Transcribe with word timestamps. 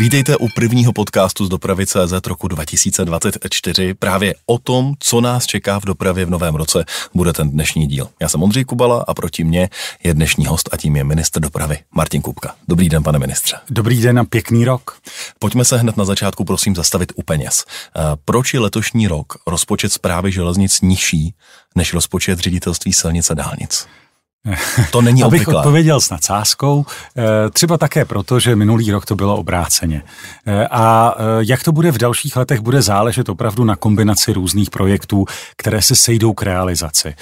Vítejte 0.00 0.36
u 0.36 0.48
prvního 0.48 0.92
podcastu 0.92 1.46
z 1.46 1.48
dopravy 1.48 1.86
CZ 1.86 2.26
roku 2.26 2.48
2024. 2.48 3.94
Právě 3.94 4.34
o 4.46 4.58
tom, 4.58 4.94
co 4.98 5.20
nás 5.20 5.46
čeká 5.46 5.80
v 5.80 5.84
dopravě 5.84 6.24
v 6.24 6.30
novém 6.30 6.54
roce, 6.54 6.84
bude 7.14 7.32
ten 7.32 7.50
dnešní 7.50 7.86
díl. 7.86 8.08
Já 8.20 8.28
jsem 8.28 8.42
Ondřej 8.42 8.64
Kubala 8.64 9.04
a 9.08 9.14
proti 9.14 9.44
mně 9.44 9.68
je 10.04 10.14
dnešní 10.14 10.46
host 10.46 10.68
a 10.72 10.76
tím 10.76 10.96
je 10.96 11.04
ministr 11.04 11.40
dopravy 11.40 11.78
Martin 11.94 12.22
Kupka. 12.22 12.54
Dobrý 12.68 12.88
den, 12.88 13.02
pane 13.02 13.18
ministře. 13.18 13.56
Dobrý 13.70 14.02
den 14.02 14.18
a 14.18 14.24
pěkný 14.24 14.64
rok. 14.64 14.98
Pojďme 15.38 15.64
se 15.64 15.78
hned 15.78 15.96
na 15.96 16.04
začátku 16.04 16.44
prosím 16.44 16.76
zastavit 16.76 17.12
u 17.16 17.22
peněz. 17.22 17.64
Eh, 17.64 18.00
proč 18.24 18.54
je 18.54 18.60
letošní 18.60 19.08
rok 19.08 19.32
rozpočet 19.46 19.92
zprávy 19.92 20.32
železnic 20.32 20.80
nižší 20.80 21.34
než 21.74 21.92
rozpočet 21.92 22.38
ředitelství 22.38 22.92
silnice 22.92 23.34
dálnic? 23.34 23.86
To 24.90 25.02
není 25.02 25.22
Abych 25.24 25.40
obvyklé. 25.40 25.56
odpověděl 25.56 26.00
s 26.00 26.10
nadsázkou, 26.10 26.86
eh, 27.16 27.22
třeba 27.50 27.78
také 27.78 28.04
proto, 28.04 28.40
že 28.40 28.56
minulý 28.56 28.90
rok 28.90 29.06
to 29.06 29.16
bylo 29.16 29.36
obráceně. 29.36 30.02
Eh, 30.46 30.66
a 30.70 31.14
eh, 31.16 31.22
jak 31.40 31.62
to 31.62 31.72
bude 31.72 31.92
v 31.92 31.98
dalších 31.98 32.36
letech, 32.36 32.60
bude 32.60 32.82
záležet 32.82 33.28
opravdu 33.28 33.64
na 33.64 33.76
kombinaci 33.76 34.32
různých 34.32 34.70
projektů, 34.70 35.24
které 35.56 35.82
se 35.82 35.96
sejdou 35.96 36.32
k 36.32 36.42
realizaci. 36.42 37.14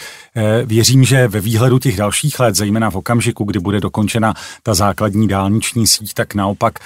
Věřím, 0.64 1.04
že 1.04 1.28
ve 1.28 1.40
výhledu 1.40 1.78
těch 1.78 1.96
dalších 1.96 2.40
let, 2.40 2.54
zejména 2.54 2.90
v 2.90 2.96
okamžiku, 2.96 3.44
kdy 3.44 3.58
bude 3.58 3.80
dokončena 3.80 4.34
ta 4.62 4.74
základní 4.74 5.28
dálniční 5.28 5.86
síť, 5.86 6.14
tak 6.14 6.34
naopak 6.34 6.78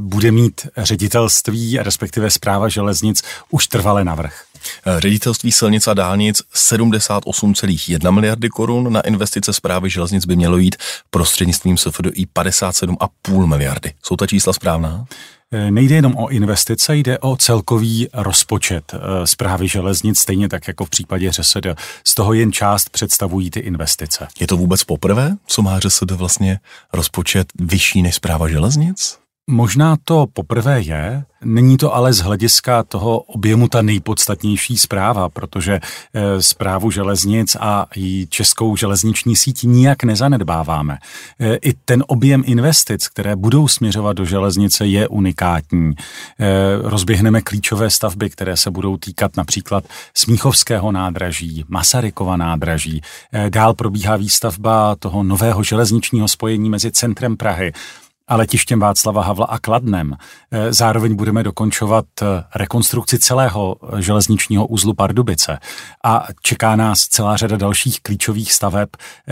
bude 0.00 0.30
mít 0.30 0.66
ředitelství, 0.76 1.78
respektive 1.78 2.30
zpráva 2.30 2.68
železnic, 2.68 3.22
už 3.50 3.66
trvale 3.66 4.04
navrh. 4.04 4.49
Ředitelství 4.98 5.52
silnic 5.52 5.88
a 5.88 5.94
dálnic 5.94 6.42
78,1 6.54 8.12
miliardy 8.12 8.48
korun 8.48 8.92
na 8.92 9.00
investice 9.00 9.52
zprávy 9.52 9.90
železnic 9.90 10.26
by 10.26 10.36
mělo 10.36 10.56
jít 10.56 10.76
prostřednictvím 11.10 11.76
SFDI 11.76 12.26
57,5 12.34 13.46
miliardy. 13.46 13.92
Jsou 14.02 14.16
ta 14.16 14.26
čísla 14.26 14.52
správná? 14.52 15.04
E, 15.52 15.70
nejde 15.70 15.94
jenom 15.94 16.16
o 16.16 16.28
investice, 16.28 16.96
jde 16.96 17.18
o 17.18 17.36
celkový 17.36 18.08
rozpočet 18.12 18.94
zprávy 19.24 19.64
e, 19.64 19.68
železnic, 19.68 20.18
stejně 20.18 20.48
tak 20.48 20.68
jako 20.68 20.84
v 20.84 20.90
případě 20.90 21.30
ŘSD. 21.32 21.66
Z 22.04 22.14
toho 22.14 22.32
jen 22.32 22.52
část 22.52 22.90
představují 22.90 23.50
ty 23.50 23.60
investice. 23.60 24.28
Je 24.40 24.46
to 24.46 24.56
vůbec 24.56 24.84
poprvé, 24.84 25.36
co 25.46 25.62
má 25.62 25.80
ŘSD 25.80 26.10
vlastně 26.10 26.60
rozpočet 26.92 27.48
vyšší 27.60 28.02
než 28.02 28.14
zpráva 28.14 28.48
železnic? 28.48 29.18
Možná 29.46 29.96
to 30.04 30.26
poprvé 30.32 30.80
je, 30.80 31.24
není 31.44 31.76
to 31.76 31.94
ale 31.94 32.12
z 32.12 32.18
hlediska 32.18 32.82
toho 32.82 33.18
objemu 33.18 33.68
ta 33.68 33.82
nejpodstatnější 33.82 34.78
zpráva, 34.78 35.28
protože 35.28 35.80
zprávu 36.38 36.88
eh, 36.88 36.92
železnic 36.92 37.56
a 37.60 37.86
i 37.96 38.26
českou 38.30 38.76
železniční 38.76 39.36
síť 39.36 39.62
nijak 39.62 40.04
nezanedbáváme. 40.04 40.98
Eh, 41.40 41.56
I 41.56 41.72
ten 41.84 42.04
objem 42.06 42.42
investic, 42.46 43.08
které 43.08 43.36
budou 43.36 43.68
směřovat 43.68 44.12
do 44.12 44.24
železnice, 44.24 44.86
je 44.86 45.08
unikátní. 45.08 45.92
Eh, 46.40 46.46
rozběhneme 46.82 47.42
klíčové 47.42 47.90
stavby, 47.90 48.30
které 48.30 48.56
se 48.56 48.70
budou 48.70 48.96
týkat 48.96 49.36
například 49.36 49.84
Smíchovského 50.14 50.92
nádraží, 50.92 51.64
Masarykova 51.68 52.36
nádraží. 52.36 53.02
Dál 53.48 53.74
probíhá 53.74 54.16
výstavba 54.16 54.96
toho 54.96 55.22
nového 55.22 55.62
železničního 55.62 56.28
spojení 56.28 56.70
mezi 56.70 56.90
centrem 56.90 57.36
Prahy 57.36 57.72
a 58.30 58.36
letištěm 58.36 58.80
Václava 58.80 59.22
Havla 59.22 59.46
a 59.46 59.58
Kladnem. 59.58 60.16
E, 60.50 60.72
zároveň 60.72 61.14
budeme 61.14 61.42
dokončovat 61.42 62.04
e, 62.22 62.26
rekonstrukci 62.54 63.18
celého 63.18 63.76
železničního 63.98 64.66
uzlu 64.66 64.94
Pardubice 64.94 65.58
a 66.04 66.26
čeká 66.42 66.76
nás 66.76 67.00
celá 67.00 67.36
řada 67.36 67.56
dalších 67.56 68.00
klíčových 68.00 68.52
staveb, 68.52 68.88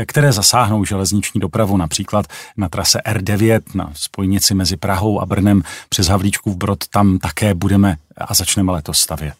které 0.06 0.32
zasáhnou 0.32 0.84
železniční 0.84 1.40
dopravu, 1.40 1.76
například 1.76 2.26
na 2.56 2.68
trase 2.68 3.00
R9, 3.06 3.60
na 3.74 3.90
spojnici 3.94 4.54
mezi 4.54 4.76
Prahou 4.76 5.20
a 5.20 5.26
Brnem 5.26 5.62
přes 5.88 6.06
Havlíčkův 6.06 6.56
Brod, 6.56 6.88
tam 6.88 7.18
také 7.18 7.54
budeme 7.54 7.96
a 8.16 8.34
začneme 8.34 8.72
letos 8.72 8.98
stavět. 8.98 9.34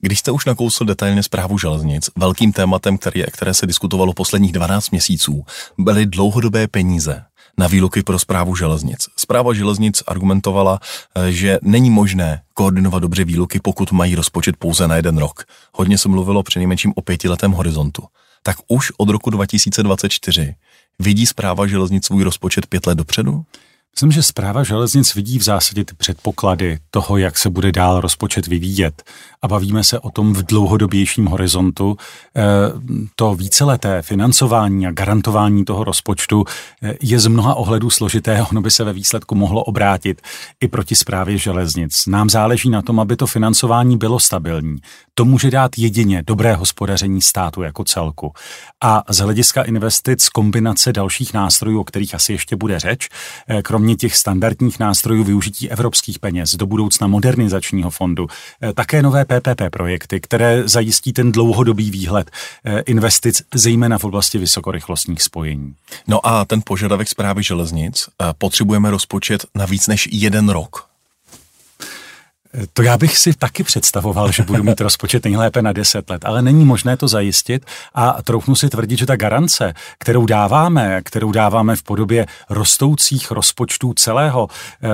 Když 0.00 0.18
jste 0.18 0.30
už 0.30 0.44
nakousl 0.44 0.84
detailně 0.84 1.22
zprávu 1.22 1.58
železnic, 1.58 2.10
velkým 2.16 2.52
tématem, 2.52 2.98
který, 2.98 3.22
které 3.32 3.54
se 3.54 3.66
diskutovalo 3.66 4.12
posledních 4.12 4.52
12 4.52 4.90
měsíců, 4.90 5.44
byly 5.78 6.06
dlouhodobé 6.06 6.68
peníze 6.68 7.24
na 7.58 7.66
výluky 7.66 8.02
pro 8.02 8.18
zprávu 8.18 8.56
železnic. 8.56 9.08
Zpráva 9.16 9.54
železnic 9.54 10.02
argumentovala, 10.06 10.80
eh, 10.80 11.32
že 11.32 11.58
není 11.62 11.90
možné 11.90 12.42
koordinovat 12.54 13.02
dobře 13.02 13.24
výluky, 13.24 13.60
pokud 13.62 13.92
mají 13.92 14.14
rozpočet 14.14 14.56
pouze 14.56 14.88
na 14.88 14.96
jeden 14.96 15.18
rok. 15.18 15.44
Hodně 15.74 15.98
se 15.98 16.08
mluvilo 16.08 16.42
při 16.42 16.58
nejmenším 16.58 16.92
o 16.96 17.02
pětiletém 17.02 17.52
horizontu. 17.52 18.02
Tak 18.42 18.56
už 18.68 18.92
od 18.96 19.08
roku 19.08 19.30
2024 19.30 20.54
vidí 20.98 21.26
zpráva 21.26 21.66
železnic 21.66 22.06
svůj 22.06 22.22
rozpočet 22.22 22.66
pět 22.66 22.86
let 22.86 22.98
dopředu? 22.98 23.42
Myslím, 23.98 24.12
že 24.12 24.22
zpráva 24.22 24.62
železnic 24.64 25.14
vidí 25.14 25.38
v 25.38 25.42
zásadě 25.42 25.84
ty 25.84 25.94
předpoklady 25.94 26.78
toho, 26.90 27.16
jak 27.16 27.38
se 27.38 27.50
bude 27.50 27.72
dál 27.72 28.00
rozpočet 28.00 28.46
vyvíjet. 28.46 29.02
A 29.42 29.48
bavíme 29.48 29.84
se 29.84 29.98
o 29.98 30.10
tom 30.10 30.34
v 30.34 30.42
dlouhodobějším 30.42 31.26
horizontu. 31.26 31.96
Eh, 32.36 32.42
to 33.16 33.34
víceleté 33.34 34.02
financování 34.02 34.86
a 34.86 34.92
garantování 34.92 35.64
toho 35.64 35.84
rozpočtu 35.84 36.44
eh, 36.82 36.94
je 37.02 37.20
z 37.20 37.26
mnoha 37.26 37.54
ohledů 37.54 37.90
složité. 37.90 38.46
Ono 38.50 38.60
by 38.60 38.70
se 38.70 38.84
ve 38.84 38.92
výsledku 38.92 39.34
mohlo 39.34 39.64
obrátit 39.64 40.22
i 40.60 40.68
proti 40.68 40.94
zprávě 40.94 41.38
železnic. 41.38 42.06
Nám 42.06 42.30
záleží 42.30 42.70
na 42.70 42.82
tom, 42.82 43.00
aby 43.00 43.16
to 43.16 43.26
financování 43.26 43.96
bylo 43.98 44.20
stabilní. 44.20 44.76
To 45.14 45.24
může 45.24 45.50
dát 45.50 45.78
jedině 45.78 46.22
dobré 46.26 46.54
hospodaření 46.54 47.20
státu 47.20 47.62
jako 47.62 47.84
celku. 47.84 48.32
A 48.82 49.02
z 49.08 49.18
hlediska 49.18 49.62
investic 49.62 50.28
kombinace 50.28 50.92
dalších 50.92 51.34
nástrojů, 51.34 51.80
o 51.80 51.84
kterých 51.84 52.14
asi 52.14 52.32
ještě 52.32 52.56
bude 52.56 52.78
řeč, 52.78 53.08
eh, 53.48 53.62
kromě 53.88 53.96
těch 53.96 54.16
standardních 54.16 54.78
nástrojů 54.78 55.24
využití 55.24 55.70
evropských 55.70 56.18
peněz 56.18 56.54
do 56.54 56.66
budoucna 56.66 57.06
modernizačního 57.06 57.90
fondu, 57.90 58.26
eh, 58.62 58.72
také 58.72 59.02
nové 59.02 59.24
PPP 59.24 59.70
projekty, 59.70 60.20
které 60.20 60.68
zajistí 60.68 61.12
ten 61.12 61.32
dlouhodobý 61.32 61.90
výhled 61.90 62.30
eh, 62.64 62.80
investic, 62.80 63.42
zejména 63.54 63.98
v 63.98 64.04
oblasti 64.04 64.38
vysokorychlostních 64.38 65.22
spojení. 65.22 65.74
No 66.06 66.26
a 66.26 66.44
ten 66.44 66.60
požadavek 66.64 67.08
zprávy 67.08 67.42
železnic, 67.42 68.08
potřebujeme 68.38 68.90
rozpočet 68.90 69.46
na 69.54 69.66
víc 69.66 69.86
než 69.86 70.08
jeden 70.12 70.48
rok. 70.48 70.87
To 72.72 72.82
já 72.82 72.98
bych 72.98 73.18
si 73.18 73.32
taky 73.32 73.64
představoval, 73.64 74.32
že 74.32 74.42
budu 74.42 74.62
mít 74.62 74.80
rozpočet 74.80 75.24
nejlépe 75.24 75.62
na 75.62 75.72
10 75.72 76.10
let, 76.10 76.24
ale 76.24 76.42
není 76.42 76.64
možné 76.64 76.96
to 76.96 77.08
zajistit 77.08 77.66
a 77.94 78.22
troufnu 78.22 78.54
si 78.54 78.68
tvrdit, 78.68 78.98
že 78.98 79.06
ta 79.06 79.16
garance, 79.16 79.74
kterou 79.98 80.26
dáváme, 80.26 81.00
kterou 81.04 81.32
dáváme 81.32 81.76
v 81.76 81.82
podobě 81.82 82.26
rostoucích 82.50 83.30
rozpočtů 83.30 83.94
celého 83.94 84.48
e, 84.82 84.88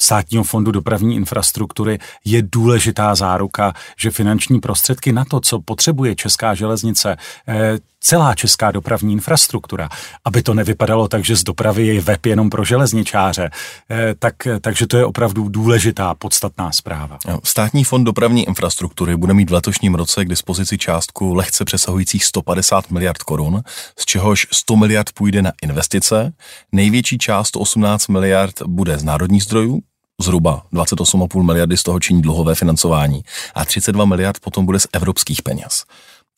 státního 0.00 0.44
fondu 0.44 0.70
dopravní 0.70 1.16
infrastruktury, 1.16 1.98
je 2.24 2.42
důležitá 2.42 3.14
záruka, 3.14 3.72
že 3.96 4.10
finanční 4.10 4.60
prostředky 4.60 5.12
na 5.12 5.24
to, 5.24 5.40
co 5.40 5.60
potřebuje 5.60 6.14
Česká 6.14 6.54
železnice, 6.54 7.16
e, 7.48 7.78
celá 8.00 8.34
česká 8.34 8.70
dopravní 8.70 9.12
infrastruktura, 9.12 9.88
aby 10.24 10.42
to 10.42 10.54
nevypadalo 10.54 11.08
tak, 11.08 11.24
že 11.24 11.36
z 11.36 11.44
dopravy 11.44 11.86
je 11.86 12.00
web 12.00 12.26
jenom 12.26 12.50
pro 12.50 12.64
železničáře, 12.64 13.50
eh, 13.90 14.14
tak, 14.18 14.34
takže 14.60 14.86
to 14.86 14.96
je 14.96 15.04
opravdu 15.04 15.48
důležitá, 15.48 16.14
podstatná 16.14 16.72
zpráva. 16.72 17.18
Státní 17.44 17.84
fond 17.84 18.04
dopravní 18.04 18.46
infrastruktury 18.48 19.16
bude 19.16 19.34
mít 19.34 19.50
v 19.50 19.52
letošním 19.52 19.94
roce 19.94 20.24
k 20.24 20.28
dispozici 20.28 20.78
částku 20.78 21.34
lehce 21.34 21.64
přesahujících 21.64 22.24
150 22.24 22.90
miliard 22.90 23.22
korun, 23.22 23.62
z 23.98 24.04
čehož 24.04 24.46
100 24.52 24.76
miliard 24.76 25.12
půjde 25.12 25.42
na 25.42 25.52
investice, 25.62 26.32
největší 26.72 27.18
část 27.18 27.56
18 27.56 28.08
miliard 28.08 28.62
bude 28.66 28.98
z 28.98 29.04
národních 29.04 29.42
zdrojů, 29.42 29.80
zhruba 30.20 30.62
28,5 30.72 31.42
miliardy 31.42 31.76
z 31.76 31.82
toho 31.82 32.00
činí 32.00 32.22
dluhové 32.22 32.54
financování 32.54 33.22
a 33.54 33.64
32 33.64 34.04
miliard 34.04 34.40
potom 34.40 34.66
bude 34.66 34.80
z 34.80 34.86
evropských 34.92 35.42
peněz. 35.42 35.84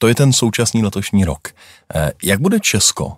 To 0.03 0.09
je 0.09 0.15
ten 0.15 0.33
současný 0.33 0.83
letošní 0.83 1.25
rok. 1.25 1.49
Eh, 1.95 2.13
jak 2.23 2.41
bude 2.41 2.61
Česko 2.61 3.17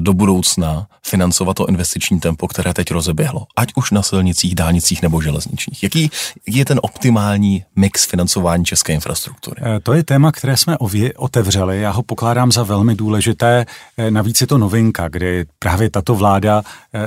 do 0.00 0.12
budoucna 0.12 0.86
financovat 1.06 1.54
to 1.54 1.66
investiční 1.66 2.20
tempo, 2.20 2.48
které 2.48 2.74
teď 2.74 2.90
rozeběhlo, 2.90 3.46
ať 3.56 3.68
už 3.76 3.90
na 3.90 4.02
silnicích, 4.02 4.54
dálnicích 4.54 5.02
nebo 5.02 5.20
železničních. 5.20 5.82
Jaký, 5.82 6.10
je 6.46 6.64
ten 6.64 6.80
optimální 6.82 7.64
mix 7.76 8.06
financování 8.06 8.64
české 8.64 8.92
infrastruktury? 8.92 9.62
Eh, 9.64 9.80
to 9.80 9.92
je 9.92 10.04
téma, 10.04 10.32
které 10.32 10.56
jsme 10.56 10.78
otevřeli. 11.16 11.80
Já 11.80 11.90
ho 11.90 12.02
pokládám 12.02 12.52
za 12.52 12.62
velmi 12.62 12.94
důležité. 12.94 13.66
Navíc 14.10 14.40
je 14.40 14.46
to 14.46 14.58
novinka, 14.58 15.08
kdy 15.08 15.44
právě 15.58 15.90
tato 15.90 16.14
vláda 16.14 16.62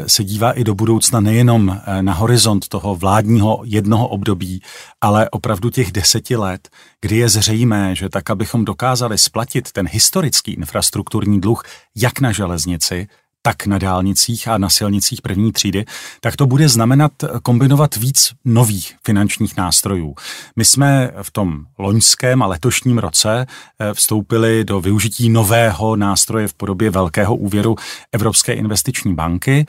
se 0.08 0.24
dívá 0.24 0.52
i 0.52 0.64
do 0.64 0.76
budoucna 0.76 1.20
nejenom 1.20 1.82
na 2.02 2.14
horizont 2.14 2.68
toho 2.68 2.96
vládního 2.96 3.62
jednoho 3.64 4.08
období, 4.08 4.62
ale 5.02 5.30
opravdu 5.30 5.70
těch 5.70 5.92
deseti 5.92 6.36
let, 6.36 6.70
kdy 7.02 7.18
je 7.18 7.30
zřejmé, 7.30 7.96
že 7.96 8.10
tak, 8.10 8.30
abychom 8.30 8.66
dokázali 8.66 9.18
splatit 9.18 9.72
ten 9.72 9.88
historický 9.92 10.52
infrastrukturní 10.54 11.42
dluh 11.42 11.64
jak 11.98 12.20
na 12.20 12.32
železnici, 12.32 13.08
tak 13.48 13.66
na 13.66 13.78
dálnicích 13.78 14.48
a 14.48 14.58
na 14.58 14.70
silnicích 14.70 15.22
první 15.22 15.52
třídy, 15.52 15.86
tak 16.22 16.36
to 16.36 16.46
bude 16.46 16.70
znamenat 16.70 17.12
kombinovat 17.44 17.96
víc 17.96 18.32
nových 18.46 18.96
finančních 19.06 19.58
nástrojů. 19.58 20.16
My 20.56 20.66
jsme 20.66 21.12
v 21.22 21.32
tom 21.32 21.66
loňském 21.80 22.44
a 22.44 22.48
letošním 22.48 22.98
roce 22.98 23.46
eh, 23.80 23.94
vstoupili 23.94 24.64
do 24.64 24.82
využití 24.82 25.30
nového 25.30 25.96
nástroje 25.96 26.48
v 26.48 26.54
podobě 26.54 26.90
velkého 26.90 27.36
úvěru 27.36 27.76
Evropské 28.12 28.54
investiční 28.54 29.16
banky. 29.16 29.66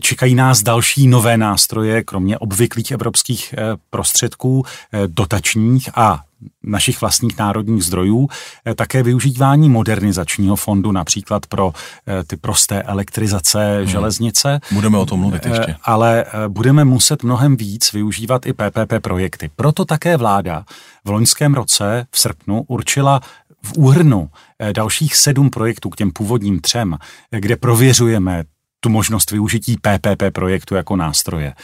Čekají 0.00 0.34
nás 0.34 0.62
další 0.62 1.06
nové 1.06 1.36
nástroje, 1.36 2.04
kromě 2.04 2.38
obvyklých 2.38 2.90
evropských 2.90 3.54
eh, 3.58 3.76
prostředků, 3.90 4.64
eh, 4.92 4.98
dotačních 5.06 5.90
a 5.94 6.24
našich 6.62 7.00
vlastních 7.00 7.38
národních 7.38 7.84
zdrojů, 7.84 8.28
eh, 8.66 8.74
také 8.74 9.02
využívání 9.02 9.68
modernizačního 9.68 10.56
fondu, 10.56 10.92
například 10.92 11.46
pro 11.46 11.72
eh, 12.06 12.24
ty 12.24 12.36
prosté 12.36 12.82
elektrizace 12.82 13.76
hmm. 13.78 13.86
železnice. 13.86 14.60
Budeme 14.72 14.98
o 14.98 15.06
tom 15.06 15.20
mluvit 15.20 15.46
eh, 15.46 15.48
ještě. 15.48 15.76
Ale 15.82 16.24
budeme 16.48 16.84
muset 16.84 17.22
mnohem 17.22 17.56
víc 17.56 17.92
využívat 17.92 18.46
i 18.46 18.52
PPP 18.52 18.92
projekty. 19.02 19.50
Proto 19.56 19.84
také 19.84 20.16
vláda 20.16 20.64
v 21.04 21.10
loňském 21.10 21.54
roce 21.54 22.06
v 22.10 22.18
srpnu 22.18 22.64
určila 22.68 23.20
v 23.62 23.72
úhrnu 23.76 24.30
dalších 24.72 25.16
sedm 25.16 25.50
projektů 25.50 25.90
k 25.90 25.96
těm 25.96 26.10
původním 26.10 26.60
třem, 26.60 26.98
kde 27.30 27.56
prověřujeme 27.56 28.44
tu 28.80 28.88
možnost 28.88 29.30
využití 29.30 29.76
PPP 29.76 30.22
projektu 30.32 30.74
jako 30.74 30.96
nástroje. 30.96 31.54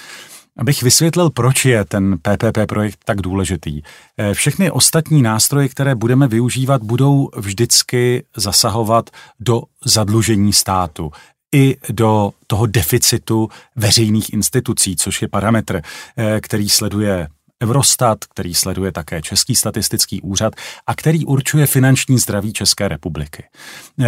Abych 0.59 0.83
vysvětlil, 0.83 1.31
proč 1.31 1.65
je 1.65 1.85
ten 1.85 2.19
PPP 2.19 2.59
projekt 2.69 2.99
tak 3.05 3.21
důležitý. 3.23 3.83
Eh, 4.19 4.35
všechny 4.35 4.71
ostatní 4.71 5.23
nástroje, 5.23 5.69
které 5.69 5.95
budeme 5.95 6.29
využívat, 6.29 6.83
budou 6.83 7.31
vždycky 7.37 8.25
zasahovat 8.37 9.11
do 9.41 9.63
zadlužení 9.85 10.53
státu 10.53 11.11
i 11.55 11.77
do 11.91 12.31
toho 12.47 12.67
deficitu 12.67 13.49
veřejných 13.77 14.33
institucí, 14.33 14.97
což 14.97 15.23
je 15.23 15.29
parametr, 15.29 15.83
eh, 16.17 16.41
který 16.41 16.69
sleduje 16.69 17.29
Eurostat, 17.63 18.25
který 18.25 18.55
sleduje 18.55 18.93
také 18.93 19.23
Český 19.23 19.55
statistický 19.55 20.23
úřad 20.23 20.53
a 20.87 20.95
který 20.95 21.25
určuje 21.25 21.67
finanční 21.67 22.19
zdraví 22.19 22.53
České 22.53 22.89
republiky. 22.89 23.45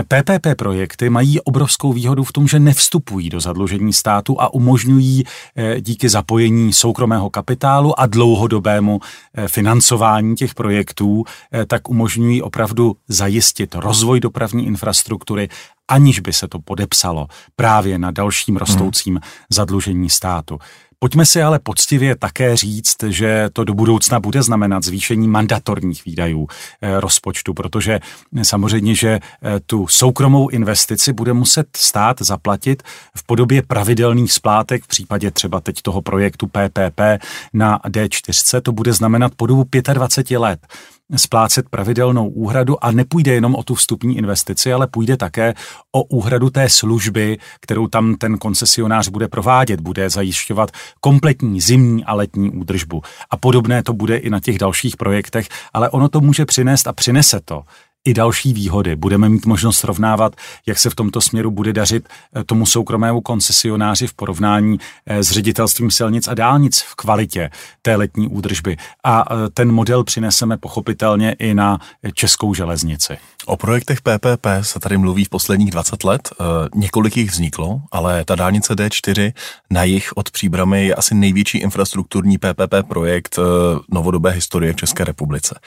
PPP 0.09 0.47
projekty 0.57 1.11
mají 1.11 1.41
obrovskou 1.41 1.93
výhodu 1.93 2.25
v 2.25 2.33
tom, 2.33 2.49
že 2.49 2.59
nevstupují 2.59 3.31
do 3.31 3.41
zadlužení 3.41 3.93
státu 3.93 4.41
a 4.41 4.55
umožňují 4.55 5.25
eh, 5.57 5.81
díky 5.81 6.09
zapojení 6.09 6.73
soukromého 6.73 7.31
kapitálu 7.31 8.01
a 8.01 8.07
dlouhodobému 8.07 9.01
eh, 9.35 9.49
financování 9.49 10.37
těch 10.37 10.55
projektů, 10.55 11.25
eh, 11.53 11.67
tak 11.67 11.89
umožňují 11.89 12.43
opravdu 12.43 12.97
zajistit 13.09 13.75
rozvoj 13.75 14.21
dopravní 14.21 14.67
infrastruktury 14.67 15.49
aniž 15.89 16.21
by 16.21 16.33
se 16.33 16.49
to 16.49 16.59
podepsalo 16.59 17.27
právě 17.57 17.99
na 17.99 18.11
dalším 18.11 18.57
rostoucím 18.57 19.21
zadlužení 19.51 20.11
státu. 20.11 20.59
Pojďme 21.03 21.27
si 21.27 21.43
ale 21.43 21.59
poctivě 21.59 22.17
také 22.17 22.57
říct, 22.57 23.03
že 23.09 23.49
to 23.53 23.65
do 23.65 23.75
budoucna 23.75 24.21
bude 24.21 24.43
znamenat 24.43 24.85
zvýšení 24.85 25.29
mandatorních 25.29 26.05
výdajů 26.05 26.49
eh, 26.83 27.01
rozpočtu, 27.01 27.55
protože 27.55 28.01
samozřejmě, 28.43 28.95
že 28.95 29.09
eh, 29.09 29.61
tu 29.67 29.87
soukromou 29.87 30.49
investici 30.49 31.13
bude 31.13 31.33
muset 31.33 31.67
stát 31.77 32.23
zaplatit 32.23 32.83
v 33.17 33.27
podobě 33.27 33.63
pravidelných 33.63 34.33
splátek, 34.33 34.85
v 34.85 34.89
případě 34.89 35.31
třeba 35.31 35.61
teď 35.61 35.83
toho 35.83 36.03
projektu 36.03 36.47
PPP 36.47 37.01
na 37.53 37.79
D4, 37.79 38.61
to 38.61 38.73
bude 38.73 38.93
znamenat 38.93 39.33
po 39.37 39.47
dobu 39.47 39.67
25 39.93 40.39
let 40.39 40.67
splácet 41.17 41.69
pravidelnou 41.69 42.29
úhradu 42.29 42.85
a 42.85 42.91
nepůjde 42.93 43.33
jenom 43.33 43.55
o 43.55 43.63
tu 43.63 43.75
vstupní 43.75 44.19
investici, 44.19 44.73
ale 44.73 44.87
půjde 44.87 45.17
také 45.17 45.55
o 45.93 46.03
úhradu 46.03 46.51
té 46.51 46.69
služby, 46.69 47.39
kterou 47.61 47.87
tam 47.87 48.15
ten 48.15 48.39
koncesionář 48.39 49.09
bude 49.09 49.29
provádět, 49.29 49.81
bude 49.81 50.11
zajišťovat 50.11 50.71
kompletní 51.01 51.61
zimní 51.61 52.05
a 52.05 52.15
letní 52.15 52.51
údržbu. 52.51 53.03
A 53.31 53.37
podobné 53.37 53.83
to 53.83 53.93
bude 53.93 54.17
i 54.17 54.31
na 54.31 54.41
těch 54.41 54.59
dalších 54.59 54.97
projektech, 54.97 55.49
ale 55.73 55.91
ono 55.91 56.09
to 56.09 56.21
může 56.21 56.47
přinést 56.47 56.87
a 56.87 56.93
přinese 56.93 57.41
to 57.45 57.63
i 58.05 58.15
další 58.15 58.53
výhody. 58.53 58.97
Budeme 58.97 59.29
mít 59.29 59.47
možnost 59.47 59.79
srovnávat, 59.79 60.37
jak 60.67 60.79
se 60.79 60.91
v 60.91 60.95
tomto 60.95 61.21
směru 61.21 61.51
bude 61.51 61.73
dařit 61.73 62.09
eh, 62.37 62.45
tomu 62.45 62.67
soukromému 62.67 63.21
koncesionáři 63.21 64.07
v 64.07 64.15
porovnání 64.15 64.79
eh, 65.07 65.23
s 65.23 65.31
ředitelstvím 65.31 65.91
silnic 65.91 66.29
a 66.29 66.35
dálnic 66.35 66.81
v 66.81 66.95
kvalitě 66.95 67.51
té 67.83 67.97
letní 67.97 68.29
údržby. 68.29 68.77
A 69.05 69.25
eh, 69.25 69.51
ten 69.55 69.73
model 69.73 70.05
přineseme 70.05 70.57
pochopitelně 70.57 71.37
i 71.39 71.55
na 71.55 71.79
českou 72.15 72.55
železnici. 72.55 73.19
O 73.47 73.57
projektech 73.57 74.01
PPP 74.01 74.47
se 74.61 74.81
tady 74.81 74.99
mluví 74.99 75.25
v 75.25 75.29
posledních 75.29 75.71
20 75.71 76.05
let. 76.05 76.31
Několik 76.75 77.17
jich 77.17 77.31
vzniklo, 77.31 77.81
ale 77.93 78.25
ta 78.25 78.35
dálnice 78.35 78.75
D4 78.75 79.33
na 79.71 79.85
jich 79.85 80.13
od 80.15 80.31
Příbramy 80.31 80.87
je 80.87 80.95
asi 80.95 81.15
největší 81.15 81.59
infrastrukturní 81.59 82.39
PPP 82.39 82.89
projekt 82.89 83.39
novodobé 83.91 84.31
historie 84.31 84.73
v 84.73 84.77
České 84.77 85.05
republice. 85.05 85.61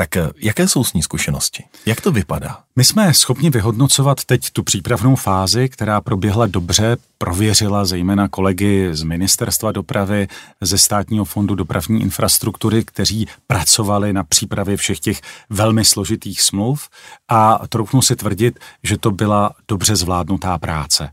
Tak 0.00 0.16
eh, 0.16 0.30
jaké 0.36 0.68
jsou 0.68 0.84
s 0.84 0.92
ní 0.92 1.02
zkušenosti? 1.02 1.64
Jak 1.86 2.00
to 2.00 2.12
vypadá? 2.12 2.58
My 2.76 2.84
jsme 2.84 3.14
schopni 3.14 3.50
vyhodnocovat 3.50 4.24
teď 4.24 4.50
tu 4.50 4.62
přípravnou 4.62 5.16
fázi, 5.16 5.68
která 5.68 6.00
proběhla 6.00 6.46
dobře, 6.46 6.96
prověřila 7.18 7.84
zejména 7.84 8.28
kolegy 8.28 8.88
z 8.92 9.02
Ministerstva 9.02 9.72
dopravy, 9.72 10.28
ze 10.60 10.78
Státního 10.78 11.24
fondu 11.24 11.54
dopravní 11.54 12.02
infrastruktury, 12.02 12.84
kteří 12.84 13.26
pracovali 13.46 14.12
na 14.12 14.24
přípravě 14.24 14.76
všech 14.76 15.00
těch 15.00 15.20
velmi 15.50 15.84
složitých 15.84 16.42
smluv 16.42 16.88
a 17.28 17.60
troufnu 17.68 18.02
si 18.02 18.16
tvrdit, 18.16 18.58
že 18.82 18.98
to 18.98 19.10
byla 19.10 19.50
dobře 19.68 19.96
zvládnutá 19.96 20.58
práce. 20.58 21.10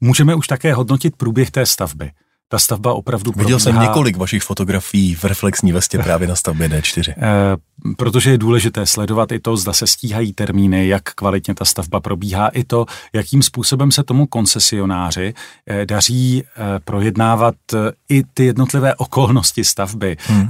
Můžeme 0.00 0.34
už 0.34 0.46
také 0.46 0.74
hodnotit 0.74 1.16
průběh 1.16 1.50
té 1.50 1.66
stavby 1.66 2.10
ta 2.52 2.58
stavba 2.58 2.92
opravdu 2.92 3.30
Viděl 3.30 3.44
probíhá... 3.44 3.58
jsem 3.58 3.80
několik 3.80 4.16
vašich 4.16 4.42
fotografií 4.42 5.14
v 5.14 5.24
reflexní 5.24 5.72
vestě 5.72 5.98
právě 5.98 6.28
na 6.28 6.36
stavbě 6.36 6.68
D4. 6.68 7.14
Eh, 7.16 7.24
protože 7.96 8.30
je 8.30 8.38
důležité 8.38 8.86
sledovat 8.86 9.32
i 9.32 9.40
to, 9.40 9.56
zda 9.56 9.72
se 9.72 9.86
stíhají 9.86 10.32
termíny, 10.32 10.88
jak 10.88 11.02
kvalitně 11.02 11.54
ta 11.54 11.64
stavba 11.64 12.00
probíhá, 12.00 12.48
i 12.48 12.64
to, 12.64 12.86
jakým 13.12 13.42
způsobem 13.42 13.92
se 13.92 14.02
tomu 14.02 14.26
koncesionáři 14.26 15.34
eh, 15.66 15.86
daří 15.86 16.42
eh, 16.44 16.80
projednávat 16.84 17.54
i 18.08 18.22
ty 18.34 18.44
jednotlivé 18.44 18.94
okolnosti 18.94 19.64
stavby, 19.64 20.16
hmm. 20.26 20.48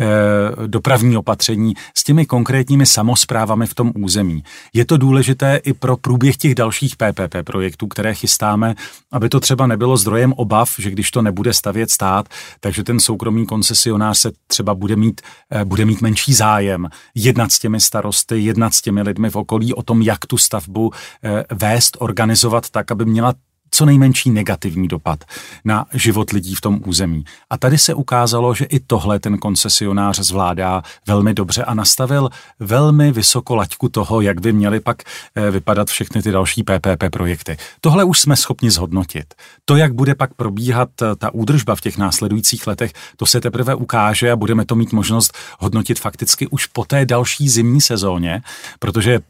dopravní 0.66 1.16
opatření 1.16 1.74
s 1.94 2.04
těmi 2.04 2.26
konkrétními 2.26 2.86
samozprávami 2.86 3.66
v 3.66 3.74
tom 3.74 3.92
území. 3.94 4.42
Je 4.74 4.84
to 4.84 4.96
důležité 4.96 5.56
i 5.56 5.72
pro 5.72 5.96
průběh 5.96 6.36
těch 6.36 6.54
dalších 6.54 6.96
PPP 6.96 7.36
projektů, 7.44 7.86
které 7.86 8.14
chystáme, 8.14 8.74
aby 9.12 9.28
to 9.28 9.40
třeba 9.40 9.66
nebylo 9.66 9.96
zdrojem 9.96 10.32
obav, 10.32 10.74
že 10.78 10.90
když 10.90 11.10
to 11.10 11.22
nebude 11.22 11.52
stavět 11.52 11.91
stát, 11.92 12.28
takže 12.60 12.84
ten 12.84 13.00
soukromý 13.00 13.46
koncesionář 13.46 14.18
se 14.18 14.32
třeba 14.46 14.74
bude 14.74 14.96
mít, 14.96 15.20
eh, 15.50 15.64
bude 15.64 15.84
mít 15.84 16.00
menší 16.00 16.34
zájem 16.34 16.88
jednat 17.14 17.52
s 17.52 17.58
těmi 17.58 17.80
starosty, 17.80 18.38
jednat 18.38 18.74
s 18.74 18.82
těmi 18.82 19.02
lidmi 19.02 19.30
v 19.30 19.36
okolí 19.36 19.74
o 19.74 19.82
tom, 19.82 20.02
jak 20.02 20.26
tu 20.26 20.38
stavbu 20.38 20.90
eh, 21.24 21.44
vést, 21.54 21.96
organizovat 22.00 22.70
tak, 22.70 22.90
aby 22.90 23.04
měla 23.04 23.34
co 23.74 23.86
nejmenší 23.86 24.30
negativní 24.30 24.88
dopad 24.88 25.24
na 25.64 25.86
život 25.94 26.30
lidí 26.30 26.54
v 26.54 26.60
tom 26.60 26.80
území. 26.86 27.24
A 27.50 27.58
tady 27.58 27.78
se 27.78 27.94
ukázalo, 27.94 28.54
že 28.54 28.64
i 28.64 28.80
tohle 28.80 29.18
ten 29.18 29.38
koncesionář 29.38 30.18
zvládá 30.18 30.82
velmi 31.06 31.34
dobře 31.34 31.64
a 31.64 31.74
nastavil 31.74 32.30
velmi 32.60 33.12
vysoko 33.12 33.54
laťku 33.54 33.88
toho, 33.88 34.20
jak 34.20 34.40
by 34.40 34.52
měly 34.52 34.80
pak 34.80 35.02
eh, 35.34 35.50
vypadat 35.50 35.88
všechny 35.88 36.22
ty 36.22 36.30
další 36.30 36.62
PPP 36.62 37.04
projekty. 37.12 37.56
Tohle 37.80 38.04
už 38.04 38.20
jsme 38.20 38.36
schopni 38.36 38.70
zhodnotit. 38.70 39.34
To, 39.64 39.76
jak 39.76 39.94
bude 39.94 40.14
pak 40.14 40.34
probíhat 40.34 40.88
eh, 41.02 41.16
ta 41.16 41.34
údržba 41.34 41.74
v 41.74 41.80
těch 41.80 41.98
následujících 41.98 42.66
letech, 42.66 42.92
to 43.16 43.26
se 43.26 43.40
teprve 43.40 43.74
ukáže 43.74 44.32
a 44.32 44.36
budeme 44.36 44.64
to 44.64 44.74
mít 44.74 44.92
možnost 44.92 45.38
hodnotit 45.58 46.00
fakticky 46.00 46.46
už 46.46 46.66
po 46.66 46.84
té 46.84 47.06
další 47.06 47.48
zimní 47.48 47.80
sezóně, 47.80 48.42
protože 48.78 49.20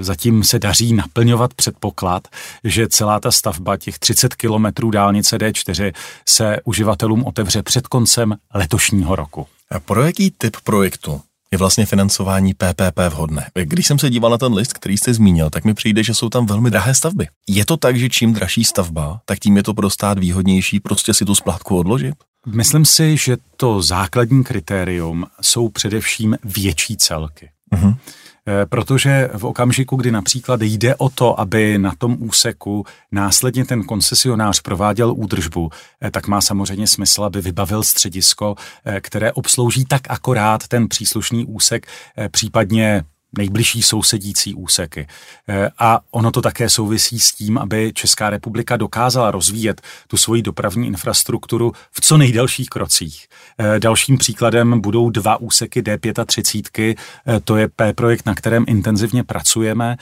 zatím 0.00 0.44
se 0.44 0.58
daří 0.58 0.92
naplňovat 0.92 1.54
předpoklad, 1.54 2.28
že 2.64 2.88
celá 2.88 3.20
ta 3.20 3.30
stavba 3.30 3.76
těch 3.86 3.98
30 3.98 4.34
kilometrů 4.34 4.90
dálnice 4.90 5.38
D4 5.38 5.92
se 6.28 6.56
uživatelům 6.64 7.24
otevře 7.24 7.62
před 7.62 7.86
koncem 7.86 8.34
letošního 8.54 9.16
roku. 9.16 9.46
A 9.70 9.80
pro 9.80 10.02
jaký 10.02 10.30
typ 10.30 10.56
projektu 10.64 11.20
je 11.52 11.58
vlastně 11.58 11.86
financování 11.86 12.54
PPP 12.54 12.98
vhodné. 13.08 13.50
Když 13.54 13.86
jsem 13.86 13.98
se 13.98 14.10
díval 14.10 14.30
na 14.30 14.38
ten 14.38 14.52
list, 14.54 14.72
který 14.72 14.98
jste 14.98 15.14
zmínil, 15.14 15.50
tak 15.50 15.64
mi 15.64 15.74
přijde, 15.74 16.02
že 16.02 16.14
jsou 16.14 16.28
tam 16.28 16.46
velmi 16.46 16.70
drahé 16.70 16.94
stavby. 16.94 17.28
Je 17.48 17.66
to 17.66 17.76
tak, 17.76 17.96
že 17.96 18.08
čím 18.08 18.32
dražší 18.32 18.64
stavba, 18.64 19.20
tak 19.24 19.38
tím 19.38 19.56
je 19.56 19.62
to 19.62 19.74
pro 19.74 19.90
stát 19.90 20.18
výhodnější 20.18 20.80
prostě 20.80 21.14
si 21.14 21.24
tu 21.24 21.34
splátku 21.34 21.78
odložit? 21.78 22.14
Myslím 22.46 22.84
si, 22.84 23.16
že 23.16 23.36
to 23.56 23.82
základní 23.82 24.44
kritérium 24.44 25.26
jsou 25.40 25.68
především 25.68 26.36
větší 26.44 26.96
celky. 26.96 27.50
Uh-huh. 27.72 27.96
Eh, 28.48 28.66
protože 28.66 29.30
v 29.34 29.44
okamžiku, 29.44 29.96
kdy 29.96 30.10
například 30.10 30.62
jde 30.62 30.96
o 30.96 31.08
to, 31.08 31.40
aby 31.40 31.78
na 31.78 31.92
tom 31.98 32.16
úseku 32.20 32.84
následně 33.12 33.64
ten 33.64 33.82
koncesionář 33.82 34.60
prováděl 34.60 35.12
údržbu, 35.16 35.70
eh, 36.00 36.10
tak 36.10 36.26
má 36.26 36.40
samozřejmě 36.40 36.86
smysl, 36.86 37.24
aby 37.24 37.40
vybavil 37.40 37.82
středisko, 37.82 38.54
eh, 38.84 39.00
které 39.00 39.32
obslouží 39.32 39.84
tak 39.84 40.02
akorát 40.08 40.68
ten 40.68 40.88
příslušný 40.88 41.44
úsek, 41.46 41.86
případně 42.30 43.04
nejbližší 43.38 43.82
sousedící 43.82 44.54
úseky. 44.54 45.06
Eh, 45.48 45.70
a 45.78 46.00
ono 46.10 46.30
to 46.30 46.42
také 46.42 46.68
souvisí 46.68 47.20
s 47.20 47.32
tím, 47.32 47.58
aby 47.58 47.92
Česká 47.94 48.30
republika 48.30 48.76
dokázala 48.76 49.30
rozvíjet 49.30 49.80
tu 50.08 50.16
svoji 50.16 50.42
dopravní 50.42 50.86
infrastrukturu 50.86 51.72
v 51.92 52.00
co 52.00 52.18
nejdelších 52.18 52.68
krocích. 52.68 53.28
Eh, 53.58 53.80
dalším 53.80 54.18
příkladem 54.18 54.80
budou 54.80 55.10
dva 55.10 55.36
úseky 55.36 55.82
D35, 55.82 56.96
eh, 57.26 57.40
to 57.40 57.56
je 57.56 57.68
P-projekt, 57.68 58.26
na 58.26 58.34
kterém 58.34 58.64
intenzivně 58.68 59.24
pracujeme, 59.24 59.96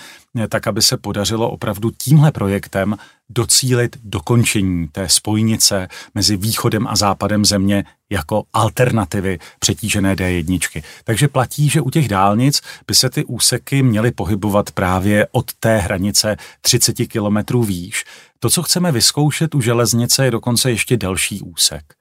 tak 0.48 0.66
aby 0.66 0.82
se 0.82 0.96
podařilo 0.96 1.50
opravdu 1.50 1.90
tímhle 1.90 2.32
projektem 2.32 2.96
docílit 3.30 3.96
dokončení 4.04 4.88
té 4.88 5.08
spojnice 5.08 5.88
mezi 6.14 6.36
východem 6.36 6.86
a 6.88 6.96
západem 6.96 7.44
země 7.44 7.84
jako 8.10 8.44
alternativy 8.52 9.38
přetížené 9.58 10.14
D1. 10.14 10.82
Takže 11.04 11.28
platí, 11.28 11.68
že 11.68 11.80
u 11.80 11.90
těch 11.90 12.08
dálnic 12.08 12.62
by 12.86 12.94
se 12.94 13.10
ty 13.10 13.24
úseky 13.24 13.82
měly 13.82 14.10
pohybovat 14.10 14.70
právě 14.70 15.26
od 15.32 15.52
té 15.52 15.78
hranice 15.78 16.36
30 16.60 16.92
kilometrů 16.92 17.62
výš. 17.62 18.04
To, 18.38 18.50
co 18.50 18.62
chceme 18.62 18.92
vyzkoušet 18.92 19.54
u 19.54 19.60
železnice, 19.60 20.24
je 20.24 20.30
dokonce 20.30 20.70
ještě 20.70 20.96
delší 20.96 21.40
úsek. 21.40 21.94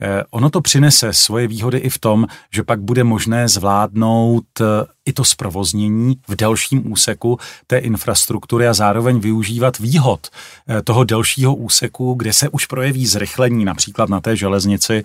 Eh, 0.00 0.22
ono 0.30 0.50
to 0.50 0.60
přinese 0.60 1.12
svoje 1.12 1.48
výhody 1.48 1.78
i 1.78 1.90
v 1.90 1.98
tom, 1.98 2.26
že 2.52 2.62
pak 2.62 2.80
bude 2.80 3.04
možné 3.04 3.48
zvládnout 3.48 4.44
eh, 4.60 4.64
i 5.04 5.12
to 5.12 5.24
zprovoznění 5.24 6.16
v 6.28 6.36
dalším 6.36 6.92
úseku 6.92 7.38
té 7.66 7.78
infrastruktury 7.78 8.68
a 8.68 8.74
zároveň 8.74 9.20
využívat 9.20 9.78
výhod 9.78 10.28
eh, 10.68 10.82
toho 10.82 11.04
delšího 11.04 11.54
úseku, 11.54 12.14
kde 12.14 12.32
se 12.32 12.48
už 12.48 12.66
projeví 12.66 13.06
zrychlení, 13.06 13.64
například 13.64 14.08
na 14.08 14.20
té 14.20 14.36
železnici 14.36 15.02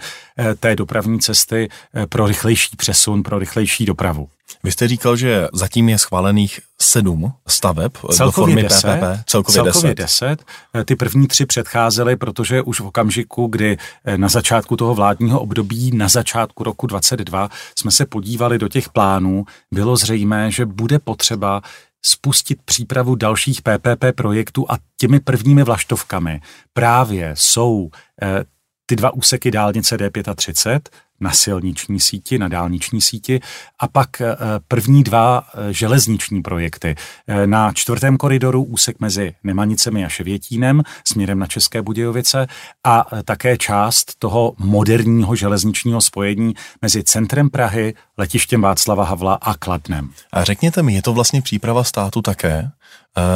té 0.60 0.76
dopravní 0.76 1.20
cesty 1.20 1.70
pro 2.10 2.28
rychlejší 2.28 2.76
přesun, 2.78 3.24
pro 3.24 3.40
rychlejší 3.40 3.86
dopravu. 3.86 4.30
Vy 4.64 4.72
jste 4.72 4.88
říkal, 4.88 5.16
že 5.16 5.48
zatím 5.54 5.90
je 5.90 5.98
schválených 5.98 6.60
sedm 6.82 7.34
staveb 7.48 7.92
celkově 8.12 8.26
do 8.26 8.32
formy 8.32 8.64
deset, 8.64 8.98
PPP. 8.98 9.30
Celkově, 9.30 9.54
celkově 9.64 9.96
deset. 9.96 10.36
deset. 10.36 10.86
Ty 10.86 10.96
první 10.96 11.28
tři 11.28 11.46
předcházely, 11.46 12.16
protože 12.16 12.62
už 12.62 12.80
v 12.80 12.86
okamžiku, 12.86 13.48
kdy 13.48 13.78
eh, 14.06 14.18
na 14.18 14.30
začátku 14.30 14.78
toho 14.78 14.96
vládního 14.96 15.40
období, 15.40 15.92
na 15.92 16.08
začátku 16.08 16.64
roku 16.64 16.88
22, 16.88 17.50
jsme 17.80 17.92
se 17.92 18.06
podívali 18.06 18.58
do 18.58 18.68
těch 18.68 18.90
plánů, 18.90 19.46
bylo 19.72 19.96
zřejmé, 19.96 20.52
že 20.52 20.66
bude 20.66 21.00
potřeba 21.00 21.62
spustit 22.06 22.60
přípravu 22.66 23.16
dalších 23.16 23.62
PPP 23.62 24.06
projektů 24.16 24.66
a 24.70 24.78
těmi 24.98 25.20
prvními 25.20 25.64
vlaštovkami 25.64 26.42
právě 26.74 27.34
jsou 27.38 27.90
eh, 28.22 28.44
ty 28.86 28.96
dva 28.96 29.14
úseky 29.14 29.52
dálnice 29.52 29.98
D35 29.98 30.80
na 31.22 31.32
silniční 31.32 32.00
síti, 32.00 32.40
na 32.40 32.48
dálniční 32.48 33.02
síti 33.02 33.40
a 33.80 33.88
pak 33.88 34.22
eh, 34.22 34.36
první 34.68 35.04
dva 35.04 35.44
eh, 35.44 35.74
železniční 35.74 36.42
projekty. 36.42 36.96
Eh, 37.28 37.48
na 37.48 37.74
čtvrtém 37.74 38.18
koridoru 38.18 38.64
úsek 38.64 39.00
mezi 39.00 39.34
Nemanicemi 39.44 40.06
a 40.06 40.10
Ševětínem 40.10 40.84
směrem 41.08 41.40
na 41.40 41.48
České 41.48 41.82
Budějovice 41.82 42.48
a 42.84 43.06
také 43.26 43.58
část 43.58 44.20
toho 44.20 44.54
moderního 44.58 45.36
železničního 45.36 46.02
spojení 46.02 46.54
mezi 46.82 47.04
centrem 47.04 47.50
Prahy, 47.50 47.94
letištěm 48.18 48.62
Václava 48.62 49.04
Havla 49.04 49.34
a 49.34 49.54
Kladnem. 49.54 50.10
A 50.32 50.44
řekněte 50.44 50.84
mi, 50.84 50.94
je 50.94 51.02
to 51.02 51.14
vlastně 51.14 51.42
příprava 51.42 51.84
státu 51.84 52.22
také 52.22 52.72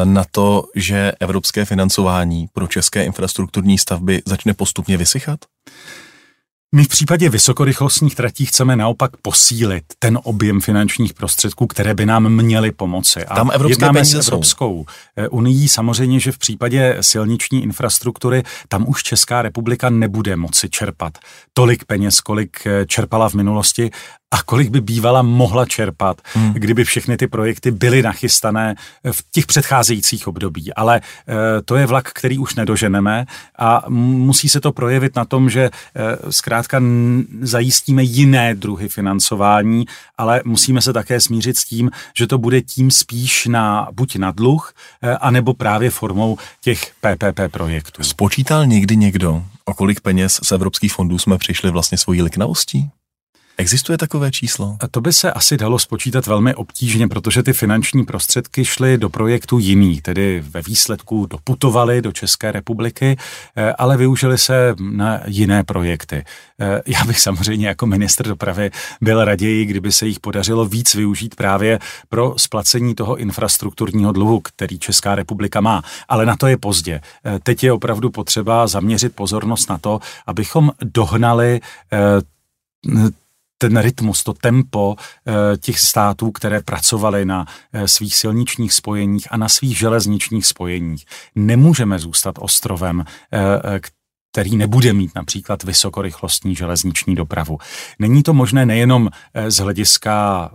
na 0.03 0.25
to, 0.31 0.63
že 0.75 1.11
evropské 1.19 1.65
financování 1.65 2.47
pro 2.53 2.67
české 2.67 3.03
infrastrukturní 3.03 3.77
stavby 3.77 4.21
začne 4.25 4.53
postupně 4.53 4.97
vysychat? 4.97 5.39
My 6.75 6.83
v 6.83 6.87
případě 6.87 7.29
vysokorychlostních 7.29 8.15
tratí 8.15 8.45
chceme 8.45 8.75
naopak 8.75 9.17
posílit 9.17 9.83
ten 9.99 10.19
objem 10.23 10.61
finančních 10.61 11.13
prostředků, 11.13 11.67
které 11.67 11.93
by 11.93 12.05
nám 12.05 12.29
měly 12.29 12.71
pomoci. 12.71 13.25
A 13.25 13.35
Tam 13.35 13.51
evropské 13.53 13.89
peníze 13.93 14.23
s 14.23 14.27
Evropskou 14.27 14.85
jsou. 15.19 15.27
unii 15.31 15.69
samozřejmě, 15.69 16.19
že 16.19 16.31
v 16.31 16.37
případě 16.37 16.97
silniční 17.01 17.63
infrastruktury 17.63 18.43
tam 18.67 18.85
už 18.87 19.03
Česká 19.03 19.41
republika 19.41 19.89
nebude 19.89 20.35
moci 20.35 20.69
čerpat 20.69 21.17
tolik 21.53 21.85
peněz, 21.85 22.21
kolik 22.21 22.67
eh, 22.67 22.85
čerpala 22.85 23.29
v 23.29 23.33
minulosti 23.33 23.91
a 24.31 24.43
kolik 24.43 24.69
by 24.69 24.81
bývala 24.81 25.21
mohla 25.21 25.65
čerpat, 25.65 26.21
hmm. 26.33 26.53
kdyby 26.53 26.83
všechny 26.83 27.17
ty 27.17 27.27
projekty 27.27 27.71
byly 27.71 28.01
nachystané 28.01 28.75
v 29.11 29.23
těch 29.31 29.45
předcházejících 29.45 30.27
období. 30.27 30.73
Ale 30.73 30.97
e, 30.97 31.01
to 31.61 31.75
je 31.75 31.85
vlak, 31.85 32.11
který 32.11 32.37
už 32.37 32.55
nedoženeme 32.55 33.25
a 33.59 33.83
musí 33.89 34.49
se 34.49 34.61
to 34.61 34.71
projevit 34.71 35.15
na 35.15 35.25
tom, 35.25 35.49
že 35.49 35.61
e, 35.63 35.71
zkrátka 36.31 36.81
zajistíme 37.41 38.03
jiné 38.03 38.55
druhy 38.55 38.89
financování, 38.89 39.85
ale 40.17 40.41
musíme 40.45 40.81
se 40.81 40.93
také 40.93 41.21
smířit 41.21 41.57
s 41.57 41.65
tím, 41.65 41.91
že 42.17 42.27
to 42.27 42.37
bude 42.37 42.61
tím 42.61 42.91
spíš 42.91 43.45
na 43.45 43.87
buď 43.91 44.15
na 44.15 44.31
dluh, 44.31 44.73
e, 45.01 45.17
anebo 45.17 45.53
právě 45.53 45.89
formou 45.89 46.37
těch 46.61 46.91
PPP 47.01 47.39
projektů. 47.51 48.03
Spočítal 48.03 48.65
někdy 48.65 48.95
někdo, 48.95 49.43
o 49.65 49.73
kolik 49.73 50.01
peněz 50.01 50.39
z 50.43 50.51
evropských 50.51 50.93
fondů 50.93 51.19
jsme 51.19 51.37
přišli 51.37 51.71
vlastně 51.71 51.97
svojí 51.97 52.21
liknavostí? 52.21 52.91
Existuje 53.57 53.97
takové 53.97 54.31
číslo? 54.31 54.77
A 54.79 54.87
to 54.87 55.01
by 55.01 55.13
se 55.13 55.31
asi 55.31 55.57
dalo 55.57 55.79
spočítat 55.79 56.27
velmi 56.27 56.55
obtížně, 56.55 57.07
protože 57.07 57.43
ty 57.43 57.53
finanční 57.53 58.05
prostředky 58.05 58.65
šly 58.65 58.97
do 58.97 59.09
projektu 59.09 59.59
jiný, 59.59 60.01
tedy 60.01 60.43
ve 60.49 60.61
výsledku 60.61 61.25
doputovaly 61.25 62.01
do 62.01 62.11
České 62.11 62.51
republiky, 62.51 63.17
eh, 63.55 63.73
ale 63.73 63.97
využili 63.97 64.37
se 64.37 64.75
na 64.79 65.21
jiné 65.27 65.63
projekty. 65.63 66.23
Eh, 66.59 66.81
já 66.87 67.05
bych 67.05 67.19
samozřejmě 67.19 67.67
jako 67.67 67.85
ministr 67.85 68.27
dopravy 68.27 68.71
byl 69.01 69.25
raději, 69.25 69.65
kdyby 69.65 69.91
se 69.91 70.07
jich 70.07 70.19
podařilo 70.19 70.65
víc 70.65 70.95
využít 70.95 71.35
právě 71.35 71.79
pro 72.09 72.33
splacení 72.37 72.95
toho 72.95 73.15
infrastrukturního 73.15 74.11
dluhu, 74.11 74.39
který 74.39 74.79
Česká 74.79 75.15
republika 75.15 75.61
má. 75.61 75.83
Ale 76.07 76.25
na 76.25 76.35
to 76.35 76.47
je 76.47 76.57
pozdě. 76.57 77.01
Eh, 77.25 77.39
teď 77.43 77.63
je 77.63 77.73
opravdu 77.73 78.09
potřeba 78.09 78.67
zaměřit 78.67 79.15
pozornost 79.15 79.69
na 79.69 79.77
to, 79.77 79.99
abychom 80.27 80.71
dohnali 80.83 81.61
ten 83.57 83.77
rytmus, 83.77 84.23
to 84.23 84.33
tempo 84.33 84.95
eh, 85.27 85.57
těch 85.57 85.79
států, 85.79 86.31
které 86.31 86.61
pracovaly 86.61 87.25
na 87.25 87.45
eh, 87.73 87.87
svých 87.87 88.15
silničních 88.15 88.73
spojeních 88.73 89.27
a 89.31 89.37
na 89.37 89.49
svých 89.49 89.77
železničních 89.77 90.45
spojeních. 90.45 91.05
Nemůžeme 91.35 91.99
zůstat 91.99 92.35
ostrovem, 92.39 93.05
eh, 93.33 93.79
který 94.31 94.57
nebude 94.57 94.93
mít 94.93 95.15
například 95.15 95.63
vysokorychlostní 95.63 96.55
železniční 96.55 97.15
dopravu. 97.15 97.57
Není 97.99 98.23
to 98.23 98.33
možné 98.33 98.65
nejenom 98.65 99.09
z 99.47 99.57
hlediska 99.57 100.51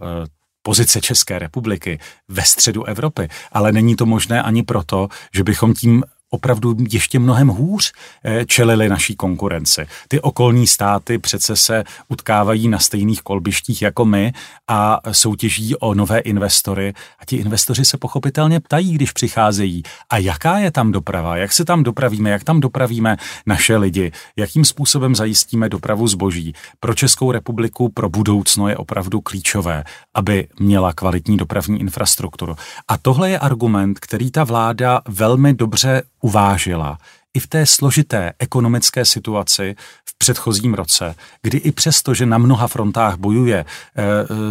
pozice 0.63 1.01
České 1.01 1.39
republiky 1.39 1.99
ve 2.29 2.43
středu 2.43 2.85
Evropy, 2.85 3.29
ale 3.53 3.73
není 3.73 3.97
to 3.97 4.07
možné 4.07 4.43
ani 4.43 4.63
proto, 4.63 5.09
že 5.35 5.45
bychom 5.45 5.75
tím 5.75 6.05
opravdu 6.31 6.77
ještě 6.91 7.19
mnohem 7.19 7.49
hůř 7.49 7.93
eh, 8.25 8.45
čelili 8.47 8.89
naší 8.89 9.17
konkurenci. 9.17 9.87
Ty 10.09 10.21
okolní 10.21 10.67
státy 10.67 11.19
přece 11.19 11.57
se 11.57 11.85
utkávají 12.09 12.69
na 12.69 12.79
stejných 12.79 13.23
kolbištích 13.23 13.83
jako 13.83 14.05
my 14.05 14.33
a 14.69 15.01
soutěží 15.13 15.77
o 15.77 15.95
nové 15.95 16.19
investory 16.19 16.95
a 17.19 17.25
ti 17.25 17.37
investoři 17.37 17.85
se 17.85 17.99
pochopitelně 17.99 18.61
ptají, 18.61 18.93
když 18.93 19.13
přicházejí, 19.13 19.83
a 20.11 20.19
jaká 20.19 20.59
je 20.59 20.71
tam 20.71 20.93
doprava, 20.93 21.37
jak 21.37 21.53
se 21.53 21.65
tam 21.65 21.83
dopravíme, 21.83 22.31
jak 22.31 22.45
tam 22.45 22.61
dopravíme 22.61 23.17
naše 23.47 23.77
lidi, 23.77 24.13
jakým 24.37 24.65
způsobem 24.65 25.15
zajistíme 25.15 25.69
dopravu 25.69 26.09
zboží. 26.09 26.55
Pro 26.81 26.95
Českou 26.95 27.33
republiku 27.33 27.89
pro 27.89 28.09
budoucno 28.09 28.69
je 28.69 28.77
opravdu 28.77 29.21
klíčové, 29.21 29.85
aby 30.15 30.49
měla 30.61 30.93
kvalitní 30.93 31.37
dopravní 31.37 31.81
infrastrukturu. 31.81 32.57
A 32.89 32.99
tohle 32.99 33.31
je 33.31 33.39
argument, 33.39 33.99
který 33.99 34.31
ta 34.31 34.45
vláda 34.45 35.01
velmi 35.09 35.55
dobře 35.55 36.03
uvážila 36.21 36.99
i 37.35 37.41
v 37.41 37.47
té 37.47 37.67
složité 37.67 38.33
ekonomické 38.39 39.05
situaci 39.05 39.77
v 40.05 40.19
předchozím 40.19 40.75
roce, 40.75 41.15
kdy 41.43 41.59
i 41.59 41.73
přesto, 41.73 42.15
že 42.15 42.27
na 42.27 42.39
mnoha 42.39 42.69
frontách 42.69 43.17
bojuje 43.17 43.65
eh, 43.65 44.05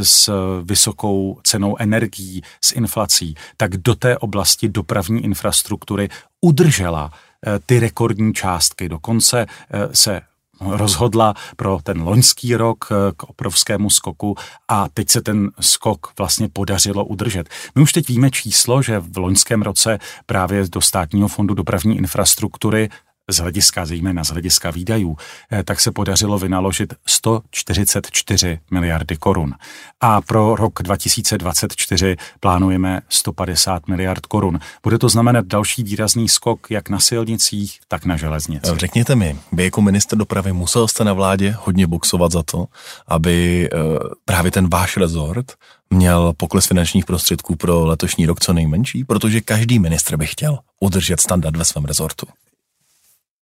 s 0.03 0.29
vysokou 0.63 1.39
cenou 1.43 1.77
energií, 1.79 2.41
s 2.61 2.71
inflací, 2.71 3.35
tak 3.57 3.77
do 3.77 3.95
té 3.95 4.17
oblasti 4.17 4.69
dopravní 4.69 5.23
infrastruktury 5.23 6.09
udržela 6.41 7.11
eh, 7.11 7.59
ty 7.65 7.79
rekordní 7.79 8.33
částky. 8.33 8.89
Dokonce 8.89 9.45
eh, 9.45 9.95
se 9.95 10.21
rozhodla 10.61 11.33
pro 11.55 11.79
ten 11.83 12.01
loňský 12.01 12.55
rok 12.55 12.85
eh, 12.91 12.95
k 13.17 13.23
obrovskému 13.23 13.89
skoku 13.89 14.35
a 14.67 14.89
teď 14.93 15.09
se 15.09 15.21
ten 15.21 15.51
skok 15.59 16.13
vlastně 16.17 16.49
podařilo 16.49 17.05
udržet. 17.05 17.49
My 17.75 17.81
už 17.81 17.93
teď 17.93 18.07
víme 18.07 18.31
číslo, 18.31 18.81
že 18.81 18.99
v 18.99 19.17
loňském 19.17 19.61
roce 19.61 19.99
právě 20.25 20.67
do 20.69 20.81
státního 20.81 21.27
fondu 21.27 21.53
dopravní 21.53 21.97
infrastruktury 21.97 22.89
z 23.33 23.37
hlediska, 23.37 23.85
zejména 23.85 24.23
z 24.23 24.29
hlediska 24.29 24.71
výdajů, 24.71 25.17
eh, 25.51 25.63
tak 25.63 25.79
se 25.79 25.91
podařilo 25.91 26.39
vynaložit 26.39 26.93
144 27.07 28.59
miliardy 28.71 29.17
korun. 29.17 29.53
A 30.01 30.21
pro 30.21 30.55
rok 30.55 30.83
2024 30.83 32.15
plánujeme 32.39 33.01
150 33.09 33.87
miliard 33.87 34.25
korun. 34.25 34.59
Bude 34.83 34.97
to 34.97 35.09
znamenat 35.09 35.45
další 35.45 35.83
výrazný 35.83 36.29
skok 36.29 36.71
jak 36.71 36.89
na 36.89 36.99
silnicích, 36.99 37.79
tak 37.87 38.05
na 38.05 38.17
železnici. 38.17 38.71
Řekněte 38.75 39.15
mi, 39.15 39.37
vy 39.51 39.63
jako 39.63 39.81
minister 39.81 40.17
dopravy 40.17 40.53
musel 40.53 40.87
jste 40.87 41.03
na 41.03 41.13
vládě 41.13 41.55
hodně 41.59 41.87
boxovat 41.87 42.31
za 42.31 42.43
to, 42.43 42.65
aby 43.07 43.69
eh, 43.73 43.77
právě 44.25 44.51
ten 44.51 44.69
váš 44.69 44.97
rezort 44.97 45.53
měl 45.89 46.33
pokles 46.37 46.65
finančních 46.65 47.05
prostředků 47.05 47.55
pro 47.55 47.85
letošní 47.85 48.25
rok 48.25 48.39
co 48.39 48.53
nejmenší, 48.53 49.03
protože 49.03 49.41
každý 49.41 49.79
ministr 49.79 50.17
by 50.17 50.27
chtěl 50.27 50.59
udržet 50.79 51.19
standard 51.19 51.57
ve 51.57 51.65
svém 51.65 51.85
rezortu. 51.85 52.27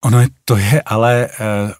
Ono 0.05 0.21
je, 0.21 0.27
to 0.45 0.57
je 0.57 0.81
ale 0.81 1.25
e, 1.25 1.29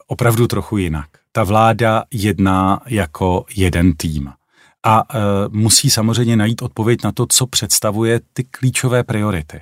opravdu 0.07 0.47
trochu 0.47 0.77
jinak. 0.77 1.07
Ta 1.31 1.43
vláda 1.43 2.03
jedná 2.11 2.81
jako 2.87 3.45
jeden 3.55 3.93
tým 3.93 4.31
a 4.83 5.03
e, 5.09 5.19
musí 5.49 5.89
samozřejmě 5.89 6.35
najít 6.35 6.61
odpověď 6.61 7.03
na 7.03 7.11
to, 7.11 7.25
co 7.29 7.47
představuje 7.47 8.19
ty 8.33 8.43
klíčové 8.43 9.03
priority. 9.03 9.61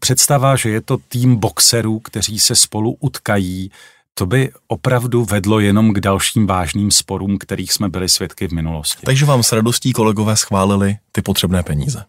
Představa, 0.00 0.56
že 0.56 0.70
je 0.70 0.80
to 0.80 0.96
tým 1.08 1.36
boxerů, 1.36 1.98
kteří 1.98 2.38
se 2.38 2.54
spolu 2.54 2.96
utkají, 3.00 3.70
to 4.14 4.26
by 4.26 4.50
opravdu 4.68 5.24
vedlo 5.24 5.60
jenom 5.60 5.92
k 5.92 6.00
dalším 6.00 6.46
vážným 6.46 6.90
sporům, 6.90 7.38
kterých 7.38 7.72
jsme 7.72 7.88
byli 7.88 8.08
svědky 8.08 8.48
v 8.48 8.52
minulosti. 8.52 9.06
Takže 9.06 9.26
vám 9.26 9.42
s 9.42 9.52
radostí 9.52 9.92
kolegové 9.92 10.36
schválili 10.36 10.96
ty 11.12 11.22
potřebné 11.22 11.62
peníze. 11.62 12.04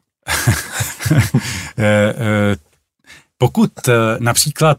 Eh, 3.39 3.45
eh, 3.45 3.47
pokud 3.47 3.71
eh, 3.87 3.93
například 4.19 4.77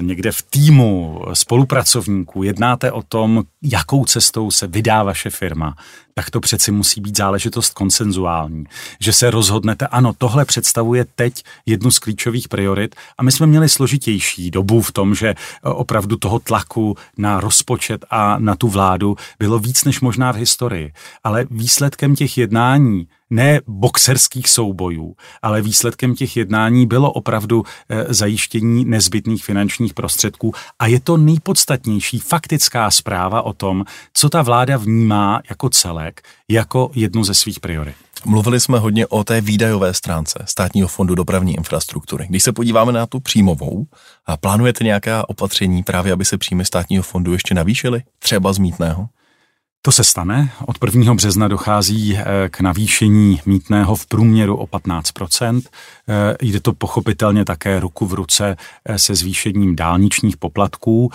někde 0.00 0.32
v 0.32 0.42
týmu 0.42 1.20
spolupracovníků 1.32 2.42
jednáte 2.42 2.92
o 2.92 3.02
tom, 3.02 3.44
jakou 3.62 4.04
cestou 4.04 4.50
se 4.50 4.66
vydá 4.66 5.02
vaše 5.02 5.30
firma, 5.30 5.74
tak 6.14 6.30
to 6.30 6.40
přeci 6.40 6.72
musí 6.72 7.00
být 7.00 7.16
záležitost 7.16 7.74
konsenzuální. 7.74 8.64
Že 9.00 9.12
se 9.12 9.30
rozhodnete, 9.30 9.86
ano, 9.86 10.12
tohle 10.18 10.44
představuje 10.44 11.04
teď 11.14 11.44
jednu 11.66 11.90
z 11.90 11.98
klíčových 11.98 12.48
priorit 12.48 12.94
a 13.18 13.22
my 13.22 13.32
jsme 13.32 13.46
měli 13.46 13.68
složitější 13.68 14.50
dobu 14.50 14.80
v 14.80 14.92
tom, 14.92 15.14
že 15.14 15.34
opravdu 15.62 16.16
toho 16.16 16.38
tlaku 16.38 16.96
na 17.18 17.40
rozpočet 17.40 18.04
a 18.10 18.38
na 18.38 18.54
tu 18.56 18.68
vládu 18.68 19.16
bylo 19.38 19.58
víc 19.58 19.84
než 19.84 20.00
možná 20.00 20.32
v 20.32 20.36
historii. 20.36 20.92
Ale 21.24 21.46
výsledkem 21.50 22.16
těch 22.16 22.38
jednání 22.38 23.08
ne 23.30 23.60
boxerských 23.66 24.48
soubojů, 24.48 25.16
ale 25.42 25.62
výsledkem 25.62 26.14
těch 26.14 26.36
jednání 26.36 26.86
bylo 26.86 27.12
opravdu 27.12 27.64
e, 27.88 28.14
zajištění 28.14 28.84
nezbytných 28.84 29.44
finančních 29.44 29.94
prostředků 29.94 30.52
a 30.78 30.86
je 30.86 31.00
to 31.00 31.16
nejpodstatnější 31.16 32.18
faktická 32.18 32.90
zpráva 32.90 33.42
o 33.42 33.52
tom, 33.52 33.84
co 34.12 34.28
ta 34.28 34.42
vláda 34.42 34.76
vnímá 34.76 35.40
jako 35.48 35.68
celek, 35.68 36.22
jako 36.48 36.90
jednu 36.94 37.24
ze 37.24 37.34
svých 37.34 37.60
priorit. 37.60 37.94
Mluvili 38.24 38.60
jsme 38.60 38.78
hodně 38.78 39.06
o 39.06 39.24
té 39.24 39.40
výdajové 39.40 39.94
stránce 39.94 40.44
státního 40.44 40.88
fondu 40.88 41.14
dopravní 41.14 41.54
infrastruktury. 41.54 42.26
Když 42.28 42.42
se 42.42 42.52
podíváme 42.52 42.92
na 42.92 43.06
tu 43.06 43.20
příjmovou, 43.20 43.86
plánujete 44.40 44.84
nějaká 44.84 45.28
opatření 45.28 45.82
právě, 45.82 46.12
aby 46.12 46.24
se 46.24 46.38
příjmy 46.38 46.64
státního 46.64 47.02
fondu 47.02 47.32
ještě 47.32 47.54
navýšily? 47.54 48.02
Třeba 48.18 48.52
z 48.52 48.58
mítného? 48.58 49.08
To 49.86 49.92
se 49.92 50.04
stane. 50.04 50.52
Od 50.66 50.76
1. 50.84 51.14
března 51.14 51.48
dochází 51.48 52.16
eh, 52.16 52.24
k 52.48 52.60
navýšení 52.60 53.40
mítného 53.46 53.96
v 53.96 54.06
průměru 54.06 54.56
o 54.56 54.66
15 54.66 55.12
eh, 55.42 56.36
Jde 56.42 56.60
to 56.60 56.72
pochopitelně 56.72 57.44
také 57.44 57.80
ruku 57.80 58.06
v 58.06 58.14
ruce 58.14 58.56
eh, 58.84 58.98
se 58.98 59.14
zvýšením 59.14 59.76
dálničních 59.76 60.36
poplatků 60.36 61.10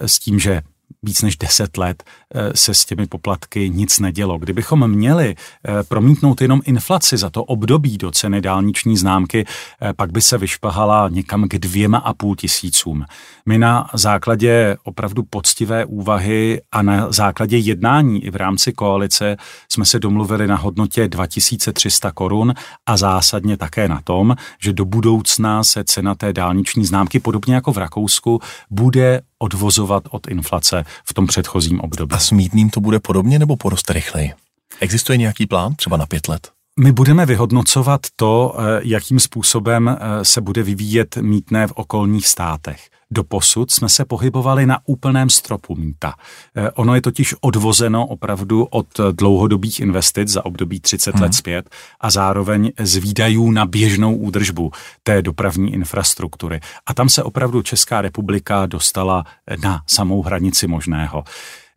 s 0.00 0.18
tím, 0.18 0.38
že 0.38 0.62
víc 1.06 1.22
než 1.22 1.36
10 1.36 1.76
let 1.76 2.02
eh, 2.34 2.56
se 2.56 2.74
s 2.74 2.84
těmi 2.84 3.06
poplatky 3.06 3.70
nic 3.70 3.98
nedělo. 3.98 4.38
Kdybychom 4.38 4.90
měli 4.90 5.34
eh, 5.34 5.82
promítnout 5.82 6.40
jenom 6.40 6.60
inflaci 6.64 7.16
za 7.16 7.30
to 7.30 7.44
období 7.44 7.98
do 7.98 8.10
ceny 8.10 8.40
dálniční 8.40 8.96
známky, 8.96 9.44
eh, 9.46 9.92
pak 9.96 10.12
by 10.12 10.20
se 10.20 10.38
vyšpahala 10.38 11.08
někam 11.08 11.48
k 11.48 11.58
dvěma 11.58 11.98
a 11.98 12.14
půl 12.14 12.36
tisícům. 12.36 13.04
My 13.46 13.58
na 13.58 13.90
základě 13.94 14.76
opravdu 14.84 15.22
poctivé 15.22 15.84
úvahy 15.84 16.60
a 16.72 16.82
na 16.82 17.12
základě 17.12 17.56
jednání 17.56 18.24
i 18.24 18.30
v 18.30 18.36
rámci 18.36 18.72
koalice 18.72 19.36
jsme 19.68 19.84
se 19.84 19.98
domluvili 19.98 20.46
na 20.46 20.56
hodnotě 20.56 21.08
2300 21.08 22.12
korun 22.12 22.54
a 22.86 22.96
zásadně 22.96 23.56
také 23.56 23.88
na 23.88 24.00
tom, 24.04 24.36
že 24.60 24.72
do 24.72 24.84
budoucna 24.84 25.64
se 25.64 25.84
cena 25.84 26.14
té 26.14 26.32
dálniční 26.32 26.84
známky, 26.84 27.20
podobně 27.20 27.54
jako 27.54 27.72
v 27.72 27.78
Rakousku, 27.78 28.40
bude 28.70 29.20
odvozovat 29.38 30.02
od 30.10 30.26
inflace 30.28 30.84
v 31.04 31.14
tom 31.14 31.26
předchozím 31.26 31.80
období. 31.80 32.12
A 32.12 32.18
s 32.18 32.30
mítným 32.30 32.70
to 32.70 32.80
bude 32.80 33.00
podobně 33.00 33.38
nebo 33.38 33.56
poroste 33.56 33.92
rychleji? 33.92 34.32
Existuje 34.80 35.18
nějaký 35.18 35.46
plán, 35.46 35.74
třeba 35.74 35.96
na 35.96 36.06
pět 36.06 36.28
let? 36.28 36.55
My 36.80 36.92
budeme 36.92 37.26
vyhodnocovat 37.26 38.00
to, 38.16 38.56
eh, 38.58 38.80
jakým 38.82 39.20
způsobem 39.20 39.88
eh, 39.88 40.24
se 40.24 40.40
bude 40.40 40.62
vyvíjet 40.62 41.16
mítné 41.16 41.66
v 41.66 41.72
okolních 41.72 42.26
státech. 42.26 42.80
Do 43.10 43.24
posud 43.24 43.70
jsme 43.70 43.88
se 43.88 44.04
pohybovali 44.04 44.66
na 44.66 44.78
úplném 44.86 45.30
stropu 45.30 45.74
mýta. 45.74 46.14
Eh, 46.56 46.70
ono 46.70 46.94
je 46.94 47.02
totiž 47.02 47.34
odvozeno 47.40 48.06
opravdu 48.06 48.64
od 48.64 48.86
dlouhodobých 49.12 49.80
investic 49.80 50.28
za 50.28 50.44
období 50.44 50.80
30 50.80 51.14
hmm. 51.14 51.22
let 51.22 51.34
zpět 51.34 51.70
a 52.00 52.10
zároveň 52.10 52.72
z 52.78 52.96
výdajů 52.96 53.50
na 53.50 53.66
běžnou 53.66 54.16
údržbu 54.16 54.70
té 55.02 55.22
dopravní 55.22 55.72
infrastruktury. 55.72 56.60
A 56.86 56.94
tam 56.94 57.08
se 57.08 57.22
opravdu 57.22 57.62
Česká 57.62 58.00
republika 58.00 58.66
dostala 58.66 59.24
na 59.62 59.82
samou 59.86 60.22
hranici 60.22 60.66
možného. 60.66 61.24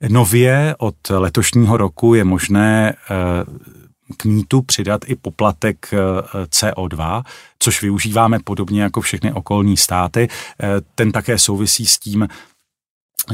Nově 0.10 0.76
od 0.78 0.96
letošního 1.10 1.78
roku 1.78 2.14
je 2.14 2.24
možné 2.24 2.96
k 4.18 4.26
mítu 4.26 4.62
přidat 4.62 5.02
i 5.06 5.16
poplatek 5.16 5.94
eh, 5.94 5.98
CO2, 6.46 7.24
což 7.60 7.82
využíváme 7.82 8.40
podobně 8.40 8.82
jako 8.82 9.02
všechny 9.02 9.34
okolní 9.34 9.78
státy. 9.78 10.28
Eh, 10.64 10.68
ten 10.96 11.12
také 11.12 11.38
souvisí 11.38 11.86
s 11.86 12.00
tím, 12.00 12.28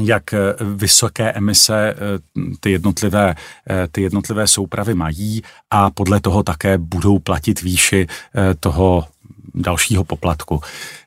jak 0.00 0.34
eh, 0.34 0.38
vysoké 0.60 1.32
emise 1.32 1.94
ty 2.60 2.70
jednotlivé, 2.70 3.34
ty 3.92 4.02
jednotlivé 4.02 4.48
soupravy 4.48 4.94
mají 4.94 5.42
a 5.70 5.90
podle 5.90 6.20
toho 6.20 6.42
také 6.42 6.78
budou 6.78 7.18
platit 7.18 7.62
výši 7.62 8.06
toho 8.60 9.04
dalšího 9.54 10.04
poplatku. 10.04 10.60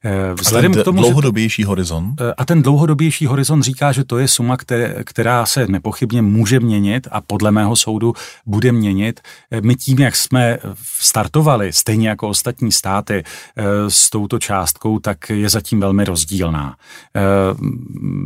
Eh, 0.04 0.34
vzhledem 0.34 0.72
a 0.72 0.74
ten 0.74 0.82
k 0.82 0.86
tomu, 0.86 1.02
dlouhodobější 1.02 1.62
že, 1.62 1.68
horizont? 1.68 2.22
Eh, 2.22 2.34
a 2.38 2.46
ten 2.46 2.62
dlouhodobější 2.62 3.26
horizont 3.26 3.64
říká, 3.64 3.92
že 3.92 4.04
to 4.04 4.18
je 4.18 4.28
suma, 4.28 4.58
které, 4.58 5.04
která 5.04 5.46
se 5.46 5.68
nepochybně 5.68 6.22
může 6.22 6.60
měnit 6.60 7.08
a 7.12 7.22
podle 7.22 7.52
mého 7.52 7.76
soudu 7.76 8.14
bude 8.46 8.72
měnit. 8.72 9.20
Eh, 9.52 9.62
my 9.62 9.76
tím, 9.76 10.00
jak 10.00 10.16
jsme 10.16 10.58
startovali, 11.00 11.74
stejně 11.74 12.10
jako 12.10 12.30
ostatní 12.30 12.72
státy, 12.72 13.24
s 13.88 14.10
touto 14.10 14.40
částkou, 14.40 15.00
tak 15.00 15.30
je 15.30 15.50
zatím 15.50 15.80
velmi 15.80 16.06
rozdílná. 16.06 16.76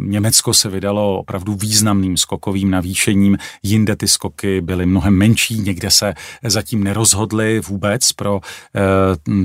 Německo 0.06 0.54
se 0.54 0.70
vydalo 0.70 1.20
opravdu 1.20 1.56
významným 1.56 2.18
skokovým 2.18 2.72
navýšením, 2.72 3.38
jinde 3.64 3.96
ty 3.96 4.08
skoky 4.08 4.62
byly 4.62 4.86
mnohem 4.86 5.14
menší, 5.14 5.60
někde 5.60 5.92
se 5.92 6.14
zatím 6.44 6.84
nerozhodli 6.84 7.60
vůbec 7.60 8.12
pro 8.12 8.42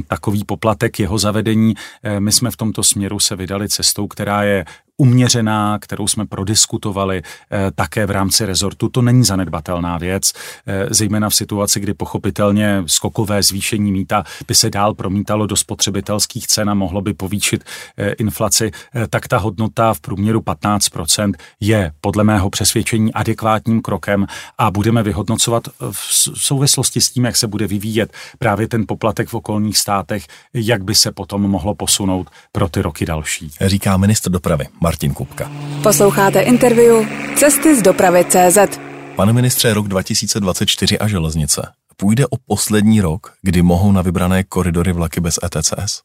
takový 0.09 0.45
poplatek 0.59 1.01
jeho 1.01 1.19
zavedení. 1.19 1.75
My 2.19 2.33
jsme 2.33 2.51
v 2.51 2.57
tomto 2.57 2.83
směru 2.83 3.19
se 3.19 3.37
vydali 3.37 3.69
cestou, 3.69 4.07
která 4.07 4.43
je 4.43 4.65
uměřená, 4.99 5.79
kterou 5.79 6.09
jsme 6.09 6.27
prodiskutovali 6.27 7.23
eh, 7.23 7.71
také 7.75 8.07
v 8.07 8.11
rámci 8.11 8.47
rezortu. 8.47 8.89
To 8.89 9.03
není 9.03 9.25
zanedbatelná 9.25 9.99
věc, 9.99 10.33
eh, 10.67 10.87
zejména 10.91 11.29
v 11.29 11.35
situaci, 11.35 11.81
kdy 11.81 11.95
pochopitelně 11.95 12.83
skokové 12.87 13.43
zvýšení 13.43 13.93
míta 13.93 14.25
by 14.49 14.55
se 14.55 14.71
dál 14.71 14.95
promítalo 14.95 15.47
do 15.47 15.57
spotřebitelských 15.57 16.47
cen 16.47 16.71
a 16.71 16.75
mohlo 16.75 17.01
by 17.01 17.15
povýšit 17.15 17.65
eh, 17.97 18.11
inflaci, 18.11 18.71
tak 19.11 19.29
ta 19.29 19.39
hodnota 19.39 19.95
v 19.95 20.01
průměru 20.01 20.41
15% 20.41 21.33
je 21.61 21.93
podle 22.01 22.25
mého 22.25 22.51
přesvědčení 22.51 23.15
adekvátním 23.15 23.83
krokem 23.83 24.27
a 24.59 24.71
budeme 24.71 25.03
vyhodnocovat 25.03 25.69
v 25.91 25.99
souvislosti 26.35 27.01
s 27.01 27.11
tím, 27.11 27.25
jak 27.25 27.37
se 27.37 27.47
bude 27.47 27.67
vyvíjet 27.67 28.13
právě 28.39 28.69
ten 28.69 28.85
poplatek 28.89 29.29
v 29.29 29.35
okolních 29.35 29.79
státech, 29.79 30.27
jak 30.55 30.85
by 30.85 30.95
se 30.95 31.13
potom 31.13 31.43
mohlo 31.43 31.75
posunout 31.75 32.31
pro 32.53 32.69
ty 32.69 32.83
roky 32.83 33.07
další. 33.07 33.51
Říká 33.61 33.97
ministr 33.97 34.31
dopravy 34.31 34.67
Martin 34.89 35.15
Kupka. 35.15 35.51
Posloucháte 35.83 36.41
interview 36.41 37.07
Cesty 37.37 37.77
z 37.77 37.83
dopravy 37.83 38.25
CZ. 38.25 38.81
Pane 39.17 39.33
ministře, 39.33 39.75
rok 39.75 39.89
2024 39.89 40.99
a 40.99 41.09
železnice. 41.09 41.73
Půjde 41.97 42.27
o 42.27 42.37
poslední 42.47 43.01
rok, 43.01 43.33
kdy 43.43 43.63
mohou 43.63 43.93
na 43.93 44.03
vybrané 44.03 44.45
koridory 44.45 44.93
vlaky 44.93 45.21
bez 45.21 45.39
ETCS? 45.45 46.03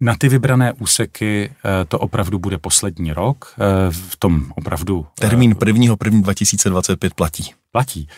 Na 0.00 0.14
ty 0.18 0.28
vybrané 0.28 0.72
úseky 0.72 1.50
eh, 1.50 1.84
to 1.84 1.98
opravdu 1.98 2.38
bude 2.38 2.58
poslední 2.58 3.12
rok. 3.12 3.54
Eh, 3.58 3.90
v 3.90 4.16
tom 4.16 4.52
opravdu... 4.56 5.06
Termín 5.18 5.54
1. 5.66 5.96
1. 6.04 6.20
2025 6.20 7.14
platí. 7.14 7.54
Platí. 7.72 8.08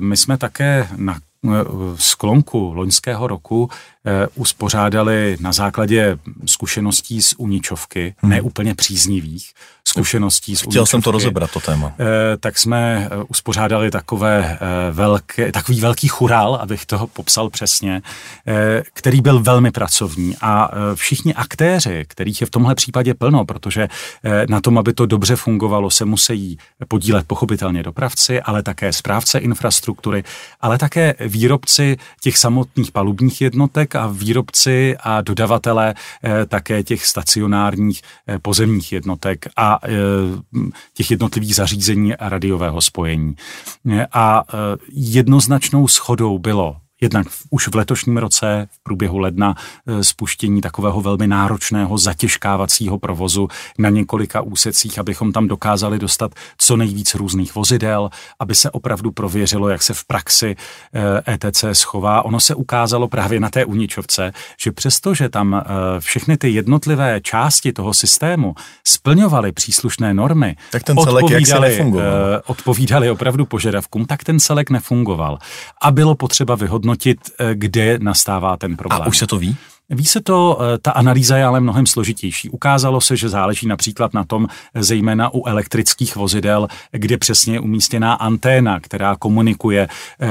My 0.00 0.16
jsme 0.16 0.38
také 0.38 0.88
na 0.96 1.20
sklonku 1.96 2.72
loňského 2.74 3.26
roku 3.26 3.70
Eh, 4.06 4.28
uspořádali 4.34 5.36
na 5.40 5.52
základě 5.52 6.18
zkušeností 6.46 7.22
z 7.22 7.34
Uničovky, 7.38 8.14
hmm. 8.18 8.30
neúplně 8.30 8.74
příznivých 8.74 9.52
zkušeností 9.84 10.54
Chtěl 10.56 10.86
jsem 10.86 11.02
to 11.02 11.10
rozebrat, 11.10 11.50
to 11.50 11.60
téma. 11.60 11.92
Eh, 11.98 12.36
tak 12.36 12.58
jsme 12.58 13.08
eh, 13.10 13.24
uspořádali 13.28 13.90
takové 13.90 14.58
velké, 14.90 15.52
takový 15.52 15.80
velký 15.80 16.08
churál, 16.08 16.54
abych 16.54 16.86
toho 16.86 17.06
popsal 17.06 17.50
přesně, 17.50 18.02
který 18.92 19.20
byl 19.20 19.40
velmi 19.40 19.70
pracovní. 19.70 20.36
A 20.40 20.70
všichni 20.94 21.34
aktéři, 21.34 22.04
kterých 22.08 22.40
je 22.40 22.46
v 22.46 22.50
tomhle 22.50 22.74
případě 22.74 23.14
plno, 23.14 23.44
protože 23.44 23.88
na 24.48 24.60
tom, 24.60 24.78
aby 24.78 24.92
to 24.92 25.06
dobře 25.06 25.36
fungovalo, 25.36 25.90
se 25.90 26.04
musí 26.04 26.58
podílet 26.88 27.26
pochopitelně 27.26 27.82
dopravci, 27.82 28.40
ale 28.40 28.62
také 28.62 28.92
správce 28.92 29.38
infrastruktury, 29.38 30.24
ale 30.60 30.78
také 30.78 31.14
výrobci 31.20 31.96
těch 32.20 32.38
samotných 32.38 32.92
palubních 32.92 33.40
jednotek, 33.40 33.94
a 33.94 34.06
výrobci 34.06 34.96
a 35.00 35.20
dodavatelé 35.20 35.94
eh, 35.94 36.46
také 36.46 36.82
těch 36.82 37.06
stacionárních 37.06 38.02
eh, 38.28 38.38
pozemních 38.38 38.92
jednotek. 38.92 39.46
A 39.56 39.69
eh, 39.82 39.88
těch 40.94 41.10
jednotlivých 41.10 41.54
zařízení 41.54 42.12
radiového 42.20 42.80
spojení. 42.80 43.34
A 44.12 44.44
jednoznačnou 44.92 45.88
schodou 45.88 46.38
bylo 46.38 46.76
jednak 47.00 47.26
už 47.50 47.68
v 47.68 47.74
letošním 47.74 48.16
roce, 48.16 48.68
v 48.70 48.82
průběhu 48.82 49.18
ledna, 49.18 49.54
e, 49.86 50.04
spuštění 50.04 50.60
takového 50.60 51.00
velmi 51.00 51.26
náročného 51.26 51.98
zatěžkávacího 51.98 52.98
provozu 52.98 53.48
na 53.78 53.88
několika 53.88 54.40
úsecích, 54.40 54.98
abychom 54.98 55.32
tam 55.32 55.48
dokázali 55.48 55.98
dostat 55.98 56.34
co 56.58 56.76
nejvíc 56.76 57.14
různých 57.14 57.54
vozidel, 57.54 58.10
aby 58.38 58.54
se 58.54 58.70
opravdu 58.70 59.10
prověřilo, 59.12 59.68
jak 59.68 59.82
se 59.82 59.94
v 59.94 60.04
praxi 60.04 60.56
ETC 61.28 61.64
e 61.64 61.74
schová. 61.74 62.22
Ono 62.24 62.40
se 62.40 62.54
ukázalo 62.54 63.08
právě 63.08 63.40
na 63.40 63.50
té 63.50 63.64
Uničovce, 63.64 64.32
že 64.60 64.72
přesto, 64.72 65.14
že 65.14 65.28
tam 65.28 65.54
e, 65.54 65.64
všechny 66.00 66.36
ty 66.36 66.50
jednotlivé 66.50 67.20
části 67.20 67.72
toho 67.72 67.94
systému 67.94 68.54
splňovaly 68.84 69.52
příslušné 69.52 70.14
normy, 70.14 70.56
tak 70.72 70.82
ten 70.82 70.96
celek 70.96 71.30
jak 71.30 71.46
se 71.46 71.60
nefungoval. 71.60 72.42
odpovídali 72.46 73.10
opravdu 73.10 73.46
požadavkům, 73.46 74.04
tak 74.04 74.24
ten 74.24 74.40
celek 74.40 74.70
nefungoval. 74.70 75.38
A 75.82 75.90
bylo 75.90 76.14
potřeba 76.14 76.54
vyhodnotit 76.54 76.89
vyhodnotit, 76.90 77.18
eh, 77.38 77.54
kde 77.54 77.98
nastává 77.98 78.56
ten 78.56 78.76
problém. 78.76 79.02
A 79.02 79.06
už 79.06 79.18
se 79.18 79.26
to 79.26 79.38
ví? 79.38 79.56
Ví 79.90 80.04
se 80.04 80.20
to, 80.20 80.58
eh, 80.60 80.78
ta 80.78 80.90
analýza 80.90 81.36
je 81.36 81.44
ale 81.44 81.60
mnohem 81.60 81.86
složitější. 81.86 82.50
Ukázalo 82.50 83.00
se, 83.00 83.16
že 83.16 83.28
záleží 83.28 83.66
například 83.66 84.14
na 84.14 84.24
tom, 84.24 84.46
eh, 84.74 84.82
zejména 84.82 85.34
u 85.34 85.46
elektrických 85.46 86.16
vozidel, 86.16 86.68
kde 86.92 87.18
přesně 87.18 87.54
je 87.54 87.60
umístěná 87.60 88.12
anténa, 88.12 88.80
která 88.80 89.16
komunikuje 89.16 89.88
eh, 90.20 90.28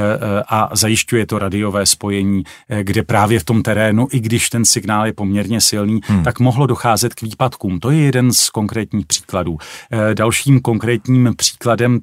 a 0.48 0.70
zajišťuje 0.72 1.26
to 1.26 1.38
radiové 1.38 1.86
spojení, 1.86 2.44
kde 2.82 3.02
právě 3.02 3.40
v 3.40 3.44
tom 3.44 3.62
terénu, 3.62 4.08
i 4.12 4.20
když 4.20 4.50
ten 4.50 4.64
signál 4.64 5.06
je 5.06 5.12
poměrně 5.12 5.60
silný, 5.60 6.00
hmm. 6.04 6.24
tak 6.24 6.40
mohlo 6.40 6.66
docházet 6.66 7.14
k 7.14 7.22
výpadkům. 7.22 7.80
To 7.80 7.90
je 7.90 8.00
jeden 8.00 8.32
z 8.32 8.50
konkrétních 8.50 9.06
příkladů. 9.06 9.58
Dalším 10.14 10.60
konkrétním 10.60 11.34
příkladem 11.36 12.00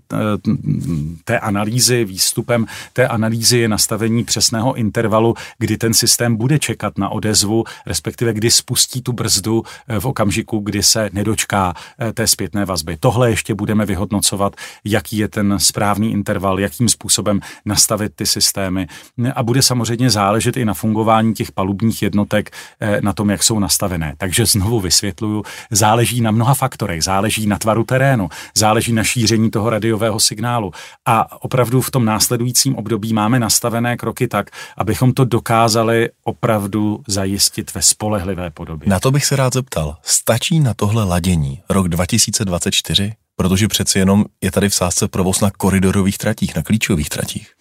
té 1.23 1.39
analýzy, 1.39 2.05
výstupem 2.05 2.65
té 2.93 3.07
analýzy 3.07 3.57
je 3.57 3.67
nastavení 3.67 4.23
přesného 4.23 4.73
intervalu, 4.73 5.35
kdy 5.57 5.77
ten 5.77 5.93
systém 5.93 6.35
bude 6.35 6.59
čekat 6.59 6.97
na 6.97 7.09
odezvu 7.09 7.46
odezvu, 7.47 7.63
respektive 7.85 8.33
kdy 8.33 8.51
spustí 8.51 9.01
tu 9.01 9.13
brzdu 9.13 9.63
eh, 9.87 9.99
v 9.99 10.05
okamžiku, 10.05 10.59
kdy 10.59 10.83
se 10.83 11.09
nedočká 11.13 11.73
eh, 11.99 12.13
té 12.13 12.27
zpětné 12.27 12.65
vazby. 12.65 12.97
Tohle 12.99 13.29
ještě 13.29 13.53
budeme 13.53 13.85
vyhodnocovat, 13.85 14.55
jaký 14.85 15.17
je 15.17 15.27
ten 15.27 15.59
správný 15.59 16.11
interval, 16.11 16.59
jakým 16.59 16.89
způsobem 16.89 17.39
nastavit 17.65 18.11
ty 18.15 18.25
systémy 18.25 18.87
a 19.35 19.43
bude 19.43 19.61
samozřejmě 19.61 20.09
záležet 20.09 20.57
i 20.57 20.65
na 20.65 20.73
fungování 20.73 21.33
těch 21.33 21.51
palubních 21.51 22.01
jednotek, 22.01 22.51
eh, 22.79 23.01
na 23.01 23.13
tom, 23.13 23.29
jak 23.29 23.43
jsou 23.43 23.59
nastavené. 23.59 24.13
Takže 24.17 24.45
znovu 24.45 24.79
vysvětluju, 24.79 25.43
záleží 25.71 26.21
na 26.21 26.31
mnoha 26.31 26.53
faktorech, 26.53 27.03
záleží 27.03 27.47
na 27.47 27.57
tvaru 27.57 27.83
terénu, 27.83 28.29
záleží 28.57 28.93
na 28.93 29.03
šíření 29.03 29.51
toho 29.51 29.69
radiového 29.69 30.19
signálu 30.19 30.71
a 31.05 31.41
opravdu 31.43 31.81
v 31.81 31.91
tom 31.91 32.05
následujícím 32.05 32.75
období 32.75 33.13
máme 33.13 33.39
nastavené 33.39 33.97
kroky 33.97 34.27
tak, 34.27 34.49
abychom 34.77 35.13
to 35.13 35.25
dokázali 35.25 36.09
opravdu 36.23 36.99
zajistit 37.07 37.36
zajistit 37.37 37.73
ve 37.73 37.81
spolehlivé 37.81 38.49
podobě. 38.49 38.89
Na 38.89 38.99
to 38.99 39.11
bych 39.11 39.25
se 39.25 39.35
rád 39.35 39.53
zeptal. 39.53 39.97
Stačí 40.03 40.59
na 40.59 40.73
tohle 40.73 41.03
ladění 41.03 41.61
rok 41.69 41.87
2024? 41.87 43.13
Protože 43.35 43.67
přeci 43.67 43.99
jenom 43.99 44.25
je 44.41 44.51
tady 44.51 44.69
v 44.69 44.75
sázce 44.75 45.07
provoz 45.07 45.41
na 45.41 45.51
koridorových 45.51 46.17
tratích, 46.17 46.55
na 46.55 46.63
klíčových 46.63 47.09
tratích. 47.09 47.51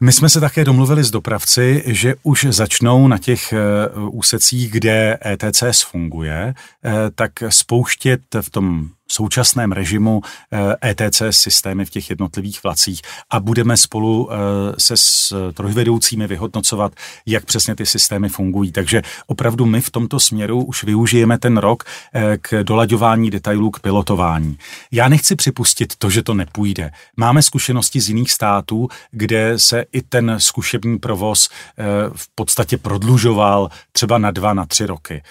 My 0.00 0.12
jsme 0.12 0.28
se 0.28 0.40
také 0.40 0.64
domluvili 0.64 1.04
s 1.04 1.10
dopravci, 1.10 1.82
že 1.86 2.14
už 2.22 2.46
začnou 2.50 3.08
na 3.08 3.18
těch 3.18 3.52
eh, 3.52 3.58
úsecích, 4.10 4.70
kde 4.70 5.18
ETCS 5.26 5.82
funguje, 5.82 6.54
eh, 6.54 6.92
tak 7.14 7.32
spouštět 7.48 8.20
v 8.40 8.50
tom 8.50 8.88
současném 9.12 9.72
režimu 9.72 10.20
ETC 10.84 11.20
eh, 11.20 11.26
e 11.26 11.32
systémy 11.32 11.84
v 11.84 11.90
těch 11.90 12.10
jednotlivých 12.10 12.62
vlacích 12.62 13.00
a 13.30 13.40
budeme 13.40 13.76
spolu 13.76 14.28
eh, 14.30 14.36
se 14.78 14.96
s 14.96 15.34
trojvedoucími 15.52 16.26
vyhodnocovat, 16.26 16.92
jak 17.26 17.44
přesně 17.44 17.74
ty 17.74 17.86
systémy 17.86 18.28
fungují. 18.28 18.72
Takže 18.72 19.02
opravdu 19.26 19.66
my 19.66 19.80
v 19.80 19.90
tomto 19.90 20.20
směru 20.20 20.64
už 20.64 20.84
využijeme 20.84 21.38
ten 21.38 21.56
rok 21.56 21.84
eh, 22.14 22.38
k 22.40 22.62
dolaďování 22.62 23.30
detailů, 23.30 23.70
k 23.70 23.80
pilotování. 23.80 24.58
Já 24.92 25.08
nechci 25.08 25.36
připustit 25.36 25.96
to, 25.96 26.10
že 26.10 26.22
to 26.22 26.34
nepůjde. 26.34 26.90
Máme 27.16 27.42
zkušenosti 27.42 28.00
z 28.00 28.08
jiných 28.08 28.32
států, 28.32 28.88
kde 29.10 29.58
se 29.58 29.84
i 29.92 30.02
ten 30.02 30.34
zkušební 30.38 30.98
provoz 30.98 31.48
v 32.14 32.28
podstatě 32.34 32.78
prodlužoval 32.78 33.70
třeba 33.92 34.18
na 34.18 34.30
dva, 34.30 34.54
na 34.54 34.66
tři 34.66 34.86
roky. 34.86 35.22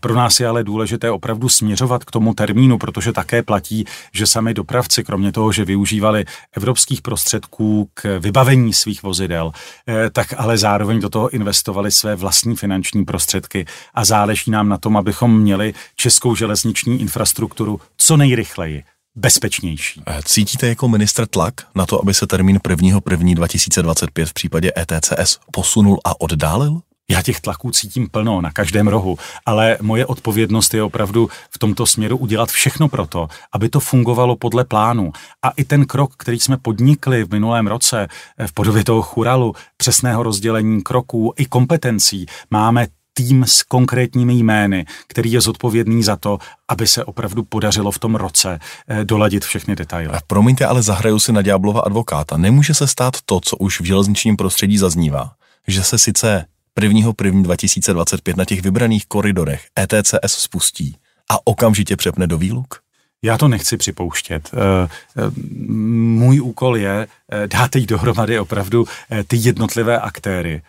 Pro 0.00 0.14
nás 0.14 0.40
je 0.40 0.48
ale 0.48 0.64
důležité 0.64 1.10
opravdu 1.10 1.48
směřovat 1.48 2.04
k 2.04 2.10
tomu 2.10 2.34
termínu, 2.34 2.78
protože 2.78 3.12
tak 3.12 3.23
také 3.24 3.42
platí, 3.42 3.84
že 4.12 4.26
sami 4.26 4.54
dopravci, 4.54 5.04
kromě 5.04 5.32
toho, 5.32 5.52
že 5.52 5.64
využívali 5.64 6.24
evropských 6.56 7.02
prostředků 7.02 7.88
k 7.94 8.18
vybavení 8.18 8.72
svých 8.72 9.02
vozidel, 9.02 9.52
eh, 9.88 10.10
tak 10.10 10.34
ale 10.36 10.58
zároveň 10.58 11.00
do 11.00 11.08
toho 11.08 11.28
investovali 11.28 11.90
své 11.90 12.16
vlastní 12.16 12.56
finanční 12.56 13.04
prostředky 13.04 13.64
a 13.94 14.04
záleží 14.04 14.50
nám 14.50 14.68
na 14.68 14.78
tom, 14.78 14.96
abychom 14.96 15.40
měli 15.40 15.74
českou 15.96 16.36
železniční 16.36 17.00
infrastrukturu 17.00 17.80
co 17.96 18.16
nejrychleji 18.16 18.84
bezpečnější. 19.16 20.02
Eh, 20.06 20.20
cítíte 20.24 20.68
jako 20.68 20.88
minister 20.88 21.26
tlak 21.26 21.54
na 21.74 21.86
to, 21.86 22.00
aby 22.02 22.14
se 22.14 22.26
termín 22.26 22.58
1.1.2025 22.58 23.34
2025 23.34 24.28
v 24.28 24.32
případě 24.32 24.72
ETCS 24.76 25.38
posunul 25.52 26.00
a 26.04 26.20
oddálil? 26.20 26.80
Já 27.10 27.22
těch 27.22 27.40
tlaků 27.40 27.70
cítím 27.70 28.08
plno 28.08 28.40
na 28.40 28.50
každém 28.50 28.88
rohu, 28.88 29.18
ale 29.46 29.78
moje 29.80 30.06
odpovědnost 30.06 30.74
je 30.74 30.82
opravdu 30.82 31.28
v 31.50 31.58
tomto 31.58 31.86
směru 31.86 32.16
udělat 32.16 32.48
všechno 32.48 32.88
pro 32.88 33.06
to, 33.06 33.28
aby 33.52 33.68
to 33.68 33.80
fungovalo 33.80 34.36
podle 34.36 34.64
plánu. 34.64 35.12
A 35.42 35.50
i 35.50 35.64
ten 35.64 35.86
krok, 35.86 36.14
který 36.16 36.40
jsme 36.40 36.56
podnikli 36.56 37.24
v 37.24 37.30
minulém 37.30 37.66
roce 37.66 38.08
v 38.46 38.52
podobě 38.52 38.84
toho 38.84 39.02
churalu, 39.02 39.54
přesného 39.76 40.22
rozdělení 40.22 40.82
kroků 40.82 41.32
i 41.36 41.46
kompetencí, 41.46 42.26
máme 42.50 42.86
tým 43.12 43.44
s 43.44 43.62
konkrétními 43.62 44.34
jmény, 44.34 44.84
který 45.06 45.32
je 45.32 45.40
zodpovědný 45.40 46.02
za 46.02 46.16
to, 46.16 46.38
aby 46.68 46.86
se 46.86 47.04
opravdu 47.04 47.42
podařilo 47.42 47.90
v 47.90 47.98
tom 47.98 48.14
roce 48.14 48.58
eh, 48.88 49.04
doladit 49.04 49.44
všechny 49.44 49.76
detaily. 49.76 50.18
Promiňte, 50.26 50.66
ale 50.66 50.82
zahraju 50.82 51.18
si 51.18 51.32
na 51.32 51.42
ďáblova 51.42 51.80
advokáta. 51.80 52.36
Nemůže 52.36 52.74
se 52.74 52.86
stát 52.86 53.16
to, 53.24 53.40
co 53.40 53.56
už 53.56 53.80
v 53.80 53.84
železničním 53.84 54.36
prostředí 54.36 54.78
zaznívá, 54.78 55.30
že 55.66 55.84
se 55.84 55.98
sice 55.98 56.46
1.1.2025 56.80 58.36
na 58.36 58.44
těch 58.44 58.62
vybraných 58.62 59.06
koridorech 59.06 59.66
ETCS 59.78 60.32
spustí 60.42 60.96
a 61.30 61.46
okamžitě 61.46 61.96
přepne 61.96 62.26
do 62.26 62.38
výluk? 62.38 62.84
Já 63.24 63.38
to 63.38 63.48
nechci 63.48 63.76
připouštět. 63.76 64.50
Eh, 64.52 64.88
eh, 65.16 65.22
můj 65.66 66.40
úkol 66.40 66.76
je 66.76 67.06
eh, 67.32 67.46
dát 67.46 67.70
teď 67.70 67.86
dohromady 67.86 68.38
opravdu 68.38 68.86
ty 69.26 69.36
jednotlivé 69.40 69.98
aktéry, 69.98 70.62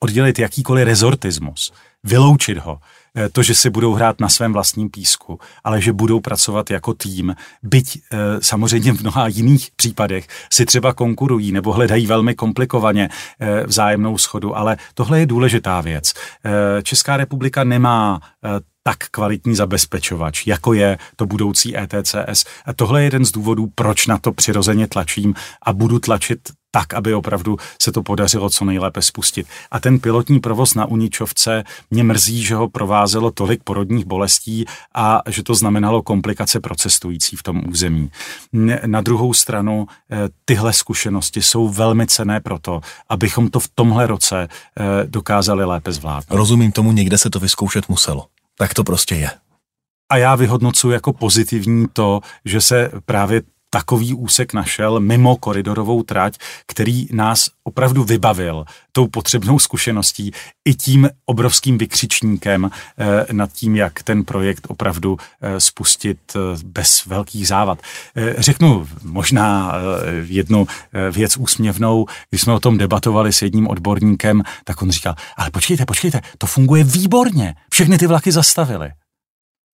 oddělit 0.00 0.38
jakýkoliv 0.38 0.86
rezortismus, 0.86 1.72
vyloučit 2.04 2.58
ho, 2.58 2.78
to, 3.32 3.42
že 3.42 3.54
si 3.54 3.70
budou 3.70 3.92
hrát 3.94 4.20
na 4.20 4.28
svém 4.28 4.52
vlastním 4.52 4.90
písku, 4.90 5.38
ale 5.64 5.80
že 5.80 5.92
budou 5.92 6.20
pracovat 6.20 6.70
jako 6.70 6.94
tým, 6.94 7.36
byť 7.62 7.98
eh, 7.98 8.18
samozřejmě 8.42 8.92
v 8.92 9.00
mnoha 9.00 9.28
jiných 9.28 9.68
případech 9.76 10.26
si 10.52 10.66
třeba 10.66 10.92
konkurují 10.92 11.52
nebo 11.52 11.72
hledají 11.72 12.06
velmi 12.06 12.34
komplikovaně 12.34 13.08
eh, 13.40 13.66
vzájemnou 13.66 14.18
schodu, 14.18 14.56
ale 14.56 14.76
tohle 14.94 15.20
je 15.20 15.26
důležitá 15.26 15.80
věc. 15.80 16.12
Česká 16.82 17.16
republika 17.16 17.64
nemá 17.64 18.20
tak 18.82 19.08
kvalitní 19.10 19.54
zabezpečovač, 19.54 20.46
jako 20.46 20.72
je 20.72 20.98
to 21.16 21.26
budoucí 21.26 21.76
ETCS. 21.78 22.44
A 22.66 22.72
tohle 22.76 23.00
je 23.00 23.04
jeden 23.04 23.24
z 23.24 23.32
důvodů, 23.32 23.72
proč 23.74 24.06
na 24.06 24.18
to 24.18 24.32
přirozeně 24.32 24.86
tlačím 24.86 25.34
a 25.62 25.72
budu 25.72 25.98
tlačit 25.98 26.38
tak, 26.70 26.94
aby 26.94 27.14
opravdu 27.14 27.56
se 27.82 27.92
to 27.92 28.02
podařilo 28.02 28.50
co 28.50 28.64
nejlépe 28.64 29.02
spustit. 29.02 29.46
A 29.70 29.80
ten 29.80 29.98
pilotní 29.98 30.40
provoz 30.40 30.74
na 30.74 30.86
Uničovce 30.86 31.64
mě 31.90 32.04
mrzí, 32.04 32.42
že 32.42 32.54
ho 32.54 32.68
provázelo 32.68 33.30
tolik 33.30 33.62
porodních 33.62 34.04
bolestí 34.04 34.64
a 34.94 35.22
že 35.28 35.42
to 35.42 35.54
znamenalo 35.54 36.02
komplikace 36.02 36.60
pro 36.60 36.74
cestující 36.74 37.36
v 37.36 37.42
tom 37.42 37.62
území. 37.68 38.10
Na 38.86 39.00
druhou 39.00 39.34
stranu 39.34 39.86
eh, 40.10 40.28
tyhle 40.44 40.72
zkušenosti 40.72 41.42
jsou 41.42 41.68
velmi 41.68 42.06
cené 42.06 42.40
proto, 42.40 42.80
abychom 43.08 43.48
to 43.48 43.60
v 43.60 43.68
tomhle 43.74 44.06
roce 44.06 44.48
eh, 44.48 44.84
dokázali 45.06 45.64
lépe 45.64 45.92
zvládnout. 45.92 46.36
Rozumím 46.36 46.72
tomu, 46.72 46.92
někde 46.92 47.18
se 47.18 47.30
to 47.30 47.40
vyzkoušet 47.40 47.88
muselo. 47.88 48.26
Tak 48.58 48.74
to 48.74 48.84
prostě 48.84 49.14
je. 49.14 49.30
A 50.10 50.16
já 50.16 50.34
vyhodnocuji 50.34 50.90
jako 50.90 51.12
pozitivní 51.12 51.86
to, 51.92 52.20
že 52.44 52.60
se 52.60 52.90
právě 53.04 53.42
takový 53.70 54.14
úsek 54.14 54.52
našel 54.52 55.00
mimo 55.00 55.36
koridorovou 55.36 56.02
trať, 56.02 56.38
který 56.66 57.08
nás 57.12 57.48
opravdu 57.64 58.04
vybavil 58.04 58.64
tou 58.92 59.06
potřebnou 59.06 59.58
zkušeností 59.58 60.32
i 60.64 60.74
tím 60.74 61.08
obrovským 61.24 61.78
vykřičníkem 61.78 62.70
eh, 62.70 63.26
nad 63.32 63.52
tím, 63.52 63.76
jak 63.76 64.02
ten 64.02 64.24
projekt 64.24 64.66
opravdu 64.68 65.16
eh, 65.40 65.60
spustit 65.60 66.18
eh, 66.36 66.38
bez 66.64 67.06
velkých 67.06 67.48
závad. 67.48 67.78
Řeknu 68.38 68.86
možná 69.02 69.72
jednu 70.24 70.66
věc 71.10 71.36
úsměvnou, 71.36 72.06
když 72.30 72.40
jsme 72.40 72.52
o 72.52 72.60
tom 72.60 72.78
debatovali 72.78 73.32
s 73.32 73.42
jedním 73.42 73.68
odborníkem, 73.68 74.42
tak 74.64 74.82
on 74.82 74.90
říkal, 74.90 75.14
ale 75.36 75.50
počkejte, 75.50 75.86
počkejte, 75.86 76.20
to 76.38 76.46
funguje 76.46 76.84
výborně, 76.84 77.54
všechny 77.70 77.98
ty 77.98 78.06
vlaky 78.06 78.32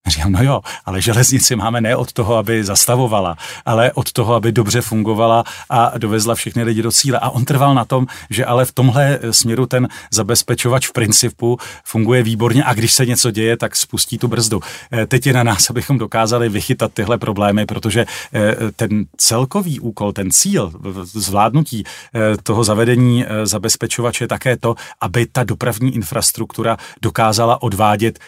Říkám, 0.07 0.31
no 0.31 0.43
jo, 0.43 0.61
ale 0.85 1.01
železnici 1.01 1.55
máme 1.55 1.81
ne 1.81 1.95
od 1.95 2.13
toho, 2.13 2.35
aby 2.35 2.63
zastavovala, 2.63 3.37
ale 3.65 3.91
od 3.91 4.11
toho, 4.11 4.33
aby 4.33 4.51
dobře 4.51 4.81
fungovala 4.81 5.43
a 5.69 5.97
dovezla 5.97 6.35
všechny 6.35 6.63
lidi 6.63 6.81
do 6.81 6.91
cíle. 6.91 7.19
A 7.19 7.29
on 7.29 7.45
trval 7.45 7.75
na 7.75 7.85
tom, 7.85 8.07
že 8.29 8.45
ale 8.45 8.65
v 8.65 8.71
tomhle 8.71 9.19
směru 9.31 9.65
ten 9.65 9.87
zabezpečovač 10.11 10.87
v 10.87 10.93
principu 10.93 11.57
funguje 11.83 12.23
výborně 12.23 12.63
a 12.63 12.73
když 12.73 12.93
se 12.93 13.05
něco 13.05 13.31
děje, 13.31 13.57
tak 13.57 13.75
spustí 13.75 14.17
tu 14.17 14.27
brzdu. 14.27 14.61
Eh, 14.91 15.05
teď 15.05 15.27
je 15.27 15.33
na 15.33 15.43
nás, 15.43 15.69
abychom 15.69 15.97
dokázali 15.97 16.49
vychytat 16.49 16.93
tyhle 16.93 17.17
problémy, 17.17 17.65
protože 17.65 18.05
eh, 18.33 18.55
ten 18.75 19.05
celkový 19.17 19.79
úkol, 19.79 20.13
ten 20.13 20.31
cíl 20.31 20.71
zvládnutí 21.03 21.83
eh, 21.83 22.37
toho 22.43 22.63
zavedení 22.63 23.25
zabezpečovače 23.43 24.23
je 24.23 24.27
také 24.27 24.57
to, 24.57 24.75
aby 25.01 25.25
ta 25.25 25.43
dopravní 25.43 25.95
infrastruktura 25.95 26.77
dokázala 27.01 27.61
odvádět 27.61 28.19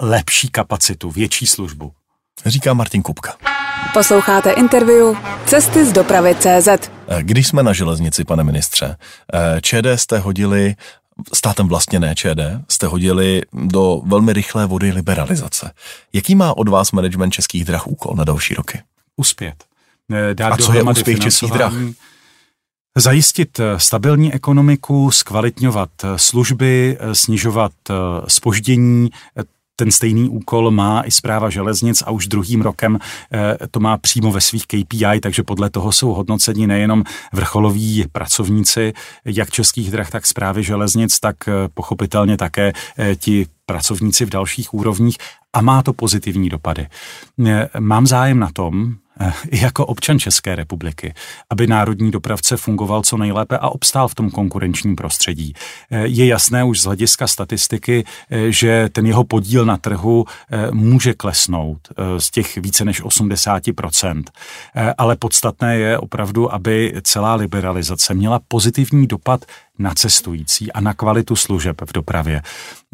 lepší 0.00 0.48
kapacitu, 0.48 1.10
větší 1.10 1.23
službu. 1.28 1.92
Říká 2.46 2.74
Martin 2.74 3.02
Kupka. 3.02 3.36
Posloucháte 3.92 4.50
interview 4.50 5.16
Cesty 5.46 5.86
z 5.86 5.92
dopravy 5.92 6.34
CZ. 6.34 6.68
Eh, 6.68 7.22
když 7.22 7.46
jsme 7.46 7.62
na 7.62 7.72
železnici, 7.72 8.24
pane 8.24 8.44
ministře, 8.44 8.96
eh, 9.34 9.60
ČD 9.60 9.86
jste 9.96 10.18
hodili 10.18 10.74
státem 11.32 11.68
ne 11.98 12.14
ČD, 12.14 12.60
jste 12.68 12.86
hodili 12.86 13.42
do 13.52 14.02
velmi 14.06 14.32
rychlé 14.32 14.66
vody 14.66 14.92
liberalizace. 14.92 15.70
Jaký 16.12 16.34
má 16.34 16.56
od 16.56 16.68
vás 16.68 16.92
management 16.92 17.30
českých 17.30 17.64
drah 17.64 17.86
úkol 17.86 18.14
na 18.16 18.24
další 18.24 18.54
roky? 18.54 18.82
Uspět. 19.16 19.64
Eh, 20.12 20.34
dát 20.34 20.52
A 20.52 20.56
co 20.56 20.72
je 20.72 20.82
úspěch 20.82 21.18
českých 21.18 21.50
drah? 21.50 21.72
Zajistit 22.96 23.60
stabilní 23.76 24.34
ekonomiku, 24.34 25.10
zkvalitňovat 25.10 25.90
služby, 26.16 26.98
snižovat 27.12 27.72
spoždění, 28.28 29.10
ten 29.76 29.90
stejný 29.90 30.28
úkol 30.28 30.70
má 30.70 31.02
i 31.02 31.10
zpráva 31.10 31.50
železnic 31.50 32.02
a 32.02 32.10
už 32.10 32.26
druhým 32.26 32.62
rokem 32.62 32.98
eh, 33.32 33.58
to 33.70 33.80
má 33.80 33.98
přímo 33.98 34.32
ve 34.32 34.40
svých 34.40 34.66
KPI, 34.66 35.20
takže 35.20 35.42
podle 35.42 35.70
toho 35.70 35.92
jsou 35.92 36.12
hodnoceni 36.12 36.66
nejenom 36.66 37.04
vrcholoví 37.32 38.04
pracovníci, 38.12 38.92
jak 39.24 39.50
českých 39.50 39.90
drah, 39.90 40.10
tak 40.10 40.26
zprávy 40.26 40.62
železnic, 40.62 41.20
tak 41.20 41.48
eh, 41.48 41.52
pochopitelně 41.74 42.36
také 42.36 42.72
eh, 42.98 43.16
ti 43.16 43.46
pracovníci 43.66 44.24
v 44.24 44.30
dalších 44.30 44.74
úrovních 44.74 45.16
a 45.52 45.60
má 45.60 45.82
to 45.82 45.92
pozitivní 45.92 46.48
dopady. 46.48 46.86
Mám 47.78 48.06
zájem 48.06 48.38
na 48.38 48.50
tom, 48.52 48.94
i 49.50 49.60
jako 49.60 49.86
občan 49.86 50.18
České 50.18 50.56
republiky, 50.56 51.14
aby 51.50 51.66
národní 51.66 52.10
dopravce 52.10 52.56
fungoval 52.56 53.02
co 53.02 53.16
nejlépe 53.16 53.58
a 53.58 53.68
obstál 53.68 54.08
v 54.08 54.14
tom 54.14 54.30
konkurenčním 54.30 54.96
prostředí. 54.96 55.54
Je 55.90 56.26
jasné 56.26 56.64
už 56.64 56.80
z 56.80 56.84
hlediska 56.84 57.26
statistiky, 57.26 58.04
že 58.48 58.88
ten 58.92 59.06
jeho 59.06 59.24
podíl 59.24 59.64
na 59.64 59.76
trhu 59.76 60.24
eh, 60.50 60.70
může 60.70 61.14
klesnout 61.14 61.88
eh, 61.90 62.20
z 62.20 62.30
těch 62.30 62.56
více 62.56 62.84
než 62.84 63.02
80%. 63.02 64.22
Eh, 64.74 64.94
ale 64.98 65.16
podstatné 65.16 65.76
je 65.76 65.98
opravdu, 65.98 66.54
aby 66.54 66.94
celá 67.02 67.34
liberalizace 67.34 68.14
měla 68.14 68.40
pozitivní 68.48 69.06
dopad 69.06 69.44
na 69.78 69.94
cestující 69.94 70.72
a 70.72 70.80
na 70.80 70.94
kvalitu 70.94 71.36
služeb 71.36 71.76
v 71.86 71.92
dopravě. 71.92 72.42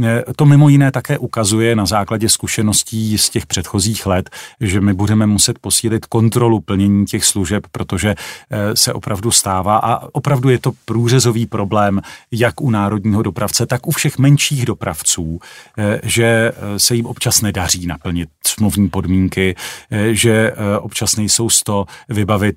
E, 0.04 0.24
to 0.36 0.46
mimo 0.46 0.68
jiné 0.68 0.92
také 0.92 1.18
ukazuje 1.18 1.76
na 1.76 1.86
základě 1.86 2.28
zkušeností 2.28 3.18
z 3.18 3.30
těch 3.30 3.46
předchozích 3.46 4.06
let, 4.06 4.30
že 4.60 4.80
my 4.80 4.94
budeme 4.94 5.26
muset 5.26 5.58
posílit 5.58 6.06
kontrolu 6.06 6.60
plnění 6.60 7.06
těch 7.06 7.24
služeb, 7.24 7.66
protože 7.72 8.14
e, 8.50 8.76
se 8.76 8.92
opravdu 8.92 9.30
stává 9.30 9.76
a 9.76 10.08
opravdu 10.12 10.48
je 10.48 10.58
to 10.58 10.72
průřezový 10.84 11.46
problém 11.46 12.00
jak 12.32 12.60
u 12.60 12.70
národního 12.70 13.22
dopravce, 13.22 13.66
tak 13.66 13.86
u 13.86 13.90
všech 13.90 14.18
menších 14.18 14.66
dopravců, 14.66 15.38
e, 15.78 16.00
že 16.02 16.52
se 16.76 16.94
jim 16.94 17.06
občas 17.06 17.40
nedaří 17.40 17.86
naplnit 17.86 18.28
smluvní 18.46 18.88
podmínky, 18.88 19.54
že 20.10 20.52
občas 20.80 21.16
nejsou 21.16 21.50
z 21.50 21.62
to 21.62 21.86
vybavit 22.08 22.56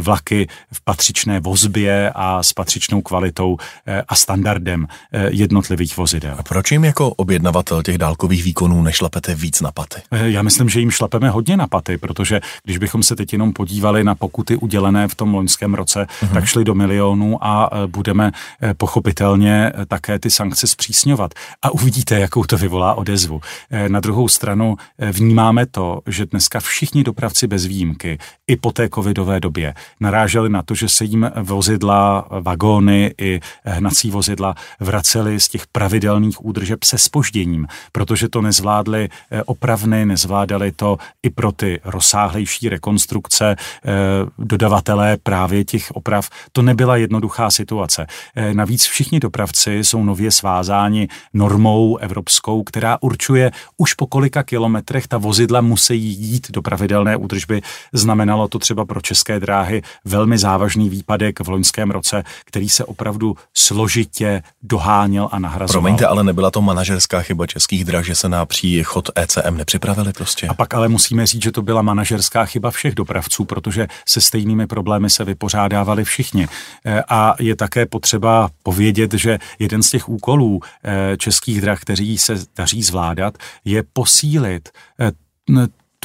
vlaky 0.00 0.46
v 0.72 0.84
patřičné 0.84 1.40
vozbě 1.40 2.12
a 2.14 2.42
s 2.42 2.52
patřičnou 2.52 3.02
kvalitou 3.02 3.56
eh, 3.86 4.02
a 4.08 4.14
standardem 4.14 4.86
eh, 5.12 5.28
jednotlivých 5.30 5.96
vozidel. 5.96 6.36
Proč 6.54 6.72
jim 6.72 6.84
jako 6.84 7.10
objednavatel 7.10 7.82
těch 7.82 7.98
dálkových 7.98 8.44
výkonů 8.44 8.82
nešlapete 8.82 9.34
víc 9.34 9.60
na 9.60 9.72
paty? 9.72 10.00
Eh, 10.10 10.30
já 10.30 10.42
myslím, 10.42 10.68
že 10.68 10.80
jim 10.80 10.90
šlapeme 10.90 11.30
hodně 11.30 11.56
na 11.56 11.66
paty, 11.66 11.98
protože 11.98 12.40
když 12.64 12.78
bychom 12.78 13.02
se 13.02 13.16
teď 13.16 13.32
jenom 13.32 13.52
podívali 13.52 14.04
na 14.04 14.14
pokuty 14.14 14.56
udělené 14.56 15.08
v 15.08 15.14
tom 15.14 15.34
loňském 15.34 15.74
roce, 15.74 16.06
uh-huh. 16.22 16.34
tak 16.34 16.44
šly 16.44 16.64
do 16.64 16.74
milionů 16.74 17.44
a 17.44 17.70
budeme 17.86 18.32
pochopitelně 18.76 19.72
také 19.88 20.18
ty 20.18 20.30
sankce 20.30 20.66
zpřísňovat. 20.66 21.34
A 21.62 21.70
uvidíte, 21.70 22.20
jakou 22.20 22.44
to 22.44 22.56
vyvolá 22.56 22.94
odezvu. 22.94 23.40
Na 23.88 24.00
druhou 24.00 24.28
stranu 24.28 24.76
vnímáme 25.12 25.66
to, 25.66 26.00
že 26.06 26.26
dneska 26.26 26.60
všichni 26.60 27.04
dopravci 27.04 27.46
bez 27.46 27.66
výjimky 27.66 28.18
i 28.46 28.56
po 28.56 28.72
té 28.72 28.88
covidové 28.88 29.40
době 29.40 29.74
naráželi 30.00 30.48
na 30.48 30.62
to, 30.62 30.74
že 30.74 30.88
se 30.88 31.04
jim 31.04 31.30
vozidla, 31.42 32.28
vagóny 32.40 33.14
i 33.20 33.40
hnací 33.64 34.10
vozidla 34.10 34.54
vraceli 34.80 35.40
z 35.40 35.48
těch 35.48 35.66
pravidelných 35.66 36.43
údržeb 36.44 36.84
se 36.84 36.98
spožděním, 36.98 37.66
protože 37.92 38.28
to 38.28 38.42
nezvládli 38.42 39.08
eh, 39.30 39.42
opravny, 39.42 40.06
nezvládali 40.06 40.72
to 40.72 40.98
i 41.22 41.30
pro 41.30 41.52
ty 41.52 41.80
rozsáhlejší 41.84 42.68
rekonstrukce 42.68 43.56
eh, 43.56 43.92
dodavatelé 44.38 45.16
právě 45.22 45.64
těch 45.64 45.90
oprav. 45.90 46.30
To 46.52 46.62
nebyla 46.62 46.96
jednoduchá 46.96 47.50
situace. 47.50 48.06
Eh, 48.36 48.54
navíc 48.54 48.84
všichni 48.84 49.20
dopravci 49.20 49.84
jsou 49.84 50.04
nově 50.04 50.30
svázáni 50.30 51.08
normou 51.34 51.96
evropskou, 51.96 52.62
která 52.62 52.98
určuje 53.00 53.52
už 53.76 53.94
po 53.94 54.06
kolika 54.06 54.42
kilometrech 54.42 55.08
ta 55.08 55.18
vozidla 55.18 55.60
musí 55.60 55.98
jít 55.98 56.50
do 56.50 56.62
pravidelné 56.62 57.16
údržby. 57.16 57.62
Znamenalo 57.92 58.48
to 58.48 58.58
třeba 58.58 58.84
pro 58.84 59.00
české 59.00 59.40
dráhy 59.40 59.82
velmi 60.04 60.38
závažný 60.38 60.88
výpadek 60.90 61.40
v 61.40 61.48
loňském 61.48 61.90
roce, 61.90 62.24
který 62.44 62.68
se 62.68 62.84
opravdu 62.84 63.14
opravdu 63.14 63.36
složitě 63.54 64.42
doháněl 64.62 65.28
a 65.32 65.38
nahrazoval. 65.38 65.82
Promiňte, 65.82 66.06
ale 66.06 66.23
nebyla 66.24 66.50
to 66.50 66.62
manažerská 66.62 67.20
chyba 67.20 67.46
českých 67.46 67.84
drah, 67.84 68.04
že 68.04 68.14
se 68.14 68.28
na 68.28 68.46
příchod 68.46 69.10
ECM 69.14 69.56
nepřipravili 69.56 70.12
prostě. 70.12 70.46
A 70.46 70.54
pak 70.54 70.74
ale 70.74 70.88
musíme 70.88 71.26
říct, 71.26 71.42
že 71.42 71.52
to 71.52 71.62
byla 71.62 71.82
manažerská 71.82 72.44
chyba 72.44 72.70
všech 72.70 72.94
dopravců, 72.94 73.44
protože 73.44 73.86
se 74.08 74.20
stejnými 74.20 74.66
problémy 74.66 75.10
se 75.10 75.24
vypořádávali 75.24 76.04
všichni. 76.04 76.48
E, 76.84 77.02
a 77.08 77.34
je 77.40 77.56
také 77.56 77.86
potřeba 77.86 78.50
povědět, 78.62 79.14
že 79.14 79.38
jeden 79.58 79.82
z 79.82 79.90
těch 79.90 80.08
úkolů 80.08 80.60
e, 80.84 81.16
českých 81.16 81.60
drah, 81.60 81.80
kteří 81.80 82.18
se 82.18 82.34
daří 82.56 82.82
zvládat, 82.82 83.38
je 83.64 83.82
posílit 83.92 84.68
e, 85.00 85.12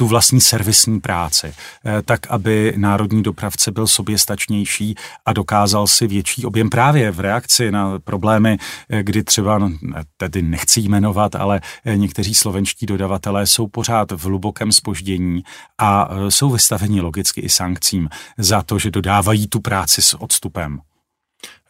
tu 0.00 0.06
vlastní 0.06 0.40
servisní 0.40 1.00
práci, 1.00 1.46
eh, 1.46 2.02
tak 2.02 2.30
aby 2.30 2.74
národní 2.76 3.22
dopravce 3.22 3.70
byl 3.70 3.86
soběstačnější 3.86 4.94
a 5.26 5.32
dokázal 5.32 5.86
si 5.86 6.06
větší 6.06 6.46
objem 6.46 6.70
právě 6.70 7.10
v 7.10 7.20
reakci 7.20 7.70
na 7.70 7.98
problémy, 7.98 8.58
eh, 8.90 9.02
kdy 9.02 9.24
třeba, 9.24 9.58
no, 9.58 9.70
tedy 10.16 10.42
nechci 10.42 10.80
jmenovat, 10.80 11.34
ale 11.34 11.60
eh, 11.84 11.96
někteří 11.96 12.34
slovenští 12.34 12.86
dodavatelé 12.86 13.46
jsou 13.46 13.66
pořád 13.66 14.12
v 14.12 14.24
hlubokém 14.24 14.72
spoždění 14.72 15.42
a 15.78 16.08
jsou 16.28 16.50
vystaveni 16.50 17.00
logicky 17.00 17.40
i 17.40 17.48
sankcím 17.48 18.08
za 18.38 18.62
to, 18.62 18.78
že 18.78 18.90
dodávají 18.90 19.48
tu 19.48 19.60
práci 19.60 20.02
s 20.02 20.14
odstupem. 20.14 20.80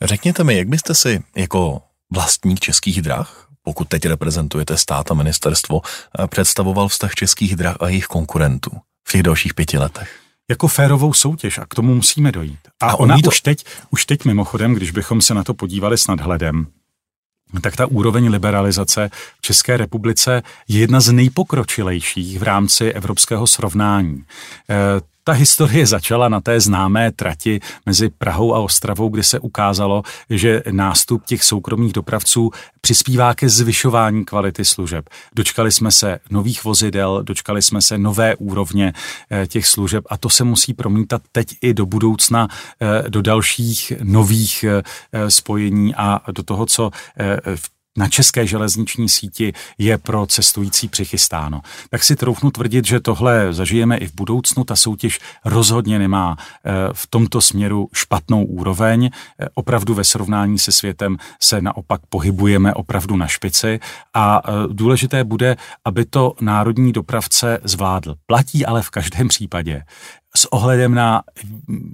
Řekněte 0.02 0.44
mi, 0.44 0.56
jak 0.56 0.68
byste 0.68 0.94
si 0.94 1.22
jako 1.36 1.82
vlastník 2.10 2.60
českých 2.60 3.02
drah 3.02 3.49
pokud 3.70 3.88
teď 3.88 4.06
reprezentujete 4.06 4.76
stát 4.76 5.10
a 5.10 5.14
ministerstvo, 5.14 5.80
představoval 6.26 6.88
vztah 6.88 7.14
českých 7.14 7.56
drah 7.56 7.76
a 7.80 7.88
jejich 7.88 8.06
konkurentů 8.06 8.70
v 9.08 9.12
těch 9.12 9.22
dalších 9.22 9.54
pěti 9.54 9.78
letech? 9.78 10.10
jako 10.50 10.68
férovou 10.68 11.12
soutěž 11.12 11.58
a 11.58 11.66
k 11.66 11.74
tomu 11.74 11.94
musíme 11.94 12.32
dojít. 12.32 12.58
A, 12.82 12.90
a 12.90 12.94
ona 12.94 13.16
to... 13.22 13.28
už, 13.28 13.40
teď, 13.40 13.64
už 13.90 14.04
teď 14.04 14.24
mimochodem, 14.24 14.74
když 14.74 14.90
bychom 14.90 15.20
se 15.22 15.34
na 15.34 15.44
to 15.44 15.54
podívali 15.54 15.98
s 15.98 16.06
nadhledem, 16.06 16.66
tak 17.60 17.76
ta 17.76 17.86
úroveň 17.86 18.28
liberalizace 18.28 19.10
v 19.38 19.42
České 19.42 19.76
republice 19.76 20.42
je 20.68 20.80
jedna 20.80 21.00
z 21.00 21.12
nejpokročilejších 21.12 22.38
v 22.38 22.42
rámci 22.42 22.92
evropského 22.92 23.46
srovnání. 23.46 24.24
Eh, 24.70 24.74
ta 25.30 25.34
historie 25.34 25.86
začala 25.86 26.28
na 26.28 26.40
té 26.40 26.60
známé 26.60 27.12
trati 27.12 27.60
mezi 27.86 28.10
Prahou 28.10 28.54
a 28.54 28.58
Ostravou, 28.58 29.08
kde 29.08 29.22
se 29.22 29.38
ukázalo, 29.38 30.02
že 30.30 30.62
nástup 30.70 31.24
těch 31.24 31.44
soukromých 31.44 31.92
dopravců 31.92 32.50
přispívá 32.80 33.34
ke 33.34 33.48
zvyšování 33.48 34.24
kvality 34.24 34.64
služeb. 34.64 35.08
Dočkali 35.34 35.72
jsme 35.72 35.90
se 35.90 36.18
nových 36.30 36.64
vozidel, 36.64 37.22
dočkali 37.22 37.62
jsme 37.62 37.82
se 37.82 37.98
nové 37.98 38.36
úrovně 38.36 38.92
eh, 39.30 39.46
těch 39.46 39.66
služeb 39.66 40.04
a 40.10 40.16
to 40.16 40.28
se 40.28 40.44
musí 40.44 40.74
promítat 40.74 41.22
teď 41.32 41.56
i 41.62 41.74
do 41.74 41.86
budoucna 41.86 42.48
eh, 42.80 43.10
do 43.10 43.22
dalších 43.22 43.92
nových 44.02 44.64
spojení 45.28 45.94
a 45.94 46.20
do 46.32 46.42
toho, 46.42 46.66
co 46.66 46.90
v 47.56 47.79
na 47.98 48.08
české 48.08 48.46
železniční 48.46 49.08
síti 49.08 49.52
je 49.78 49.98
pro 49.98 50.26
cestující 50.26 50.88
přichystáno. 50.88 51.60
Tak 51.90 52.04
si 52.04 52.16
troufnu 52.16 52.50
tvrdit, 52.50 52.86
že 52.86 53.00
tohle 53.00 53.52
zažijeme 53.52 53.96
i 53.96 54.06
v 54.06 54.14
budoucnu. 54.14 54.64
Ta 54.64 54.76
soutěž 54.76 55.20
rozhodně 55.44 55.98
nemá 55.98 56.36
eh, 56.38 56.72
v 56.92 57.06
tomto 57.06 57.40
směru 57.40 57.88
špatnou 57.92 58.44
úroveň. 58.44 59.10
Eh, 59.40 59.46
opravdu 59.54 59.94
ve 59.94 60.04
srovnání 60.04 60.58
se 60.58 60.72
světem 60.72 61.16
se 61.40 61.60
naopak 61.60 62.00
pohybujeme 62.08 62.74
opravdu 62.74 63.16
na 63.16 63.26
špici 63.26 63.80
a 64.14 64.42
eh, 64.44 64.52
důležité 64.68 65.24
bude, 65.24 65.56
aby 65.84 66.04
to 66.04 66.34
národní 66.40 66.92
dopravce 66.92 67.58
zvládl. 67.64 68.14
Platí 68.26 68.66
ale 68.66 68.82
v 68.82 68.90
každém 68.90 69.28
případě 69.28 69.82
s 70.36 70.52
ohledem 70.52 70.94
na 70.94 71.22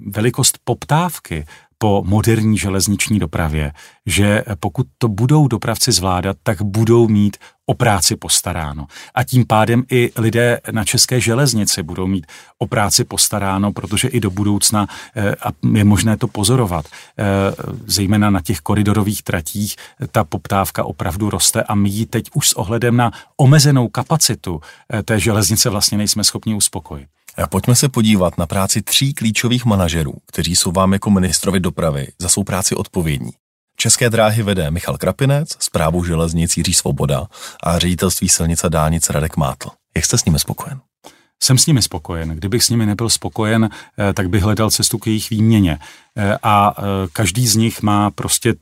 velikost 0.07 0.57
poptávky 0.63 1.45
po 1.77 2.03
moderní 2.05 2.57
železniční 2.57 3.19
dopravě, 3.19 3.71
že 4.05 4.43
pokud 4.59 4.87
to 4.97 5.07
budou 5.07 5.47
dopravci 5.47 5.91
zvládat, 5.91 6.37
tak 6.43 6.61
budou 6.61 7.07
mít 7.07 7.37
o 7.65 7.73
práci 7.73 8.15
postaráno. 8.15 8.87
A 9.15 9.23
tím 9.23 9.45
pádem 9.45 9.83
i 9.91 10.11
lidé 10.17 10.59
na 10.71 10.85
české 10.85 11.21
železnici 11.21 11.83
budou 11.83 12.07
mít 12.07 12.25
o 12.57 12.67
práci 12.67 13.03
postaráno, 13.03 13.73
protože 13.73 14.07
i 14.07 14.19
do 14.19 14.29
budoucna 14.29 14.87
eh, 15.15 15.35
a 15.35 15.49
je 15.73 15.83
možné 15.83 16.17
to 16.17 16.27
pozorovat, 16.27 16.85
eh, 16.87 17.23
zejména 17.85 18.29
na 18.29 18.41
těch 18.41 18.59
koridorových 18.59 19.23
tratích, 19.23 19.75
ta 20.11 20.23
poptávka 20.23 20.83
opravdu 20.83 21.29
roste 21.29 21.63
a 21.63 21.75
my 21.75 21.89
ji 21.89 22.05
teď 22.05 22.29
už 22.33 22.49
s 22.49 22.53
ohledem 22.53 22.97
na 22.97 23.11
omezenou 23.37 23.87
kapacitu 23.87 24.61
eh, 24.93 25.03
té 25.03 25.19
železnice 25.19 25.69
vlastně 25.69 25.97
nejsme 25.97 26.23
schopni 26.23 26.55
uspokojit. 26.55 27.07
Pojďme 27.49 27.75
se 27.75 27.89
podívat 27.89 28.37
na 28.37 28.45
práci 28.45 28.81
tří 28.81 29.13
klíčových 29.13 29.65
manažerů, 29.65 30.13
kteří 30.25 30.55
jsou 30.55 30.71
vám 30.71 30.93
jako 30.93 31.09
ministrovi 31.09 31.59
dopravy 31.59 32.07
za 32.19 32.29
svou 32.29 32.43
práci 32.43 32.75
odpovědní. 32.75 33.31
České 33.79 34.09
dráhy 34.09 34.43
vede 34.43 34.71
Michal 34.71 34.97
Krapinec, 34.97 35.49
zprávu 35.59 36.03
železnic 36.03 36.57
Jiří 36.57 36.73
Svoboda 36.73 37.27
a 37.63 37.79
ředitelství 37.79 38.29
silnice 38.29 38.69
dálnic 38.69 39.09
Radek 39.09 39.37
Mátl. 39.37 39.69
Jak 39.95 40.05
jste 40.05 40.17
s 40.17 40.25
nimi 40.25 40.39
spokojen? 40.39 40.79
Jsem 41.43 41.57
s 41.57 41.65
nimi 41.65 41.81
spokojen. 41.81 42.29
Kdybych 42.29 42.63
s 42.63 42.69
nimi 42.69 42.85
nebyl 42.85 43.09
spokojen, 43.09 43.69
eh, 43.99 44.13
tak 44.13 44.29
bych 44.29 44.43
hledal 44.43 44.71
cestu 44.71 44.97
k 44.97 45.07
jejich 45.07 45.29
výměně. 45.29 45.79
Eh, 46.17 46.37
a 46.43 46.73
eh, 46.77 46.81
každý 47.13 47.47
z 47.47 47.55
nich 47.55 47.81
má 47.81 48.11
prostě 48.11 48.55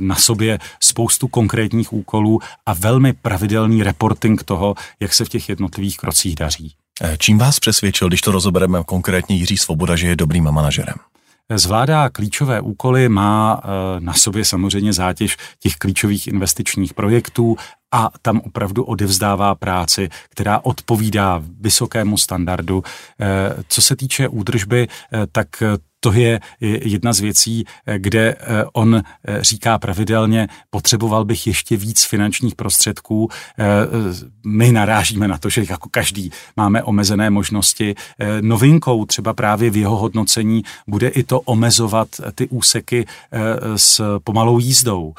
na 0.00 0.14
sobě 0.14 0.58
spoustu 0.80 1.28
konkrétních 1.28 1.92
úkolů 1.92 2.40
a 2.66 2.74
velmi 2.74 3.12
pravidelný 3.12 3.82
reporting 3.82 4.42
toho, 4.42 4.74
jak 5.00 5.14
se 5.14 5.24
v 5.24 5.28
těch 5.28 5.48
jednotlivých 5.48 5.96
krocích 5.96 6.34
daří. 6.34 6.74
Eh, 7.02 7.16
čím 7.18 7.38
vás 7.38 7.60
přesvědčil, 7.60 8.08
když 8.08 8.20
to 8.20 8.32
rozobereme 8.32 8.78
konkrétně 8.86 9.36
Jiří 9.36 9.58
Svoboda, 9.58 9.96
že 9.96 10.06
je 10.06 10.16
dobrým 10.16 10.44
manažerem? 10.44 10.94
Zvládá 11.54 12.08
klíčové 12.08 12.60
úkoly, 12.60 13.08
má 13.08 13.60
eh, 13.64 14.00
na 14.00 14.12
sobě 14.12 14.44
samozřejmě 14.44 14.92
zátěž 14.92 15.36
těch 15.58 15.76
klíčových 15.76 16.26
investičních 16.26 16.94
projektů 16.94 17.56
a 17.92 18.10
tam 18.22 18.40
opravdu 18.40 18.84
odevzdává 18.84 19.54
práci, 19.54 20.08
která 20.28 20.60
odpovídá 20.62 21.42
vysokému 21.60 22.18
standardu. 22.18 22.82
Eh, 23.20 23.54
co 23.68 23.82
se 23.82 23.96
týče 23.96 24.28
údržby, 24.28 24.88
tak 25.32 25.48
to 26.04 26.12
je 26.12 26.40
jedna 26.60 27.12
z 27.12 27.20
věcí, 27.20 27.64
kde 27.96 28.36
eh, 28.38 28.64
on 28.72 28.96
eh, 28.96 29.38
říká 29.40 29.78
pravidelně, 29.78 30.48
potřeboval 30.70 31.24
bych 31.24 31.46
ještě 31.46 31.76
víc 31.76 32.04
finančních 32.04 32.54
prostředků. 32.54 33.28
Eh, 33.58 33.64
my 34.46 34.72
narážíme 34.72 35.28
na 35.28 35.38
to, 35.38 35.48
že 35.48 35.64
jako 35.70 35.88
každý 35.88 36.30
máme 36.56 36.82
omezené 36.82 37.30
možnosti. 37.30 37.94
Novinkou 38.40 39.04
třeba 39.04 39.32
právě 39.32 39.70
v 39.70 39.76
jeho 39.76 39.96
hodnocení 39.96 40.62
bude 40.86 41.08
i 41.08 41.22
to 41.22 41.40
omezovat 41.40 42.08
ty 42.34 42.48
úseky 42.48 43.06
s 43.76 44.18
pomalou 44.24 44.58
jízdou. 44.58 45.14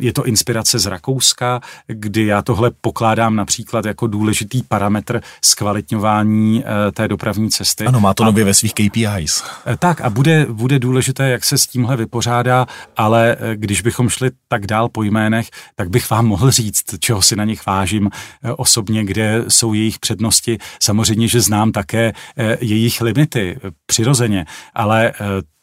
Je 0.00 0.12
to 0.12 0.24
inspirace 0.24 0.78
z 0.78 0.86
Rakouska, 0.86 1.60
kdy 1.86 2.26
já 2.26 2.42
tohle 2.42 2.70
pokládám 2.80 3.36
například 3.36 3.84
jako 3.84 4.06
důležitý 4.06 4.62
parametr 4.62 5.20
zkvalitňování 5.42 6.64
té 6.92 7.08
dopravní 7.08 7.50
cesty. 7.50 7.86
Ano, 7.86 8.00
má 8.00 8.14
to 8.14 8.24
nově 8.24 8.44
ve 8.44 8.54
svých 8.54 8.74
KPIs. 8.74 9.42
Tak 9.78 10.00
a 10.00 10.13
bude, 10.14 10.46
bude 10.46 10.78
důležité, 10.78 11.28
jak 11.28 11.44
se 11.44 11.58
s 11.58 11.66
tímhle 11.66 11.96
vypořádá, 11.96 12.66
ale 12.96 13.36
eh, 13.40 13.56
když 13.56 13.82
bychom 13.82 14.08
šli 14.08 14.30
tak 14.48 14.66
dál 14.66 14.88
po 14.88 15.02
jménech, 15.02 15.50
tak 15.74 15.90
bych 15.90 16.10
vám 16.10 16.26
mohl 16.26 16.50
říct, 16.50 16.84
čeho 16.98 17.22
si 17.22 17.36
na 17.36 17.44
nich 17.44 17.66
vážím 17.66 18.10
eh, 18.10 18.52
osobně, 18.52 19.04
kde 19.04 19.44
jsou 19.48 19.72
jejich 19.72 19.98
přednosti. 19.98 20.58
Samozřejmě, 20.82 21.28
že 21.28 21.40
znám 21.40 21.72
také 21.72 22.12
eh, 22.36 22.56
jejich 22.60 23.00
limity 23.00 23.58
přirozeně, 23.86 24.46
ale 24.74 25.12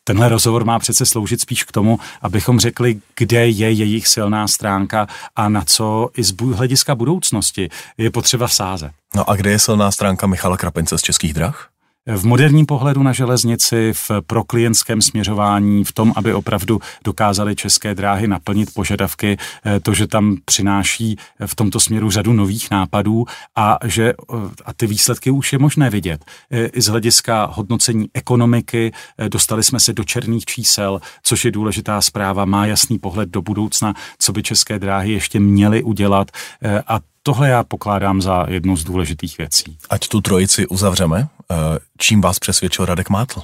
Tenhle 0.04 0.30
rozhovor 0.30 0.66
má 0.66 0.80
přece 0.80 1.06
sloužit 1.06 1.42
spíš 1.42 1.64
k 1.64 1.72
tomu, 1.72 2.00
abychom 2.22 2.60
řekli, 2.60 3.00
kde 3.18 3.48
je 3.48 3.72
jejich 3.72 4.08
silná 4.08 4.48
stránka 4.48 5.08
a 5.36 5.50
na 5.50 5.64
co 5.66 6.10
i 6.18 6.24
z 6.24 6.34
hlediska 6.54 6.96
budoucnosti 6.96 7.70
je 7.98 8.12
potřeba 8.12 8.48
vsázet. 8.48 8.92
No 9.16 9.30
a 9.30 9.36
kde 9.36 9.52
je 9.52 9.60
silná 9.60 9.92
stránka 9.92 10.28
Michala 10.28 10.58
Krapence 10.58 10.98
z 10.98 11.02
Českých 11.02 11.34
drah? 11.34 11.70
V 12.08 12.26
moderním 12.26 12.66
pohledu 12.66 13.04
na 13.04 13.14
železnici, 13.14 13.94
v 13.94 14.12
proklientském 14.28 15.02
směřování, 15.02 15.84
v 15.84 15.92
tom, 15.92 16.14
aby 16.16 16.34
opravdu 16.34 16.80
dokázali 17.04 17.56
české 17.56 17.96
dráhy 17.96 18.28
naplnit 18.28 18.74
požadavky, 18.74 19.38
eh, 19.66 19.80
to, 19.80 19.94
že 19.94 20.08
tam 20.08 20.38
přináší 20.46 21.18
v 21.46 21.56
tomto 21.56 21.80
směru 21.80 22.12
řadu 22.12 22.34
nových 22.34 22.72
nápadů 22.72 23.26
a 23.56 23.78
že 23.86 24.10
eh, 24.10 24.36
a 24.66 24.74
ty 24.74 24.88
výsledky 24.88 25.32
už 25.32 25.54
je 25.54 25.60
možné 25.60 25.90
vidět. 25.90 26.26
Eh, 26.52 26.66
I 26.66 26.82
z 26.82 26.88
hlediska 26.88 27.46
hodnocení 27.54 28.10
ekonomiky 28.14 28.92
dostali 29.28 29.64
jsme 29.64 29.80
se 29.80 29.94
do 29.94 30.04
černých 30.04 30.46
čísel, 30.46 31.02
což 31.24 31.46
je 31.46 31.52
důležitá 31.52 32.02
zpráva, 32.02 32.46
má 32.46 32.66
jasný 32.66 33.00
pohled 33.00 33.30
do 33.30 33.42
budoucna, 33.42 33.94
co 34.20 34.32
by 34.32 34.44
české 34.44 34.80
dráhy 34.80 35.12
ještě 35.12 35.40
měly 35.40 35.84
udělat 35.84 36.32
a 36.88 37.00
Tohle 37.24 37.50
já 37.50 37.64
pokládám 37.64 38.22
za 38.22 38.46
jednu 38.50 38.78
z 38.78 38.84
důležitých 38.84 39.38
věcí. 39.38 39.78
Ať 39.90 40.08
tu 40.08 40.22
trojici 40.22 40.68
uzavřeme, 40.68 41.28
eh, 41.52 41.56
čím 41.98 42.22
vás 42.22 42.40
přesvědčil 42.40 42.86
Radek 42.86 43.10
Mátl? 43.10 43.44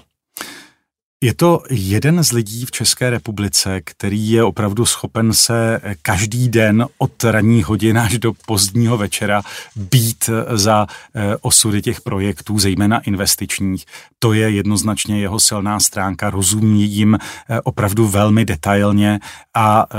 Je 1.21 1.34
to 1.34 1.63
jeden 1.69 2.23
z 2.23 2.32
lidí 2.32 2.65
v 2.65 2.71
České 2.71 3.10
republice, 3.10 3.82
který 3.82 4.30
je 4.30 4.43
opravdu 4.43 4.86
schopen 4.86 5.34
se 5.34 5.82
každý 6.01 6.49
den 6.49 6.86
od 6.97 7.23
ranní 7.23 7.63
hodin 7.63 7.97
až 7.97 8.19
do 8.19 8.34
pozdního 8.45 8.97
večera 8.97 9.41
být 9.75 10.30
za 10.49 10.88
eh, 11.15 11.38
osudy 11.41 11.82
těch 11.82 12.01
projektů, 12.01 12.60
zejména 12.60 12.99
investičních. 12.99 13.86
To 14.19 14.34
je 14.34 14.51
jednoznačně 14.51 15.19
jeho 15.19 15.39
silná 15.39 15.80
stránka, 15.80 16.30
rozumí 16.30 16.84
jim 16.84 17.17
eh, 17.17 17.62
opravdu 17.62 18.08
velmi 18.08 18.45
detailně 18.45 19.19
a 19.53 19.86
eh, 19.91 19.95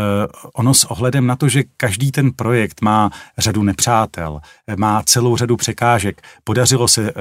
ono 0.54 0.74
s 0.74 0.85
ohledem 0.85 1.26
na 1.26 1.37
to, 1.37 1.48
že 1.48 1.64
každý 1.76 2.12
ten 2.12 2.33
projekt 2.33 2.83
má 2.83 3.11
řadu 3.38 3.62
nepřátel, 3.62 4.40
má 4.76 5.02
celou 5.02 5.37
řadu 5.37 5.57
překážek, 5.57 6.22
podařilo 6.44 6.88
se 6.88 7.12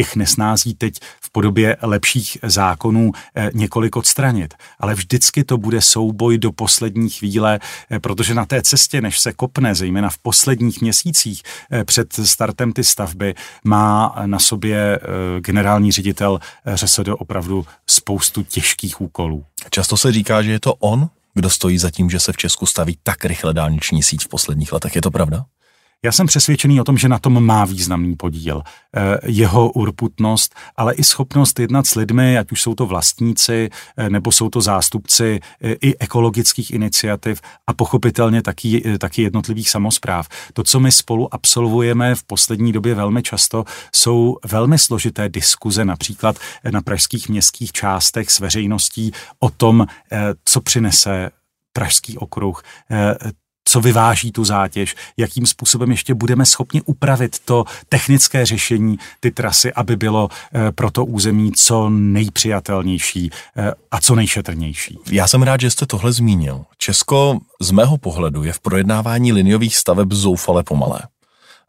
těch 0.00 0.16
nesnází 0.16 0.74
teď 0.74 0.94
v 1.20 1.30
podobě 1.32 1.76
lepších 1.82 2.38
zákonů 2.42 3.12
eh, 3.34 3.50
několik 3.54 3.96
odstranit. 3.96 4.54
Ale 4.78 4.94
vždycky 4.94 5.44
to 5.44 5.58
bude 5.58 5.80
souboj 5.80 6.38
do 6.38 6.52
poslední 6.52 7.10
chvíle, 7.10 7.60
eh, 7.90 8.00
protože 8.00 8.34
na 8.34 8.46
té 8.46 8.62
cestě, 8.62 9.00
než 9.00 9.20
se 9.20 9.32
kopne, 9.32 9.74
zejména 9.74 10.10
v 10.10 10.18
posledních 10.18 10.80
měsících 10.80 11.42
eh, 11.72 11.84
před 11.84 12.12
startem 12.12 12.72
ty 12.72 12.84
stavby, 12.84 13.34
má 13.64 14.16
na 14.26 14.38
sobě 14.38 15.00
generální 15.40 15.92
ředitel 15.92 16.40
ŘSD 16.74 17.08
opravdu 17.18 17.66
spoustu 17.86 18.42
těžkých 18.42 19.00
úkolů. 19.00 19.44
Často 19.70 19.96
se 19.96 20.12
říká, 20.12 20.42
že 20.42 20.52
je 20.52 20.60
to 20.60 20.74
on, 20.74 21.08
kdo 21.34 21.50
stojí 21.50 21.78
za 21.78 21.90
tím, 21.90 22.10
že 22.10 22.20
se 22.20 22.32
v 22.32 22.36
Česku 22.36 22.66
staví 22.66 22.98
tak 23.02 23.24
rychle 23.24 23.54
dálniční 23.54 24.02
síť 24.02 24.24
v 24.24 24.28
posledních 24.28 24.72
letech. 24.72 24.96
Je 24.96 25.02
to 25.02 25.10
pravda? 25.10 25.44
Já 26.04 26.12
jsem 26.12 26.26
přesvědčený 26.26 26.80
o 26.80 26.84
tom, 26.84 26.98
že 26.98 27.08
na 27.08 27.18
tom 27.18 27.44
má 27.44 27.64
významný 27.64 28.16
podíl. 28.16 28.62
Eh, 28.96 29.18
jeho 29.26 29.70
urputnost, 29.70 30.54
ale 30.76 30.94
i 30.94 31.04
schopnost 31.04 31.58
jednat 31.58 31.86
s 31.86 31.94
lidmi, 31.94 32.38
ať 32.38 32.52
už 32.52 32.62
jsou 32.62 32.74
to 32.74 32.86
vlastníci, 32.86 33.70
eh, 33.96 34.10
nebo 34.10 34.32
jsou 34.32 34.50
to 34.50 34.60
zástupci 34.60 35.40
eh, 35.60 35.72
i 35.72 35.98
ekologických 35.98 36.70
iniciativ 36.70 37.40
a 37.66 37.72
pochopitelně 37.72 38.42
taky, 38.42 38.98
taky 38.98 39.22
jednotlivých 39.22 39.70
samozpráv. 39.70 40.28
To, 40.52 40.62
co 40.62 40.80
my 40.80 40.92
spolu 40.92 41.34
absolvujeme 41.34 42.14
v 42.14 42.24
poslední 42.24 42.72
době 42.72 42.94
velmi 42.94 43.22
často, 43.22 43.64
jsou 43.94 44.36
velmi 44.46 44.78
složité 44.78 45.28
diskuze, 45.28 45.84
například 45.84 46.36
na 46.70 46.82
pražských 46.82 47.28
městských 47.28 47.72
částech 47.72 48.30
s 48.30 48.40
veřejností 48.40 49.12
o 49.38 49.50
tom, 49.50 49.86
co 50.44 50.60
přinese 50.60 51.30
Pražský 51.72 52.18
okruh, 52.18 52.62
co 53.64 53.80
vyváží 53.80 54.32
tu 54.32 54.44
zátěž, 54.44 54.96
jakým 55.16 55.46
způsobem 55.46 55.90
ještě 55.90 56.14
budeme 56.14 56.46
schopni 56.46 56.82
upravit 56.82 57.38
to 57.38 57.64
technické 57.88 58.46
řešení, 58.46 58.98
ty 59.20 59.30
trasy, 59.30 59.72
aby 59.72 59.96
bylo 59.96 60.28
eh, 60.54 60.72
pro 60.72 60.90
to 60.90 61.04
území 61.04 61.52
co 61.52 61.90
nejpřijatelnější 61.90 63.30
eh, 63.56 63.72
a 63.90 64.00
co 64.00 64.14
nejšetrnější. 64.14 64.98
Já 65.10 65.28
jsem 65.28 65.42
rád, 65.42 65.60
že 65.60 65.70
jste 65.70 65.86
tohle 65.86 66.12
zmínil. 66.12 66.64
Česko 66.78 67.38
z 67.60 67.70
mého 67.70 67.98
pohledu 67.98 68.44
je 68.44 68.52
v 68.52 68.60
projednávání 68.60 69.32
liniových 69.32 69.76
staveb 69.76 70.12
zoufale 70.12 70.62
pomalé. 70.62 71.00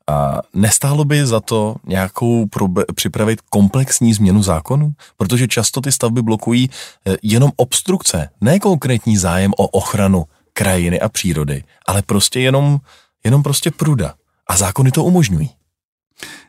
A 0.08 0.42
nestálo 0.54 1.06
by 1.06 1.26
za 1.26 1.40
to 1.40 1.76
nějakou 1.88 2.46
probe- 2.46 2.86
připravit 2.96 3.42
komplexní 3.50 4.14
změnu 4.14 4.44
zákonu? 4.44 4.94
Protože 5.18 5.48
často 5.48 5.82
ty 5.82 5.92
stavby 5.92 6.22
blokují 6.22 6.70
eh, 6.70 7.16
jenom 7.24 7.52
obstrukce, 7.56 8.30
ne 8.42 8.60
konkrétní 8.60 9.18
zájem 9.18 9.52
o 9.58 9.68
ochranu 9.68 10.26
krajiny 10.62 11.00
a 11.00 11.10
přírody, 11.10 11.64
ale 11.88 12.02
prostě 12.02 12.40
jenom, 12.40 12.80
jenom 13.24 13.44
prostě 13.44 13.72
pruda. 13.72 14.14
A 14.48 14.58
zákony 14.58 14.92
to 14.92 15.04
umožňují. 15.04 15.50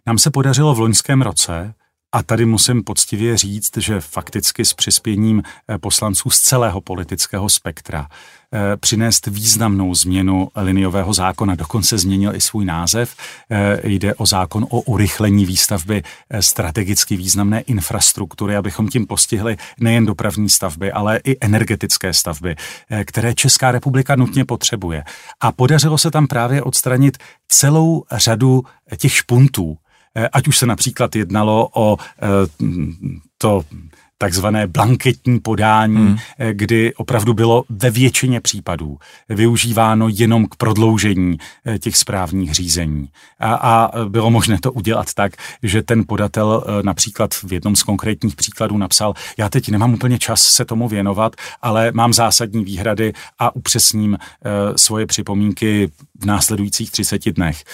Nám 0.06 0.18
se 0.18 0.30
podařilo 0.30 0.74
v 0.74 0.80
loňském 0.80 1.22
roce 1.22 1.74
a 2.12 2.22
tady 2.22 2.44
musím 2.44 2.84
poctivě 2.84 3.36
říct, 3.36 3.76
že 3.76 4.00
fakticky 4.00 4.64
s 4.64 4.74
přispěním 4.74 5.42
eh, 5.68 5.78
poslanců 5.78 6.30
z 6.30 6.40
celého 6.40 6.80
politického 6.80 7.48
spektra 7.48 8.06
eh, 8.52 8.76
přinést 8.76 9.26
významnou 9.26 9.94
změnu 9.94 10.48
liniového 10.56 11.12
zákona. 11.12 11.54
Dokonce 11.54 11.98
změnil 11.98 12.34
i 12.34 12.40
svůj 12.40 12.64
název. 12.64 13.16
Eh, 13.50 13.80
jde 13.84 14.14
o 14.14 14.26
zákon 14.26 14.66
o 14.70 14.80
urychlení 14.80 15.46
výstavby 15.46 16.02
strategicky 16.40 17.16
významné 17.16 17.60
infrastruktury, 17.60 18.56
abychom 18.56 18.88
tím 18.88 19.06
postihli 19.06 19.56
nejen 19.80 20.06
dopravní 20.06 20.50
stavby, 20.50 20.92
ale 20.92 21.20
i 21.24 21.36
energetické 21.40 22.12
stavby, 22.12 22.56
které 23.04 23.34
Česká 23.34 23.72
republika 23.72 24.16
nutně 24.16 24.44
potřebuje. 24.44 25.04
A 25.40 25.52
podařilo 25.52 25.98
se 25.98 26.10
tam 26.10 26.26
právě 26.26 26.62
odstranit 26.62 27.18
celou 27.48 28.04
řadu 28.12 28.62
těch 28.98 29.12
špuntů, 29.12 29.76
ať 30.32 30.48
už 30.48 30.58
se 30.58 30.66
například 30.66 31.16
jednalo 31.16 31.68
o 31.74 31.96
eh, 31.98 32.26
to 33.38 33.62
takzvané 34.22 34.66
blanketní 34.66 35.40
podání, 35.40 35.96
hmm. 35.96 36.16
Eh, 36.38 36.54
kdy 36.54 36.94
opravdu 36.94 37.34
bylo 37.34 37.64
ve 37.68 37.90
většině 37.90 38.40
případů 38.40 38.98
využíváno 39.28 40.08
jenom 40.08 40.46
k 40.46 40.54
prodloužení 40.56 41.38
těch 41.78 41.96
správních 41.96 42.54
řízení. 42.54 43.08
A, 43.40 43.54
a 43.54 44.04
bylo 44.08 44.30
možné 44.30 44.58
to 44.60 44.72
udělat 44.72 45.14
tak, 45.14 45.32
že 45.62 45.82
ten 45.82 46.04
podatel 46.06 46.64
například 46.82 47.34
v 47.34 47.52
jednom 47.52 47.76
z 47.76 47.82
konkrétních 47.82 48.36
příkladů 48.36 48.78
napsal, 48.78 49.14
já 49.38 49.48
teď 49.48 49.68
nemám 49.68 49.94
úplně 49.94 50.18
čas 50.18 50.42
se 50.42 50.64
tomu 50.64 50.88
věnovat, 50.88 51.36
ale 51.62 51.92
mám 51.92 52.12
zásadní 52.12 52.64
výhrady 52.64 53.12
a 53.38 53.56
upřesním 53.56 54.18
svoje 54.76 55.06
připomínky 55.06 55.90
v 56.20 56.26
následujících 56.26 56.90
30 56.90 57.32
dnech. 57.32 57.64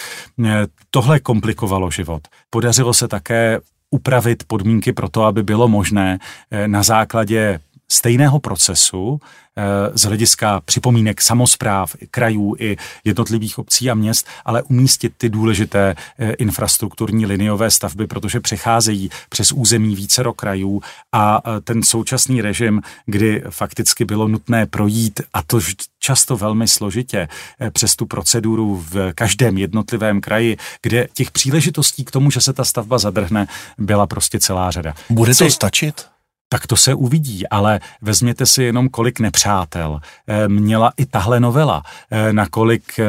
Tohle 0.91 1.19
komplikovalo 1.19 1.91
život. 1.91 2.21
Podařilo 2.49 2.93
se 2.93 3.07
také 3.07 3.59
upravit 3.91 4.43
podmínky 4.47 4.93
pro 4.93 5.09
to, 5.09 5.23
aby 5.23 5.43
bylo 5.43 5.67
možné 5.67 6.19
eh, 6.51 6.67
na 6.67 6.83
základě 6.83 7.59
stejného 7.89 8.39
procesu 8.39 9.19
Eh, 9.59 9.97
z 9.97 10.01
hlediska 10.01 10.61
připomínek 10.65 11.21
samozpráv, 11.21 11.95
krajů 12.11 12.55
i 12.59 12.77
jednotlivých 13.03 13.59
obcí 13.59 13.89
a 13.89 13.93
měst, 13.93 14.27
ale 14.45 14.63
umístit 14.63 15.13
ty 15.17 15.29
důležité 15.29 15.95
eh, 16.19 16.31
infrastrukturní 16.31 17.25
liniové 17.25 17.71
stavby, 17.71 18.07
protože 18.07 18.39
přecházejí 18.39 19.09
přes 19.29 19.51
území 19.51 19.95
vícero 19.95 20.33
krajů 20.33 20.81
a 21.11 21.41
eh, 21.45 21.61
ten 21.61 21.83
současný 21.83 22.41
režim, 22.41 22.81
kdy 23.05 23.43
fakticky 23.49 24.05
bylo 24.05 24.27
nutné 24.27 24.65
projít, 24.65 25.21
a 25.33 25.43
to 25.43 25.59
často 25.99 26.37
velmi 26.37 26.67
složitě, 26.67 27.27
přes 27.71 27.95
tu 27.95 28.05
proceduru 28.05 28.85
v 28.89 29.13
každém 29.13 29.57
jednotlivém 29.57 30.21
kraji, 30.21 30.57
kde 30.81 31.07
těch 31.13 31.31
příležitostí 31.31 32.05
k 32.05 32.11
tomu, 32.11 32.31
že 32.31 32.41
se 32.41 32.53
ta 32.53 32.63
stavba 32.63 32.97
zadrhne, 32.97 33.47
byla 33.77 34.07
prostě 34.07 34.39
celá 34.39 34.71
řada. 34.71 34.93
Bude 35.09 35.35
to 35.35 35.49
stačit? 35.49 36.05
Tak 36.49 36.67
to 36.67 36.75
se 36.75 36.93
uvidí, 36.93 37.47
ale 37.47 37.79
vezměte 38.01 38.45
si 38.45 38.63
jenom, 38.63 38.89
kolik 38.89 39.19
nepřátel 39.19 39.99
eh, 40.27 40.47
měla 40.47 40.93
i 40.97 41.05
tahle 41.05 41.39
novela, 41.39 41.83
eh, 42.11 42.33
na 42.33 42.45
kolik 42.45 42.99
eh, 42.99 43.05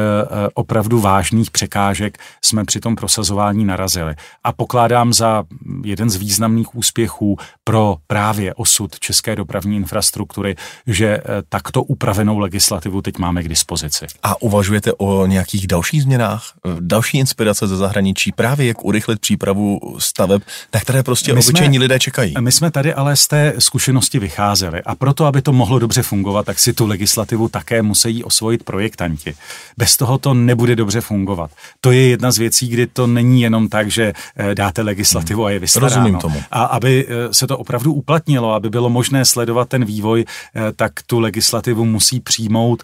opravdu 0.53 0.99
vážných 0.99 1.51
překážek 1.51 2.17
jsme 2.41 2.65
při 2.65 2.79
tom 2.79 2.95
prosazování 2.95 3.65
narazili. 3.65 4.15
A 4.43 4.51
pokládám 4.51 5.13
za 5.13 5.43
jeden 5.83 6.09
z 6.09 6.15
významných 6.15 6.75
úspěchů 6.75 7.37
pro 7.63 7.97
právě 8.07 8.53
osud 8.53 8.99
české 8.99 9.35
dopravní 9.35 9.75
infrastruktury, 9.75 10.55
že 10.87 11.19
takto 11.49 11.83
upravenou 11.83 12.39
legislativu 12.39 13.01
teď 13.01 13.17
máme 13.17 13.43
k 13.43 13.49
dispozici. 13.49 14.05
A 14.23 14.41
uvažujete 14.41 14.93
o 14.93 15.25
nějakých 15.25 15.67
dalších 15.67 16.03
změnách? 16.03 16.53
Další 16.79 17.17
inspirace 17.17 17.67
ze 17.67 17.77
zahraničí, 17.77 18.31
právě 18.31 18.67
jak 18.67 18.85
urychlit 18.85 19.19
přípravu 19.19 19.79
staveb, 19.97 20.41
na 20.73 20.79
které 20.79 21.03
prostě 21.03 21.33
my 21.33 21.39
obyčejní 21.39 21.75
jsme, 21.75 21.83
lidé 21.83 21.99
čekají? 21.99 22.33
My 22.39 22.51
jsme 22.51 22.71
tady 22.71 22.93
ale 22.93 23.15
té 23.31 23.53
zkušenosti 23.59 24.19
vycházeli. 24.19 24.81
A 24.85 24.95
proto, 24.95 25.25
aby 25.25 25.41
to 25.41 25.53
mohlo 25.53 25.79
dobře 25.79 26.03
fungovat, 26.03 26.45
tak 26.45 26.59
si 26.59 26.73
tu 26.73 26.87
legislativu 26.87 27.47
také 27.47 27.81
musí 27.81 28.23
osvojit 28.23 28.63
projektanti. 28.63 29.35
Bez 29.77 29.97
toho 29.97 30.17
to 30.17 30.33
nebude 30.33 30.75
dobře 30.75 31.01
fungovat. 31.01 31.51
To 31.81 31.91
je 31.91 32.07
jedna 32.07 32.31
z 32.31 32.37
věcí, 32.37 32.67
kdy 32.67 32.87
to 32.87 33.07
není 33.07 33.41
jenom 33.41 33.69
tak, 33.69 33.91
že 33.91 34.13
eh, 34.35 34.55
dáte 34.55 34.81
legislativu 34.81 35.45
a 35.45 35.51
je 35.51 35.59
vystaráno. 35.59 35.95
Rozumím 35.95 36.19
tomu. 36.19 36.43
A 36.51 36.63
aby 36.63 37.07
eh, 37.07 37.33
se 37.33 37.47
to 37.47 37.57
opravdu 37.57 37.93
uplatnilo, 37.93 38.53
aby 38.53 38.69
bylo 38.69 38.89
možné 38.89 39.25
sledovat 39.25 39.69
ten 39.69 39.85
vývoj, 39.85 40.25
eh, 40.27 40.61
tak 40.75 40.91
tu 41.07 41.19
legislativu 41.19 41.85
musí 41.85 42.19
přijmout 42.19 42.83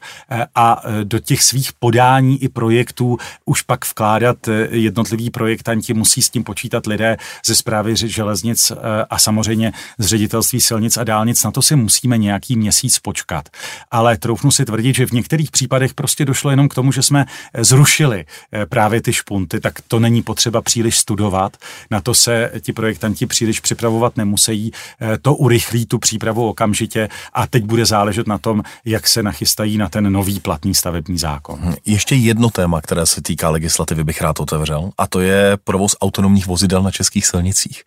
a 0.56 0.84
do 1.04 1.20
těch 1.20 1.44
svých 1.44 1.74
podání 1.80 2.44
i 2.44 2.50
projektů 2.50 3.18
už 3.46 3.62
pak 3.62 3.86
vkládat 3.86 4.38
jednotliví 4.70 5.30
projektanti, 5.30 5.94
musí 5.94 6.22
s 6.22 6.30
tím 6.30 6.44
počítat 6.44 6.86
lidé 6.88 7.18
ze 7.46 7.56
zprávy 7.56 7.96
železnic 7.96 8.72
a 9.10 9.20
samozřejmě 9.20 9.74
z 9.98 10.06
ředitel 10.06 10.37
ředitelství 10.38 10.62
silnic 10.62 10.98
a 10.98 11.04
dálnic, 11.04 11.44
na 11.44 11.52
to 11.52 11.62
si 11.62 11.76
musíme 11.76 12.18
nějaký 12.18 12.56
měsíc 12.56 13.00
počkat. 13.00 13.50
Ale 13.92 14.18
troufnu 14.18 14.52
si 14.52 14.66
tvrdit, 14.66 14.96
že 14.96 15.06
v 15.06 15.12
některých 15.12 15.52
případech 15.52 15.94
prostě 15.94 16.26
došlo 16.26 16.52
jenom 16.52 16.70
k 16.70 16.74
tomu, 16.74 16.92
že 16.92 17.02
jsme 17.02 17.26
eh, 17.26 17.64
zrušili 17.64 18.26
eh, 18.26 18.66
právě 18.66 19.02
ty 19.02 19.14
špunty, 19.14 19.60
tak 19.60 19.82
to 19.88 20.00
není 20.00 20.22
potřeba 20.22 20.62
příliš 20.62 20.98
studovat. 20.98 21.58
Na 21.92 22.02
to 22.02 22.14
se 22.14 22.52
ti 22.62 22.74
projektanti 22.74 23.26
příliš 23.26 23.60
připravovat 23.60 24.18
nemusí. 24.18 24.72
Eh, 25.02 25.18
to 25.18 25.36
urychlí 25.36 25.86
tu 25.86 26.00
přípravu 26.00 26.50
okamžitě 26.50 27.10
a 27.34 27.48
teď 27.48 27.64
bude 27.64 27.86
záležet 27.86 28.28
na 28.28 28.38
tom, 28.38 28.64
jak 28.86 29.08
se 29.08 29.24
nachystají 29.24 29.78
na 29.78 29.90
ten 29.90 30.12
nový 30.12 30.40
platný 30.40 30.76
stavební 30.76 31.18
zákon. 31.18 31.60
Hm, 31.62 31.74
ještě 31.86 32.16
jedno 32.16 32.50
téma, 32.50 32.82
které 32.82 33.06
se 33.06 33.22
týká 33.22 33.50
legislativy, 33.50 34.04
bych 34.04 34.22
rád 34.22 34.40
otevřel, 34.40 34.92
a 34.98 35.08
to 35.08 35.20
je 35.20 35.58
provoz 35.64 35.96
autonomních 36.02 36.48
vozidel 36.48 36.84
na 36.84 36.92
českých 36.92 37.26
silnicích. 37.26 37.84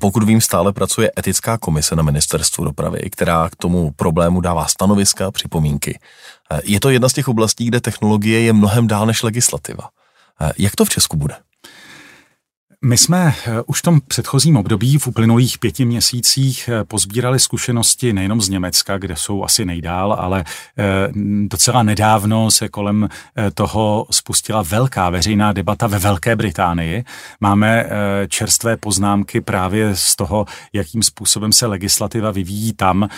Pokud 0.00 0.22
vím, 0.22 0.40
stále 0.40 0.72
pracuje 0.72 1.10
etická 1.18 1.58
komise 1.58 1.89
komise 1.90 1.96
na 1.96 2.02
ministerstvu 2.02 2.64
dopravy, 2.64 3.10
která 3.10 3.48
k 3.48 3.56
tomu 3.56 3.90
problému 3.90 4.40
dává 4.40 4.66
stanoviska 4.66 5.26
a 5.26 5.30
připomínky. 5.30 5.98
Je 6.64 6.80
to 6.80 6.90
jedna 6.90 7.08
z 7.08 7.12
těch 7.12 7.28
oblastí, 7.28 7.66
kde 7.66 7.80
technologie 7.80 8.40
je 8.40 8.52
mnohem 8.52 8.86
dál 8.86 9.06
než 9.06 9.22
legislativa. 9.22 9.90
Jak 10.58 10.76
to 10.76 10.84
v 10.84 10.88
Česku 10.88 11.16
bude? 11.16 11.34
My 12.84 12.98
jsme 12.98 13.34
eh, 13.46 13.62
už 13.66 13.78
v 13.78 13.82
tom 13.82 14.00
předchozím 14.06 14.56
období 14.56 14.98
v 14.98 15.06
uplynulých 15.06 15.58
pěti 15.58 15.84
měsících 15.84 16.68
eh, 16.68 16.84
pozbírali 16.84 17.38
zkušenosti 17.38 18.12
nejenom 18.12 18.40
z 18.40 18.48
Německa, 18.48 18.98
kde 18.98 19.16
jsou 19.16 19.44
asi 19.44 19.64
nejdál, 19.64 20.12
ale 20.12 20.44
eh, 20.78 20.84
docela 21.46 21.82
nedávno 21.82 22.50
se 22.50 22.68
kolem 22.68 23.08
toho 23.54 24.06
spustila 24.10 24.62
velká 24.62 25.10
veřejná 25.10 25.52
debata 25.52 25.86
ve 25.86 25.98
Velké 25.98 26.36
Británii. 26.36 27.04
Máme 27.40 27.86
čerstvé 28.28 28.76
poznámky 28.76 29.40
právě 29.40 29.96
z 29.96 30.16
toho, 30.16 30.46
jakým 30.72 31.02
způsobem 31.02 31.52
se 31.52 31.66
legislativa 31.66 32.30
vyvíjí 32.30 32.72
tam. 32.72 33.08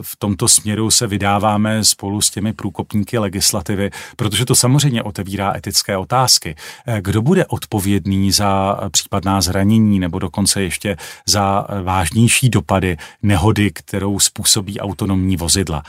V 0.00 0.16
tomto 0.18 0.48
směru 0.48 0.90
se 0.90 1.06
vydáváme 1.06 1.84
spolu 1.84 2.20
s 2.20 2.30
těmi 2.30 2.52
průkopníky 2.52 3.18
legislativy, 3.18 3.90
protože 4.16 4.44
to 4.44 4.54
samozřejmě 4.54 5.02
otevírá 5.02 5.56
etické 5.56 5.96
otázky. 5.96 6.56
Kdo 7.00 7.22
bude 7.22 7.46
odpovědný 7.46 8.32
za 8.32 8.78
případná 8.90 9.40
zranění 9.40 10.00
nebo 10.00 10.18
dokonce 10.18 10.62
ještě 10.62 10.96
za 11.26 11.66
vážnější 11.82 12.48
dopady 12.48 12.96
nehody, 13.22 13.70
kterou 13.70 14.18
způsobí 14.18 14.80
autonomní 14.80 15.36
vozidla. 15.36 15.82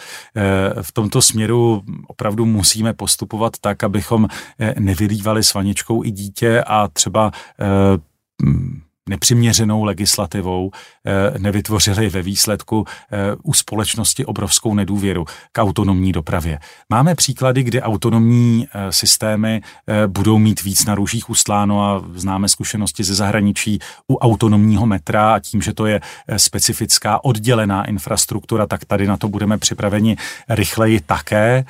V 0.81 0.91
tomto 0.91 1.21
směru 1.21 1.83
opravdu 2.07 2.45
musíme 2.45 2.93
postupovat 2.93 3.53
tak, 3.61 3.83
abychom 3.83 4.27
nevylívali 4.79 5.43
s 5.43 5.53
vaničkou 5.53 6.03
i 6.03 6.11
dítě 6.11 6.63
a 6.63 6.87
třeba 6.87 7.31
nepřiměřenou 9.09 9.83
legislativou 9.83 10.71
eh, 11.09 11.39
nevytvořili 11.39 12.09
ve 12.09 12.21
výsledku 12.21 12.85
eh, 13.11 13.17
u 13.43 13.53
společnosti 13.53 14.25
obrovskou 14.25 14.73
nedůvěru 14.73 15.25
k 15.51 15.61
autonomní 15.61 16.11
dopravě. 16.11 16.59
Máme 16.89 17.15
příklady, 17.15 17.63
kdy 17.63 17.81
autonomní 17.81 18.67
eh, 18.73 18.91
systémy 18.91 19.61
budou 20.07 20.37
mít 20.37 20.63
víc 20.63 20.85
na 20.85 20.95
růžích 20.95 21.29
ustláno 21.29 21.83
a 21.83 22.03
známe 22.13 22.49
zkušenosti 22.49 23.03
ze 23.03 23.15
zahraničí 23.15 23.79
u 24.07 24.17
autonomního 24.17 24.85
metra 24.85 25.33
a 25.33 25.39
tím, 25.39 25.61
že 25.61 25.73
to 25.73 25.85
je 25.85 26.01
specifická 26.37 27.23
oddělená 27.23 27.85
infrastruktura, 27.85 28.67
tak 28.67 28.85
tady 28.85 29.07
na 29.07 29.17
to 29.17 29.27
budeme 29.27 29.57
připraveni 29.57 30.17
rychleji 30.49 30.99
také 30.99 31.65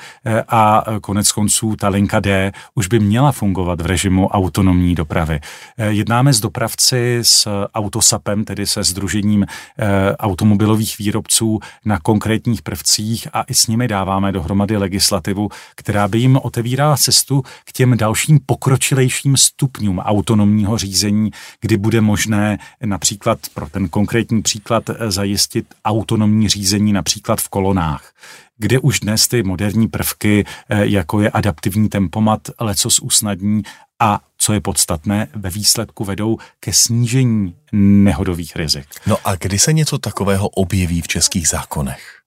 a 0.47 0.83
konec 1.01 1.31
konců 1.31 1.75
ta 1.75 1.89
linka 1.89 2.19
D 2.19 2.51
už 2.75 2.87
by 2.87 2.99
měla 2.99 3.31
fungovat 3.31 3.81
v 3.81 3.85
režimu 3.85 4.27
autonomní 4.27 4.95
dopravy. 4.95 5.39
Jednáme 5.77 6.33
s 6.33 6.39
dopravci 6.39 7.19
s 7.21 7.67
Autosapem, 7.73 8.45
tedy 8.45 8.67
se 8.67 8.83
Združením 8.83 9.28
eh, 9.37 10.15
automobilových 10.15 10.97
výrobců 10.97 11.59
na 11.85 11.99
konkrétních 11.99 12.61
prvcích 12.61 13.27
a 13.33 13.43
i 13.43 13.53
s 13.53 13.67
nimi 13.67 13.87
dáváme 13.87 14.31
dohromady 14.31 14.77
legislativu, 14.77 15.49
která 15.75 16.07
by 16.07 16.19
jim 16.19 16.39
otevírala 16.41 16.97
cestu 16.97 17.43
k 17.65 17.71
těm 17.71 17.97
dalším 17.97 18.39
pokročilejším 18.45 19.37
stupňům 19.37 19.99
autonomního 19.99 20.77
řízení, 20.77 21.31
kdy 21.61 21.77
bude 21.77 22.01
možné 22.01 22.57
například 22.85 23.39
pro 23.53 23.69
ten 23.69 23.89
konkrétní 23.89 24.41
příklad 24.41 24.89
eh, 24.89 25.11
zajistit 25.11 25.65
autonomní 25.85 26.49
řízení 26.49 26.93
například 26.93 27.41
v 27.41 27.49
kolonách 27.49 28.11
kde 28.59 28.79
už 28.79 28.99
dnes 28.99 29.27
ty 29.27 29.43
moderní 29.43 29.87
prvky, 29.87 30.45
eh, 30.69 30.85
jako 30.85 31.21
je 31.21 31.29
adaptivní 31.29 31.89
tempomat, 31.89 32.41
lecos 32.59 32.99
usnadní 32.99 33.63
a 33.99 34.19
co 34.41 34.53
je 34.53 34.61
podstatné, 34.61 35.27
ve 35.35 35.49
výsledku 35.49 36.03
vedou 36.05 36.37
ke 36.59 36.73
snížení 36.73 37.55
nehodových 37.71 38.55
rizik. 38.55 38.87
No 39.07 39.17
a 39.25 39.35
kdy 39.35 39.59
se 39.59 39.73
něco 39.73 39.97
takového 39.97 40.49
objeví 40.49 41.01
v 41.01 41.07
českých 41.07 41.47
zákonech? 41.47 42.19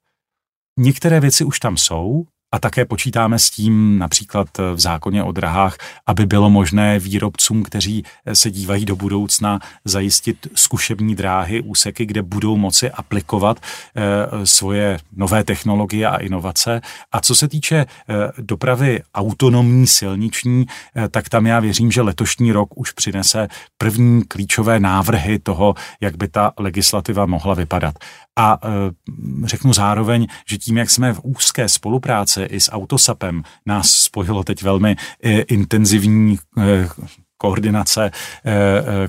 Některé 0.79 1.21
věci 1.21 1.45
už 1.45 1.61
tam 1.61 1.77
jsou, 1.77 2.25
a 2.53 2.59
také 2.59 2.85
počítáme 2.85 3.39
s 3.39 3.51
tím 3.51 3.99
například 3.99 4.49
v 4.75 4.81
zákoně 4.81 5.25
o 5.25 5.33
drahách, 5.33 5.77
aby 6.07 6.27
bylo 6.27 6.51
možné 6.51 6.99
výrobcům, 6.99 7.63
kteří 7.63 8.05
se 8.33 8.51
dívají 8.51 8.85
do 8.85 8.97
budoucna, 8.97 9.61
zajistit 9.85 10.47
zkušební 10.55 11.15
dráhy, 11.15 11.61
úseky, 11.61 12.07
kde 12.07 12.23
budou 12.23 12.57
moci 12.57 12.91
aplikovat 12.91 13.61
eh, 13.61 14.47
svoje 14.47 14.99
nové 15.13 15.45
technologie 15.45 16.07
a 16.07 16.17
inovace. 16.17 16.81
A 17.13 17.21
co 17.21 17.35
se 17.35 17.49
týče 17.49 17.77
eh, 17.77 18.15
dopravy 18.39 19.03
autonomní, 19.15 19.87
silniční, 19.87 20.67
eh, 20.97 21.09
tak 21.09 21.29
tam 21.29 21.47
já 21.47 21.61
věřím, 21.61 21.93
že 21.93 22.03
letošní 22.03 22.53
rok 22.53 22.69
už 22.75 22.93
přinese 22.93 23.49
první 23.79 24.25
klíčové 24.25 24.81
návrhy 24.81 25.39
toho, 25.39 25.75
jak 26.01 26.17
by 26.17 26.29
ta 26.29 26.53
legislativa 26.59 27.27
mohla 27.27 27.55
vypadat. 27.55 27.95
A 28.37 28.59
e, 28.65 28.69
řeknu 29.47 29.73
zároveň, 29.73 30.27
že 30.49 30.59
tím, 30.59 30.77
jak 30.77 30.91
jsme 30.91 31.13
v 31.13 31.21
úzké 31.23 31.69
spolupráci 31.69 32.43
i 32.43 32.61
s 32.61 32.73
Autosapem, 32.73 33.43
nás 33.67 33.91
spojilo 33.91 34.45
teď 34.45 34.63
velmi 34.63 34.97
e, 35.23 35.41
intenzivní 35.41 36.39
e, 36.59 36.89
koordinace 37.43 38.11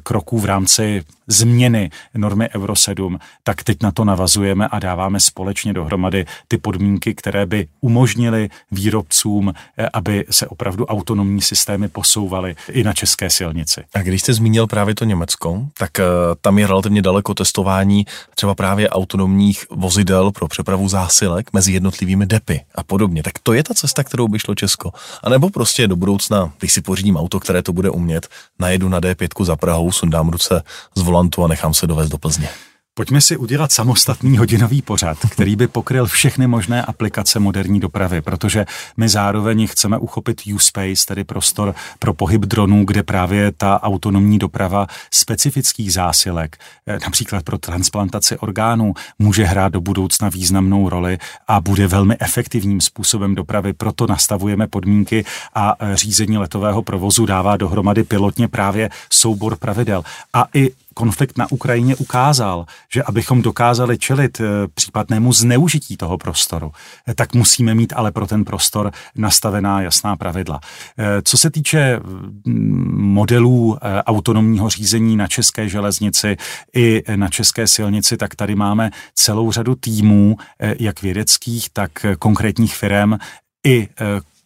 kroků 0.03 0.39
v 0.39 0.45
rámci 0.45 1.03
změny 1.27 1.89
normy 2.13 2.49
Euro 2.55 2.75
7, 2.75 3.19
tak 3.43 3.63
teď 3.63 3.77
na 3.83 3.91
to 3.91 4.05
navazujeme 4.05 4.67
a 4.67 4.79
dáváme 4.79 5.19
společně 5.19 5.73
dohromady 5.73 6.25
ty 6.47 6.57
podmínky, 6.57 7.15
které 7.15 7.45
by 7.45 7.67
umožnily 7.81 8.49
výrobcům, 8.71 9.53
eh, 9.77 9.89
aby 9.93 10.25
se 10.29 10.47
opravdu 10.47 10.85
autonomní 10.85 11.41
systémy 11.41 11.87
posouvaly 11.87 12.55
i 12.71 12.83
na 12.83 12.93
české 12.93 13.29
silnici. 13.29 13.83
A 13.93 14.01
když 14.01 14.21
jste 14.21 14.33
zmínil 14.33 14.67
právě 14.67 14.95
to 14.95 15.05
Německo, 15.05 15.67
tak 15.77 15.99
eh, 15.99 16.03
tam 16.41 16.59
je 16.59 16.67
relativně 16.67 17.01
daleko 17.01 17.33
testování 17.33 18.05
třeba 18.35 18.55
právě 18.55 18.89
autonomních 18.89 19.65
vozidel 19.71 20.31
pro 20.31 20.47
přepravu 20.47 20.89
zásilek 20.89 21.53
mezi 21.53 21.71
jednotlivými 21.71 22.25
depy 22.25 22.61
a 22.75 22.83
podobně. 22.83 23.23
Tak 23.23 23.33
to 23.43 23.53
je 23.53 23.63
ta 23.63 23.73
cesta, 23.73 24.03
kterou 24.03 24.27
by 24.27 24.39
šlo 24.39 24.55
Česko. 24.55 24.91
A 25.23 25.29
nebo 25.29 25.49
prostě 25.49 25.87
do 25.87 25.95
budoucna, 25.95 26.53
když 26.59 26.73
si 26.73 26.81
pořídím 26.81 27.17
auto, 27.17 27.39
které 27.39 27.61
to 27.61 27.73
bude 27.73 27.89
umět, 27.89 28.22
najedu 28.59 28.89
na 28.89 29.01
D5 29.01 29.45
za 29.45 29.55
Prahou, 29.55 29.91
sundám 29.91 30.29
ruce 30.29 30.63
z 30.95 31.01
volantu 31.01 31.43
a 31.43 31.47
nechám 31.47 31.73
se 31.73 31.87
dovést 31.87 32.11
do 32.11 32.17
Plzně. 32.17 32.49
Pojďme 32.95 33.21
si 33.21 33.37
udělat 33.37 33.71
samostatný 33.71 34.37
hodinový 34.37 34.81
pořad, 34.81 35.17
který 35.29 35.55
by 35.55 35.67
pokryl 35.67 36.05
všechny 36.05 36.47
možné 36.47 36.81
aplikace 36.81 37.39
moderní 37.39 37.79
dopravy, 37.79 38.21
protože 38.21 38.65
my 38.97 39.09
zároveň 39.09 39.67
chceme 39.67 39.97
uchopit 39.97 40.41
U-Space, 40.53 41.05
tedy 41.07 41.23
prostor 41.23 41.75
pro 41.99 42.13
pohyb 42.13 42.41
dronů, 42.41 42.85
kde 42.85 43.03
právě 43.03 43.51
ta 43.51 43.83
autonomní 43.83 44.39
doprava 44.39 44.87
specifických 45.13 45.93
zásilek, 45.93 46.57
eh, 46.87 46.99
například 47.03 47.43
pro 47.43 47.57
transplantaci 47.57 48.37
orgánů, 48.37 48.93
může 49.19 49.43
hrát 49.43 49.73
do 49.73 49.81
budoucna 49.81 50.29
významnou 50.29 50.89
roli 50.89 51.17
a 51.47 51.61
bude 51.61 51.87
velmi 51.87 52.15
efektivním 52.19 52.81
způsobem 52.81 53.35
dopravy. 53.35 53.73
Proto 53.73 54.07
nastavujeme 54.07 54.67
podmínky 54.67 55.25
a 55.55 55.75
eh, 55.79 55.95
řízení 55.95 56.37
letového 56.37 56.81
provozu 56.81 57.25
dává 57.25 57.57
dohromady 57.57 58.03
pilotně 58.03 58.47
právě 58.47 58.89
soubor 59.09 59.55
pravidel. 59.55 60.03
A 60.33 60.45
i 60.53 60.71
konflikt 60.93 61.37
na 61.37 61.51
Ukrajině 61.51 61.95
ukázal, 61.95 62.65
že 62.93 63.03
abychom 63.03 63.41
dokázali 63.41 63.97
čelit 63.97 64.41
eh, 64.41 64.45
případnému 64.73 65.33
zneužití 65.33 65.97
toho 65.97 66.17
prostoru, 66.17 66.71
eh, 67.07 67.13
tak 67.13 67.33
musíme 67.33 67.75
mít 67.75 67.93
ale 67.95 68.11
pro 68.11 68.27
ten 68.27 68.45
prostor 68.45 68.91
nastavená 69.15 69.81
jasná 69.81 70.15
pravidla. 70.15 70.59
Eh, 70.97 71.21
co 71.21 71.37
se 71.37 71.51
týče 71.51 71.99
mm, 72.45 73.01
modelů 73.01 73.77
autonomního 74.05 74.69
řízení 74.69 75.17
na 75.17 75.27
české 75.27 75.69
železnici 75.69 76.37
i 76.75 77.03
na 77.15 77.29
české 77.29 77.67
silnici, 77.67 78.17
tak 78.17 78.35
tady 78.35 78.55
máme 78.55 78.91
celou 79.15 79.51
řadu 79.51 79.75
týmů, 79.75 80.37
jak 80.79 81.01
vědeckých, 81.01 81.69
tak 81.69 81.91
konkrétních 82.19 82.75
firm 82.75 83.17
i 83.65 83.87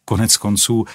konec 0.05 0.37
konců 0.37 0.85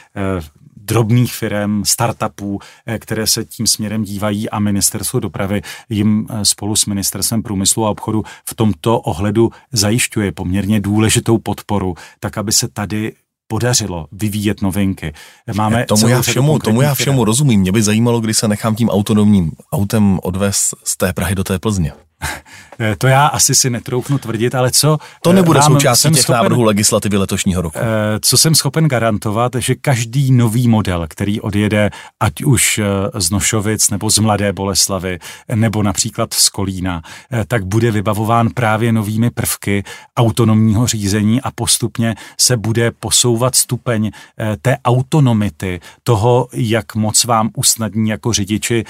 drobných 0.85 1.35
firm, 1.35 1.85
startupů, 1.85 2.61
eh, 2.87 2.99
které 2.99 3.27
se 3.27 3.45
tím 3.45 3.67
směrem 3.67 4.05
dívají 4.05 4.51
a 4.51 4.59
ministerstvo 4.59 5.21
dopravy 5.21 5.63
jim 5.89 6.27
eh, 6.31 6.45
spolu 6.45 6.77
s 6.77 6.87
ministerstvem 6.87 7.43
průmyslu 7.43 7.87
a 7.87 7.91
obchodu 7.91 8.25
v 8.49 8.55
tomto 8.55 9.01
ohledu 9.01 9.51
zajišťuje 9.73 10.33
poměrně 10.33 10.81
důležitou 10.81 11.39
podporu, 11.39 11.95
tak 12.21 12.39
aby 12.39 12.53
se 12.53 12.69
tady 12.69 13.13
podařilo 13.47 14.07
vyvíjet 14.13 14.63
novinky. 14.63 15.13
Máme 15.55 15.85
tomu 15.85 16.09
já 16.09 16.23
všemu, 16.23 16.59
tomu 16.59 16.83
já 16.83 16.95
všemu 16.95 17.25
rozumím. 17.25 17.61
Mě 17.61 17.73
by 17.73 17.83
zajímalo, 17.83 18.21
kdy 18.21 18.35
se 18.35 18.49
nechám 18.49 18.75
tím 18.75 18.89
autonomním 18.89 19.53
autem 19.73 20.19
odvést 20.23 20.75
z 20.85 20.97
té 20.97 21.13
Prahy 21.13 21.35
do 21.35 21.45
té 21.45 21.59
Plzně. 21.59 21.93
Eh, 22.81 22.97
to 22.97 23.07
já 23.07 23.27
asi 23.27 23.55
si 23.55 23.71
netroufnu 23.71 24.19
tvrdit, 24.19 24.55
ale 24.55 24.71
co... 24.71 24.99
To 25.23 25.33
nebude 25.33 25.61
vám, 25.61 25.73
součástí 25.73 26.09
těch 26.09 26.21
schopen, 26.21 26.37
návrhů 26.37 26.63
legislativy 26.63 27.17
letošního 27.17 27.63
roku. 27.63 27.79
Eh, 27.79 28.21
co 28.21 28.39
jsem 28.39 28.55
schopen 28.55 28.89
garantovat, 28.89 29.53
že 29.59 29.75
každý 29.75 30.33
nový 30.33 30.69
model, 30.69 31.07
který 31.09 31.41
odjede 31.41 31.91
ať 32.21 32.43
už 32.43 32.79
eh, 32.79 33.21
z 33.21 33.31
Nošovic 33.31 33.91
nebo 33.91 34.11
z 34.11 34.19
Mladé 34.19 34.53
Boleslavy, 34.53 35.19
nebo 35.55 35.83
například 35.83 36.35
z 36.35 36.49
Kolína, 36.49 37.03
tak 37.47 37.65
bude 37.65 37.91
vybavován 37.91 38.49
právě 38.55 38.93
novými 38.93 39.31
prvky 39.31 39.85
autonomního 40.17 40.87
řízení 40.87 41.41
a 41.41 41.51
postupně 41.51 42.15
se 42.41 42.57
bude 42.57 42.91
posouvat 42.91 43.55
stupeň 43.55 44.11
té 44.63 44.77
autonomity, 44.85 45.81
toho, 46.03 46.49
jak 46.53 46.95
moc 46.95 47.25
vám 47.25 47.51
usnadní 47.57 48.11
jako 48.11 48.33
řidiči 48.33 48.85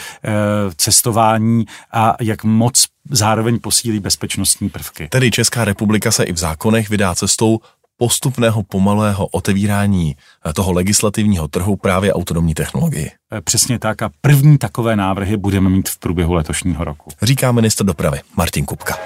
cestování 0.77 1.65
a 1.93 2.17
jak 2.21 2.45
moc 2.45 2.85
zároveň 3.11 3.59
posílí 3.59 4.01
bezpečnostní 4.01 4.69
prvky. 4.69 5.09
Tedy 5.09 5.31
Česká 5.31 5.65
republika 5.65 6.11
se 6.11 6.25
i 6.25 6.33
v 6.33 6.37
zákonech 6.37 6.91
vydá 6.91 7.15
cestou 7.15 7.61
postupného 7.97 8.63
pomalého 8.63 9.27
otevírání 9.27 10.17
eh, 10.47 10.53
toho 10.53 10.73
legislativního 10.73 11.49
trhu 11.49 11.77
právě 11.77 12.13
autonomní 12.13 12.55
technologii. 12.55 13.11
Eh, 13.33 13.41
přesně 13.41 13.79
tak 13.79 14.03
a 14.03 14.11
první 14.21 14.59
takové 14.59 14.97
návrhy 14.97 15.37
budeme 15.37 15.71
mít 15.71 15.89
v 15.89 15.99
průběhu 15.99 16.33
letošního 16.35 16.85
roku. 16.85 17.11
Říká 17.23 17.53
ministr 17.53 17.85
dopravy 17.85 18.21
Martin 18.37 18.65
Kupka. 18.65 18.99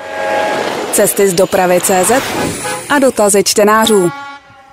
Cesty 0.92 1.30
z 1.30 1.34
dopravy 1.34 1.80
CZ 1.80 2.12
a 2.88 2.98
dotazy 2.98 3.44
čtenářů. 3.44 4.10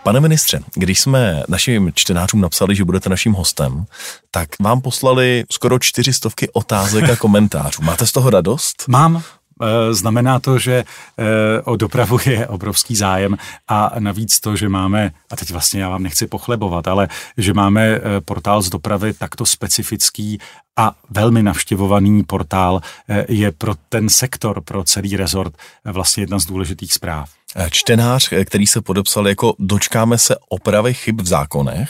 Pane 0.04 0.20
ministře, 0.20 0.60
když 0.74 0.99
jsme 0.99 1.43
našim 1.47 1.91
čtenářům 1.95 2.41
napsali, 2.41 2.76
že 2.76 2.86
budete 2.86 3.10
naším 3.10 3.34
hostem, 3.34 3.86
tak 4.32 4.49
vám 4.60 4.82
poslali 4.82 5.43
skoro 5.51 5.80
čtyřistovky 5.80 6.49
otázek 6.54 7.10
a 7.10 7.16
komentářů. 7.16 7.82
Máte 7.84 8.08
z 8.08 8.12
toho 8.12 8.30
radost? 8.30 8.84
Mám. 8.88 9.24
Eh, 9.62 9.93
znamená 9.93 10.39
to, 10.39 10.60
že 10.60 10.84
eh, 10.84 11.62
o 11.62 11.76
dopravu 11.76 12.18
je 12.26 12.47
obrovský 12.47 12.95
zájem 12.95 13.38
a 13.68 13.91
navíc 13.99 14.39
to, 14.39 14.56
že 14.56 14.70
máme, 14.70 15.12
a 15.32 15.36
teď 15.36 15.51
vlastně 15.51 15.82
já 15.82 15.89
vám 15.89 16.04
nechci 16.04 16.28
pochlebovat, 16.28 16.88
ale 16.88 17.08
že 17.38 17.54
máme 17.54 17.88
eh, 17.88 18.01
portál 18.26 18.62
z 18.62 18.70
dopravy 18.70 19.14
takto 19.14 19.45
specifický 19.45 20.39
a 20.76 20.95
velmi 21.10 21.43
navštěvovaný 21.43 22.24
portál 22.24 22.82
je 23.28 23.51
pro 23.51 23.76
ten 23.89 24.10
sektor, 24.10 24.62
pro 24.62 24.84
celý 24.84 25.18
rezort 25.18 25.54
vlastně 25.86 26.24
jedna 26.24 26.39
z 26.39 26.45
důležitých 26.45 26.93
zpráv. 26.93 27.30
Čtenář, 27.70 28.30
který 28.45 28.68
se 28.68 28.82
podepsal 28.82 29.28
jako 29.28 29.54
dočkáme 29.60 30.18
se 30.18 30.36
opravy 30.49 30.93
chyb 30.93 31.22
v 31.22 31.28
zákonech, 31.28 31.89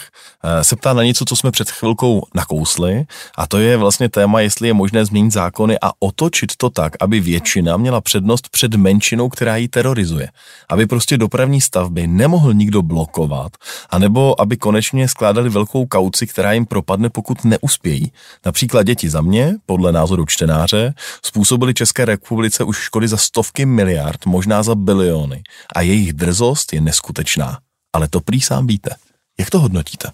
se 0.62 0.76
ptá 0.76 0.94
na 0.94 1.04
něco, 1.04 1.26
co 1.26 1.36
jsme 1.36 1.52
před 1.52 1.72
chvilkou 1.72 2.28
nakousli 2.36 3.06
a 3.38 3.48
to 3.48 3.58
je 3.58 3.78
vlastně 3.78 4.10
téma, 4.10 4.40
jestli 4.40 4.68
je 4.68 4.74
možné 4.74 5.06
změnit 5.06 5.32
zákony 5.32 5.78
a 5.82 5.92
otočit 6.00 6.52
to 6.58 6.70
tak, 6.70 6.94
aby 7.00 7.20
většina 7.20 7.78
měla 7.78 8.02
přednost 8.02 8.50
před 8.50 8.76
menšinou, 8.76 9.30
která 9.30 9.56
ji 9.56 9.68
terorizuje. 9.68 10.30
Aby 10.70 10.86
prostě 10.86 11.18
dopravní 11.18 11.62
stavby 11.62 12.08
nemohl 12.08 12.54
nikdo 12.54 12.82
blokovat, 12.82 13.52
anebo 13.90 14.42
aby 14.42 14.58
konečně 14.58 15.08
skládali 15.08 15.50
velkou 15.50 15.86
kauci, 15.86 16.28
která 16.28 16.54
jim 16.54 16.66
propadne, 16.66 17.10
pokud 17.10 17.44
neuspějí. 17.46 18.12
Například 18.46 18.84
děti 18.84 19.10
za 19.10 19.22
mě, 19.22 19.56
podle 19.66 19.92
názoru 19.92 20.26
čtenáře, 20.26 20.94
způsobili 21.26 21.74
České 21.74 22.06
republice 22.06 22.64
už 22.64 22.78
škody 22.78 23.08
za 23.08 23.18
stovky 23.18 23.66
miliard, 23.66 24.26
možná 24.26 24.64
za 24.64 24.76
biliony 24.76 25.44
a 25.76 25.82
jejich 25.82 26.14
drzost 26.14 26.74
je 26.74 26.82
neskutečná. 26.82 27.60
Ale 27.94 28.08
to 28.08 28.22
prý 28.22 28.42
sám 28.42 28.68
víte. 28.68 28.96
Jak 29.40 29.50
to 29.50 29.60
hodnotíte? 29.60 30.12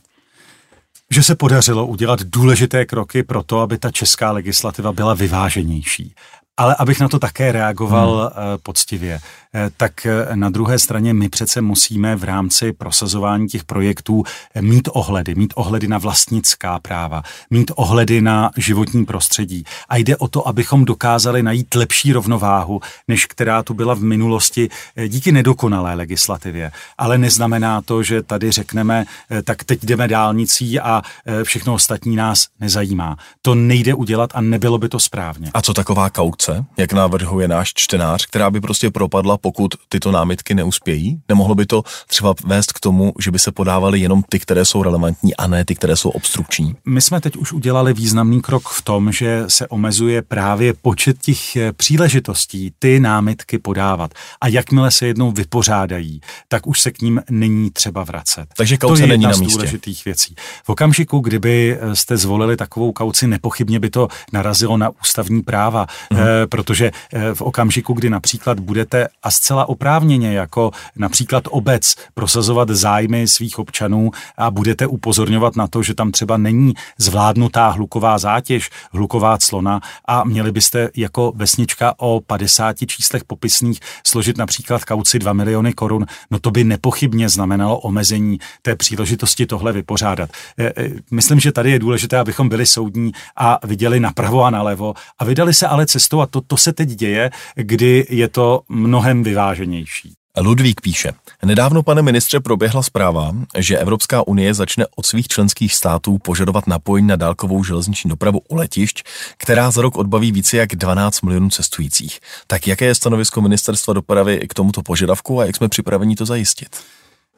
Že 1.12 1.24
se 1.24 1.36
podařilo 1.36 1.88
udělat 1.88 2.20
důležité 2.24 2.86
kroky 2.86 3.24
pro 3.24 3.44
to, 3.44 3.60
aby 3.60 3.78
ta 3.78 3.92
česká 3.92 4.32
legislativa 4.32 4.92
byla 4.92 5.14
vyváženější. 5.14 6.16
Ale 6.58 6.76
abych 6.76 7.00
na 7.00 7.10
to 7.10 7.20
také 7.20 7.52
reagoval 7.52 8.32
hmm. 8.36 8.58
poctivě. 8.64 9.20
Eh, 9.56 9.70
tak 9.78 10.06
eh, 10.06 10.36
na 10.36 10.50
druhé 10.50 10.80
straně 10.80 11.14
my 11.14 11.30
přece 11.30 11.62
musíme 11.62 12.16
v 12.16 12.24
rámci 12.24 12.74
prosazování 12.74 13.48
těch 13.48 13.64
projektů 13.64 14.24
eh, 14.56 14.62
mít 14.62 14.90
ohledy, 14.92 15.36
mít 15.36 15.54
ohledy 15.56 15.88
na 15.88 15.98
vlastnická 15.98 16.80
práva, 16.80 17.24
mít 17.50 17.72
ohledy 17.76 18.22
na 18.22 18.52
životní 18.58 19.06
prostředí. 19.06 19.64
A 19.90 19.98
jde 19.98 20.18
o 20.18 20.28
to, 20.28 20.48
abychom 20.48 20.86
dokázali 20.86 21.44
najít 21.44 21.76
lepší 21.76 22.14
rovnováhu, 22.14 22.82
než 23.08 23.26
která 23.26 23.64
tu 23.64 23.74
byla 23.74 23.94
v 23.94 24.00
minulosti 24.00 24.70
díky 25.08 25.32
nedokonalé 25.32 25.94
legislativě. 25.94 26.72
Ale 26.98 27.18
neznamená 27.18 27.82
to, 27.82 28.04
že 28.04 28.24
tady 28.24 28.52
řekneme, 28.52 29.06
tak 29.44 29.64
teď 29.64 29.80
jdeme 29.84 30.08
dálnicí 30.08 30.80
a 30.80 31.02
všechno 31.44 31.74
ostatní 31.74 32.16
nás 32.16 32.48
nezajímá. 32.60 33.18
To 33.42 33.56
nejde 33.56 33.94
udělat 33.94 34.30
a 34.34 34.42
nebylo 34.42 34.78
by 34.78 34.90
to 34.90 35.00
správně. 35.00 35.52
A 35.54 35.62
co 35.62 35.74
taková 35.74 36.10
kauce, 36.10 36.66
jak 36.78 36.94
navrhuje 36.94 37.48
náš 37.48 37.72
čtenář, 37.76 38.26
která 38.26 38.52
by 38.52 38.62
prostě 38.62 38.92
propadla 38.92 39.39
pokud 39.42 39.72
tyto 39.90 40.12
námitky 40.12 40.56
neuspějí? 40.56 41.22
Nemohlo 41.30 41.56
by 41.56 41.66
to 41.66 41.84
třeba 42.08 42.34
vést 42.46 42.74
k 42.74 42.80
tomu, 42.80 43.14
že 43.20 43.32
by 43.32 43.40
se 43.40 43.52
podávaly 43.52 44.00
jenom 44.00 44.24
ty, 44.30 44.40
které 44.40 44.66
jsou 44.66 44.84
relevantní 44.84 45.36
a 45.36 45.48
ne 45.48 45.66
ty, 45.66 45.76
které 45.76 45.96
jsou 45.96 46.10
obstrukční? 46.10 46.76
My 46.86 47.02
jsme 47.02 47.22
teď 47.22 47.36
už 47.36 47.54
udělali 47.54 47.94
významný 47.94 48.42
krok 48.42 48.70
v 48.70 48.82
tom, 48.82 49.12
že 49.12 49.44
se 49.48 49.68
omezuje 49.68 50.22
právě 50.22 50.74
počet 50.74 51.18
těch 51.22 51.56
eh, 51.56 51.74
příležitostí 51.74 52.72
ty 52.80 53.00
námitky 53.00 53.60
podávat. 53.60 54.12
A 54.42 54.48
jakmile 54.48 54.92
se 54.92 55.08
jednou 55.08 55.32
vypořádají, 55.32 56.22
tak 56.48 56.68
už 56.68 56.82
se 56.82 56.92
k 56.92 57.02
ním 57.02 57.22
není 57.30 57.72
třeba 57.72 58.04
vracet. 58.04 58.48
Takže 58.58 58.78
kauce 58.78 59.02
to 59.02 59.04
je 59.04 59.08
není 59.08 59.24
na 59.24 59.30
místě. 59.30 59.46
z 59.46 59.52
důležitých 59.52 60.06
věcí. 60.06 60.36
V 60.64 60.70
okamžiku, 60.70 61.20
kdyby 61.20 61.78
eh, 61.82 61.96
jste 61.96 62.18
zvolili 62.18 62.58
takovou 62.58 62.92
kauci, 62.92 63.28
nepochybně 63.28 63.80
by 63.80 63.90
to 63.90 64.08
narazilo 64.34 64.78
na 64.78 64.90
ústavní 65.02 65.42
práva, 65.42 65.88
mm. 66.14 66.20
eh, 66.20 66.48
protože 66.48 66.92
v 67.34 67.42
okamžiku, 67.42 67.94
kdy 67.94 68.10
například 68.10 68.60
budete 68.60 69.08
a 69.30 69.32
zcela 69.32 69.70
oprávněně 69.70 70.34
jako 70.34 70.72
například 70.96 71.44
obec 71.50 71.96
prosazovat 72.14 72.70
zájmy 72.70 73.28
svých 73.28 73.60
občanů 73.60 74.12
a 74.38 74.52
budete 74.52 74.88
upozorňovat 74.88 75.56
na 75.56 75.68
to, 75.68 75.84
že 75.84 75.94
tam 75.94 76.12
třeba 76.12 76.38
není 76.38 76.74
zvládnutá 76.98 77.70
hluková 77.70 78.18
zátěž, 78.18 78.70
hluková 78.92 79.38
clona 79.38 79.82
a 80.06 80.24
měli 80.24 80.52
byste 80.52 80.90
jako 80.96 81.34
vesnička 81.36 81.94
o 81.98 82.22
50 82.22 82.76
číslech 82.88 83.24
popisných 83.24 83.80
složit 84.08 84.38
například 84.38 84.86
kauci 84.86 85.20
2 85.20 85.34
miliony 85.34 85.74
korun, 85.74 86.06
no 86.32 86.40
to 86.40 86.52
by 86.52 86.64
nepochybně 86.64 87.30
znamenalo 87.30 87.80
omezení 87.80 88.40
té 88.62 88.76
příležitosti 88.76 89.46
tohle 89.46 89.72
vypořádat. 89.74 90.30
E, 90.58 90.66
e, 90.66 90.90
myslím, 91.12 91.40
že 91.40 91.52
tady 91.52 91.72
je 91.72 91.80
důležité, 91.80 92.18
abychom 92.18 92.50
byli 92.50 92.66
soudní 92.66 93.12
a 93.38 93.60
viděli 93.66 94.00
napravo 94.00 94.44
a 94.44 94.50
nalevo 94.50 94.94
a 95.20 95.26
vydali 95.26 95.54
se 95.54 95.68
ale 95.68 95.86
cestou 95.86 96.22
a 96.22 96.26
to, 96.26 96.42
to 96.42 96.58
se 96.58 96.74
teď 96.74 96.90
děje, 96.90 97.32
kdy 97.56 98.06
je 98.10 98.28
to 98.28 98.62
mnohem 98.70 99.19
mnohem 99.20 99.24
vyváženější. 99.24 100.14
Ludvík 100.42 100.82
píše, 100.82 101.14
nedávno, 101.44 101.84
pane 101.84 102.02
ministře, 102.02 102.40
proběhla 102.40 102.84
zpráva, 102.84 103.32
že 103.58 103.78
Evropská 103.78 104.28
unie 104.28 104.54
začne 104.54 104.86
od 104.96 105.06
svých 105.06 105.28
členských 105.28 105.74
států 105.74 106.18
požadovat 106.18 106.68
napojení 106.68 107.08
na 107.08 107.16
dálkovou 107.16 107.64
železniční 107.64 108.10
dopravu 108.10 108.42
u 108.50 108.56
letišť, 108.56 109.04
která 109.38 109.72
za 109.72 109.82
rok 109.82 109.98
odbaví 109.98 110.32
více 110.32 110.58
jak 110.58 110.76
12 110.76 111.22
milionů 111.22 111.50
cestujících. 111.50 112.20
Tak 112.48 112.68
jaké 112.68 112.86
je 112.86 112.96
stanovisko 112.96 113.42
ministerstva 113.42 113.94
dopravy 113.94 114.48
k 114.48 114.54
tomuto 114.54 114.82
požadavku 114.82 115.40
a 115.40 115.46
jak 115.46 115.56
jsme 115.56 115.70
připraveni 115.70 116.16
to 116.16 116.26
zajistit? 116.26 116.70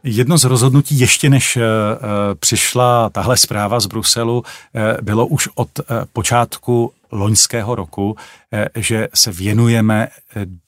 Jedno 0.03 0.37
z 0.37 0.43
rozhodnutí 0.43 0.99
ještě 0.99 1.29
než 1.29 1.57
uh, 1.57 1.63
přišla 2.39 3.09
tahle 3.09 3.37
zpráva 3.37 3.79
z 3.79 3.85
Bruselu, 3.85 4.37
uh, 4.39 4.81
bylo 5.01 5.27
už 5.27 5.49
od 5.55 5.69
počátku 6.13 6.93
loňského 7.11 7.75
roku, 7.75 8.15
že 8.75 9.07
se 9.13 9.31
věnujeme 9.31 10.07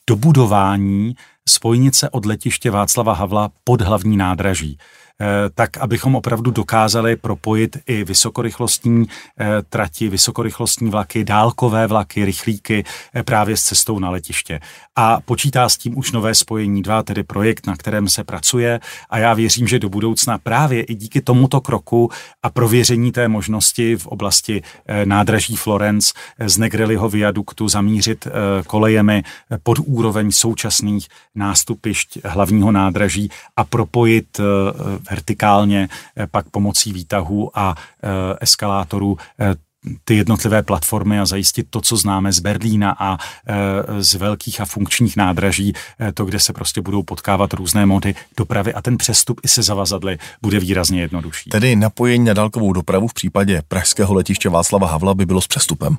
dobudování 0.08 1.16
spojnice 1.50 2.10
od 2.10 2.26
letiště 2.26 2.72
Václava 2.72 3.14
Havla 3.14 3.50
pod 3.64 3.82
hlavní 3.82 4.18
nádraží. 4.18 4.78
Eh, 5.24 5.50
tak 5.56 5.78
abychom 5.78 6.16
opravdu 6.16 6.52
dokázali 6.52 7.16
propojit 7.16 7.78
i 7.86 8.04
vysokorychlostní 8.04 9.06
eh, 9.40 9.48
trati, 9.70 10.10
vysokorychlostní 10.10 10.90
vlaky, 10.90 11.24
dálkové 11.24 11.88
vlaky, 11.88 12.26
rychlíky 12.26 12.84
eh, 13.14 13.24
právě 13.24 13.58
s 13.58 13.64
cestou 13.64 14.00
na 14.00 14.10
letiště. 14.10 14.60
A 14.96 15.22
počítá 15.22 15.70
s 15.70 15.78
tím 15.78 15.98
už 15.98 16.12
nové 16.12 16.36
spojení 16.36 16.82
2, 16.82 17.04
tedy 17.04 17.24
projekt, 17.24 17.68
na 17.68 17.76
kterém 17.76 18.10
se 18.10 18.24
pracuje 18.24 18.80
a 19.10 19.18
já 19.18 19.34
věřím, 19.34 19.68
že 19.68 19.80
do 19.80 19.90
budoucna 19.90 20.38
právě 20.38 20.84
i 20.84 20.96
díky 20.96 21.22
tomuto 21.22 21.62
kroku 21.62 22.12
a 22.44 22.50
prověření 22.50 23.12
té 23.12 23.28
možnosti 23.28 23.96
v 23.96 24.08
oblasti 24.08 24.62
nádraží 25.06 25.56
Florence 25.56 26.14
z 26.46 26.58
Negreliho 26.58 27.10
viaduktu 27.10 27.68
zamířit 27.68 28.28
kolejemi 28.68 29.24
pod 29.64 29.78
úroveň 29.86 30.32
současných 30.32 31.08
nástupišť 31.36 32.18
hlavního 32.26 32.72
nádraží 32.72 33.30
a 33.58 33.64
propojit 33.64 34.40
vertikálně, 35.14 35.90
eh, 36.18 36.28
pak 36.28 36.50
pomocí 36.50 36.94
výtahů 36.94 37.52
a 37.54 37.76
eh, 37.76 38.08
eskalátorů 38.42 39.18
eh, 39.40 39.56
ty 40.06 40.16
jednotlivé 40.16 40.64
platformy 40.64 41.20
a 41.20 41.26
zajistit 41.26 41.68
to, 41.70 41.82
co 41.82 41.98
známe 41.98 42.32
z 42.32 42.40
Berlína 42.40 42.96
a 43.00 43.18
z 44.00 44.14
velkých 44.14 44.62
a 44.62 44.66
funkčních 44.66 45.18
nádraží, 45.18 45.74
to, 46.14 46.26
kde 46.26 46.40
se 46.40 46.54
prostě 46.54 46.82
budou 46.82 47.04
potkávat 47.04 47.54
různé 47.54 47.86
mody 47.86 48.16
dopravy 48.38 48.74
a 48.74 48.82
ten 48.82 48.98
přestup 48.98 49.42
i 49.44 49.48
se 49.48 49.64
zavazadly 49.64 50.18
bude 50.42 50.60
výrazně 50.60 51.02
jednodušší. 51.02 51.50
Tedy 51.50 51.76
napojení 51.76 52.26
na 52.26 52.34
dálkovou 52.34 52.74
dopravu 52.74 53.08
v 53.08 53.14
případě 53.14 53.62
pražského 53.68 54.14
letiště 54.14 54.50
Václava 54.50 54.88
Havla 54.88 55.14
by 55.14 55.26
bylo 55.26 55.42
s 55.42 55.48
přestupem. 55.48 55.98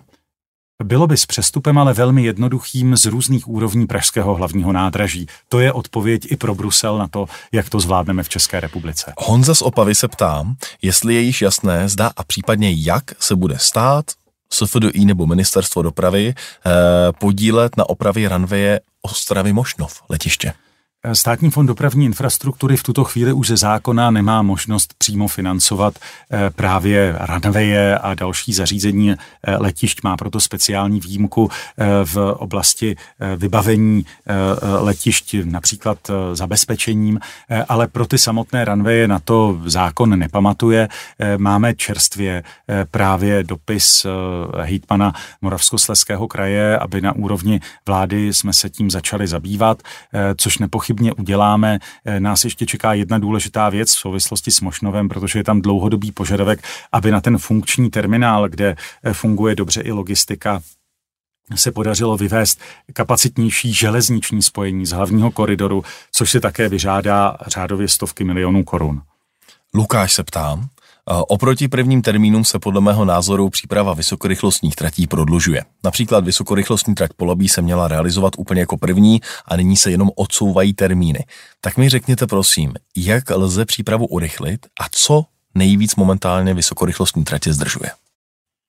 Bylo 0.82 1.06
by 1.06 1.16
s 1.16 1.26
přestupem 1.26 1.78
ale 1.78 1.92
velmi 1.92 2.24
jednoduchým 2.24 2.96
z 2.96 3.06
různých 3.06 3.48
úrovní 3.48 3.86
pražského 3.86 4.34
hlavního 4.34 4.72
nádraží. 4.72 5.26
To 5.48 5.60
je 5.60 5.72
odpověď 5.72 6.32
i 6.32 6.36
pro 6.36 6.54
Brusel 6.54 6.98
na 6.98 7.08
to, 7.08 7.26
jak 7.52 7.70
to 7.70 7.80
zvládneme 7.80 8.22
v 8.22 8.28
České 8.28 8.60
republice. 8.60 9.12
Honza 9.18 9.54
z 9.54 9.62
Opavy 9.62 9.94
se 9.94 10.08
ptám, 10.08 10.56
jestli 10.82 11.14
je 11.14 11.20
již 11.20 11.42
jasné, 11.42 11.88
zda 11.88 12.10
a 12.16 12.24
případně 12.24 12.72
jak 12.72 13.04
se 13.18 13.36
bude 13.36 13.58
stát, 13.58 14.04
SFDI 14.50 15.04
nebo 15.04 15.26
Ministerstvo 15.26 15.82
dopravy 15.82 16.34
eh, 16.36 16.70
podílet 17.18 17.76
na 17.76 17.88
opravě 17.88 18.28
ranveje 18.28 18.80
Ostravy 19.02 19.52
Mošnov 19.52 20.02
letiště. 20.08 20.52
Státní 21.12 21.50
fond 21.50 21.66
dopravní 21.66 22.04
infrastruktury 22.04 22.76
v 22.76 22.82
tuto 22.82 23.04
chvíli 23.04 23.32
už 23.32 23.48
ze 23.48 23.56
zákona 23.56 24.10
nemá 24.10 24.42
možnost 24.42 24.94
přímo 24.98 25.28
financovat 25.28 25.94
eh, 25.98 26.50
právě 26.50 27.18
runwaye 27.20 27.98
a 27.98 28.14
další 28.14 28.52
zařízení 28.52 29.12
eh, 29.12 29.16
letišť. 29.56 30.02
Má 30.02 30.16
proto 30.16 30.40
speciální 30.40 31.00
výjimku 31.00 31.50
eh, 31.50 31.84
v 32.04 32.16
oblasti 32.16 32.96
vybavení 33.36 34.06
letišť, 34.80 35.34
například 35.44 35.98
zabezpečením, 36.32 37.20
ale 37.68 37.88
pro 37.88 38.06
ty 38.06 38.18
samotné 38.18 38.64
runwaye 38.64 39.08
na 39.08 39.18
to 39.18 39.60
zákon 39.64 40.18
nepamatuje. 40.18 40.88
Máme 41.36 41.74
čerstvě 41.74 42.42
právě 42.90 43.44
dopis 43.44 44.06
hejtmana 44.60 45.12
Moravskosleského 45.42 46.28
kraje, 46.28 46.78
aby 46.78 47.00
na 47.00 47.12
úrovni 47.12 47.60
vlády 47.86 48.34
jsme 48.34 48.52
se 48.52 48.70
tím 48.70 48.90
začali 48.90 49.26
zabývat, 49.26 49.82
což 50.36 50.58
nepochybně 50.58 50.93
nepochybně 50.94 51.12
uděláme. 51.12 51.78
Eh, 52.04 52.20
nás 52.20 52.44
ještě 52.44 52.66
čeká 52.66 52.94
jedna 52.94 53.18
důležitá 53.18 53.68
věc 53.68 53.94
v 53.94 53.98
souvislosti 53.98 54.50
s 54.50 54.60
Mošnovem, 54.60 55.08
protože 55.08 55.38
je 55.38 55.44
tam 55.44 55.62
dlouhodobý 55.62 56.12
požadavek, 56.12 56.62
aby 56.92 57.10
na 57.10 57.20
ten 57.20 57.38
funkční 57.38 57.90
terminál, 57.90 58.48
kde 58.48 58.76
eh, 59.02 59.12
funguje 59.12 59.54
dobře 59.54 59.80
i 59.80 59.92
logistika, 59.92 60.62
se 61.54 61.72
podařilo 61.72 62.16
vyvést 62.16 62.60
kapacitnější 62.92 63.72
železniční 63.72 64.42
spojení 64.42 64.86
z 64.86 64.92
hlavního 64.92 65.30
koridoru, 65.30 65.84
což 66.12 66.30
se 66.30 66.40
také 66.40 66.68
vyžádá 66.68 67.36
řádově 67.46 67.88
stovky 67.88 68.24
milionů 68.24 68.64
korun. 68.64 69.02
Lukáš 69.74 70.12
se 70.12 70.22
ptá, 70.24 70.58
Oproti 71.06 71.68
prvním 71.68 72.02
termínům 72.02 72.44
se 72.44 72.58
podle 72.58 72.80
mého 72.80 73.04
názoru 73.04 73.50
příprava 73.50 73.94
vysokorychlostních 73.94 74.76
tratí 74.76 75.06
prodlužuje. 75.06 75.64
Například 75.84 76.24
vysokorychlostní 76.24 76.94
trať 76.94 77.10
Polabí 77.16 77.48
se 77.48 77.62
měla 77.62 77.88
realizovat 77.88 78.32
úplně 78.38 78.60
jako 78.60 78.76
první 78.76 79.20
a 79.46 79.56
nyní 79.56 79.76
se 79.76 79.90
jenom 79.90 80.10
odsouvají 80.16 80.74
termíny. 80.74 81.24
Tak 81.60 81.76
mi 81.76 81.88
řekněte 81.88 82.26
prosím, 82.26 82.74
jak 82.96 83.30
lze 83.30 83.64
přípravu 83.64 84.06
urychlit 84.06 84.66
a 84.80 84.84
co 84.90 85.24
nejvíc 85.54 85.96
momentálně 85.96 86.54
vysokorychlostní 86.54 87.24
tratě 87.24 87.52
zdržuje? 87.52 87.90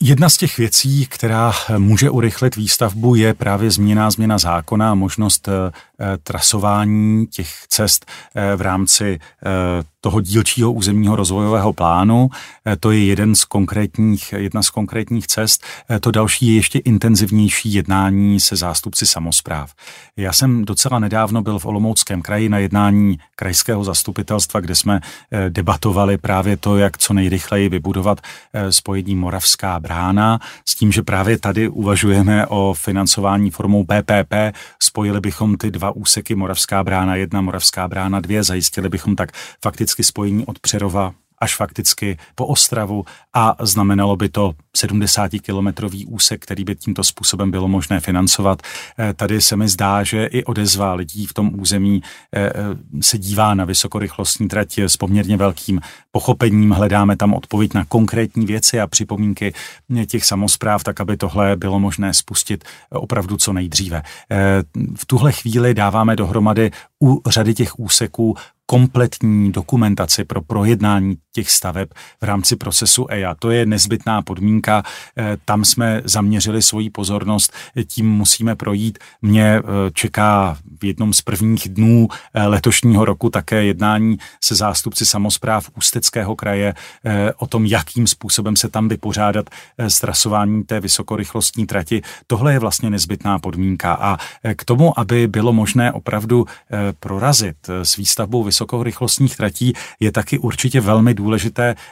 Jedna 0.03 0.29
z 0.29 0.37
těch 0.37 0.57
věcí, 0.57 1.05
která 1.05 1.53
může 1.77 2.09
urychlit 2.09 2.55
výstavbu, 2.55 3.15
je 3.15 3.33
právě 3.33 3.71
změna 3.71 4.11
změna 4.11 4.37
zákona 4.37 4.91
a 4.91 4.95
možnost 4.95 5.47
eh, 5.47 5.71
trasování 6.23 7.27
těch 7.27 7.49
cest 7.67 8.05
eh, 8.35 8.55
v 8.55 8.61
rámci 8.61 9.19
eh, 9.45 9.83
toho 10.05 10.21
dílčího 10.21 10.71
územního 10.71 11.15
rozvojového 11.15 11.73
plánu. 11.73 12.29
Eh, 12.65 12.75
to 12.75 12.91
je 12.91 13.05
jeden 13.05 13.35
z 13.35 13.43
konkrétních, 13.45 14.33
jedna 14.37 14.63
z 14.63 14.69
konkrétních 14.69 15.27
cest. 15.27 15.63
Eh, 15.89 15.99
to 15.99 16.11
další 16.11 16.47
je 16.47 16.55
ještě 16.55 16.79
intenzivnější 16.79 17.73
jednání 17.73 18.39
se 18.39 18.55
zástupci 18.55 19.05
samozpráv. 19.05 19.73
Já 20.17 20.33
jsem 20.33 20.65
docela 20.65 20.99
nedávno 20.99 21.41
byl 21.41 21.59
v 21.59 21.65
Olomouckém 21.65 22.21
kraji 22.21 22.49
na 22.49 22.57
jednání 22.57 23.17
krajského 23.35 23.83
zastupitelstva, 23.83 24.59
kde 24.59 24.75
jsme 24.75 24.99
eh, 25.01 25.49
debatovali 25.49 26.17
právě 26.17 26.57
to, 26.57 26.77
jak 26.77 26.97
co 26.97 27.13
nejrychleji 27.13 27.69
vybudovat 27.69 28.21
spojení 28.69 29.15
Moravská 29.15 29.79
brána, 29.79 30.39
s 30.65 30.75
tím, 30.75 30.91
že 30.91 31.01
právě 31.01 31.37
tady 31.37 31.67
uvažujeme 31.67 32.47
o 32.47 32.73
financování 32.77 33.51
formou 33.51 33.83
PPP. 33.83 34.33
Spojili 34.79 35.19
bychom 35.19 35.57
ty 35.57 35.71
dva 35.71 35.84
úseky 35.91 36.35
Moravská 36.35 36.83
brána 36.83 37.15
1, 37.15 37.41
Moravská 37.41 37.87
brána 37.87 38.19
2, 38.19 38.43
zajistili 38.43 38.89
bychom 38.89 39.15
tak 39.15 39.31
fakticky 39.63 40.03
spojení 40.03 40.45
od 40.45 40.59
Přerova 40.59 41.13
až 41.39 41.55
fakticky 41.55 42.17
po 42.35 42.45
Ostravu 42.45 43.05
a 43.33 43.55
znamenalo 43.59 44.15
by 44.15 44.29
to 44.29 44.53
70-kilometrový 44.77 46.05
úsek, 46.07 46.43
který 46.43 46.63
by 46.63 46.75
tímto 46.75 47.03
způsobem 47.03 47.51
bylo 47.51 47.67
možné 47.67 47.99
financovat. 47.99 48.61
Eh, 48.99 49.13
tady 49.13 49.41
se 49.41 49.55
mi 49.55 49.67
zdá, 49.67 50.03
že 50.03 50.25
i 50.25 50.43
odezva 50.43 50.93
lidí 50.93 51.25
v 51.25 51.33
tom 51.33 51.59
území 51.59 52.01
eh, 52.35 52.41
eh, 52.41 52.53
se 53.01 53.17
dívá 53.17 53.53
na 53.53 53.65
vysokorychlostní 53.65 54.47
trať 54.47 54.77
s 54.77 54.97
poměrně 54.97 55.37
velkým 55.37 55.81
pochopením. 56.11 56.71
Hledáme 56.71 57.17
tam 57.17 57.33
odpověď 57.33 57.73
na 57.73 57.85
konkrétní 57.85 58.45
věci 58.45 58.79
a 58.79 58.87
připomínky 58.87 59.53
těch 60.07 60.25
samozpráv, 60.25 60.83
tak 60.83 61.01
aby 61.01 61.17
tohle 61.17 61.55
bylo 61.55 61.79
možné 61.79 62.13
spustit 62.13 62.63
opravdu 62.89 63.37
co 63.37 63.53
nejdříve. 63.53 64.01
V 64.95 65.05
tuhle 65.05 65.31
chvíli 65.31 65.73
dáváme 65.73 66.15
dohromady 66.15 66.71
u 67.03 67.21
řady 67.27 67.53
těch 67.53 67.79
úseků 67.79 68.35
kompletní 68.65 69.51
dokumentaci 69.51 70.23
pro 70.23 70.41
projednání 70.41 71.17
těch 71.35 71.51
staveb 71.51 71.89
v 72.21 72.23
rámci 72.23 72.55
procesu 72.55 73.07
EIA. 73.09 73.35
To 73.35 73.51
je 73.51 73.65
nezbytná 73.65 74.21
podmínka. 74.21 74.83
Eh, 75.17 75.37
tam 75.45 75.65
jsme 75.65 76.01
zaměřili 76.05 76.61
svoji 76.61 76.89
pozornost, 76.89 77.53
tím 77.87 78.09
musíme 78.09 78.55
projít. 78.55 78.99
Mě 79.21 79.59
eh, 79.59 79.61
čeká 79.93 80.57
v 80.81 80.85
jednom 80.85 81.13
z 81.13 81.21
prvních 81.21 81.69
dnů 81.69 82.07
letošního 82.47 83.05
roku 83.05 83.29
také 83.29 83.63
jednání 83.63 84.17
se 84.43 84.55
zástupci 84.55 85.05
samozpráv 85.05 85.69
Ústeckého 85.77 86.35
kraje 86.35 86.73
o 87.37 87.47
tom, 87.47 87.65
jakým 87.65 88.07
způsobem 88.07 88.55
se 88.55 88.69
tam 88.69 88.87
vypořádat 88.87 89.49
s 89.77 89.99
trasováním 89.99 90.63
té 90.63 90.79
vysokorychlostní 90.79 91.65
trati. 91.65 92.01
Tohle 92.27 92.53
je 92.53 92.59
vlastně 92.59 92.89
nezbytná 92.89 93.39
podmínka 93.39 93.93
a 93.93 94.17
k 94.55 94.65
tomu, 94.65 94.99
aby 94.99 95.27
bylo 95.27 95.53
možné 95.53 95.91
opravdu 95.91 96.45
prorazit 96.99 97.57
s 97.69 97.95
výstavbou 97.95 98.43
vysokorychlostních 98.43 99.37
tratí, 99.37 99.73
je 99.99 100.11
taky 100.11 100.39
určitě 100.39 100.81
velmi 100.81 101.13
důležité 101.13 101.24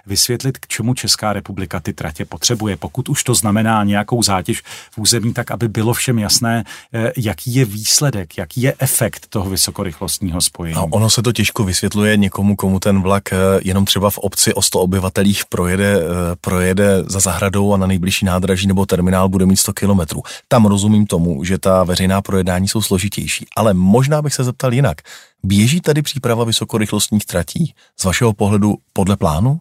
vysvětlit, 0.06 0.58
k 0.58 0.68
čemu 0.68 0.94
Česká 0.94 1.34
republika 1.34 1.80
ty 1.80 1.94
tratě 1.94 2.26
potřebuje. 2.26 2.78
Pokud 2.78 3.10
už 3.10 3.24
to 3.24 3.36
znamená 3.36 3.84
nějakou 3.84 4.24
zátěž 4.24 4.62
v 4.92 4.98
území, 4.98 5.34
tak 5.34 5.52
aby 5.52 5.68
bylo 5.68 5.94
všem 5.94 6.20
jasné, 6.20 6.64
eh, 6.94 7.12
jaký 7.18 7.56
je 7.56 7.66
výsledek, 7.66 8.38
jaký 8.38 8.62
je 8.62 8.74
efekt 8.80 9.28
toho 9.30 9.50
vysokorychlostního 9.50 10.42
spojení. 10.42 10.78
A 10.78 10.84
ono 10.84 11.10
se 11.10 11.22
to 11.22 11.32
těžko 11.32 11.64
vysvětluje 11.64 12.18
někomu, 12.18 12.56
komu 12.56 12.80
ten 12.80 13.02
vlak 13.02 13.34
eh, 13.34 13.38
jenom 13.62 13.86
třeba 13.86 14.10
v 14.10 14.18
obci 14.18 14.54
o 14.54 14.62
100 14.62 14.80
obyvatelích 14.80 15.46
projede, 15.46 15.98
eh, 15.98 16.36
projede 16.42 17.04
za 17.08 17.20
zahradou 17.20 17.74
a 17.74 17.78
na 17.78 17.88
nejbližší 17.88 18.26
nádraží 18.26 18.68
nebo 18.68 18.86
terminál 18.86 19.30
bude 19.30 19.46
mít 19.46 19.58
100 19.58 19.74
kilometrů. 19.74 20.22
Tam 20.48 20.66
rozumím 20.66 21.06
tomu, 21.06 21.44
že 21.44 21.58
ta 21.58 21.84
veřejná 21.84 22.22
projednání 22.22 22.68
jsou 22.68 22.82
složitější, 22.82 23.46
ale 23.56 23.74
možná 23.74 24.22
bych 24.22 24.34
se 24.34 24.44
zeptal 24.44 24.74
jinak. 24.74 25.02
Běží 25.46 25.82
tady 25.82 26.02
příprava 26.02 26.44
vysokorychlostních 26.44 27.26
tratí 27.26 27.74
z 28.00 28.04
vašeho 28.04 28.34
pohledu 28.34 28.76
podle 28.94 29.18
plánu? 29.18 29.60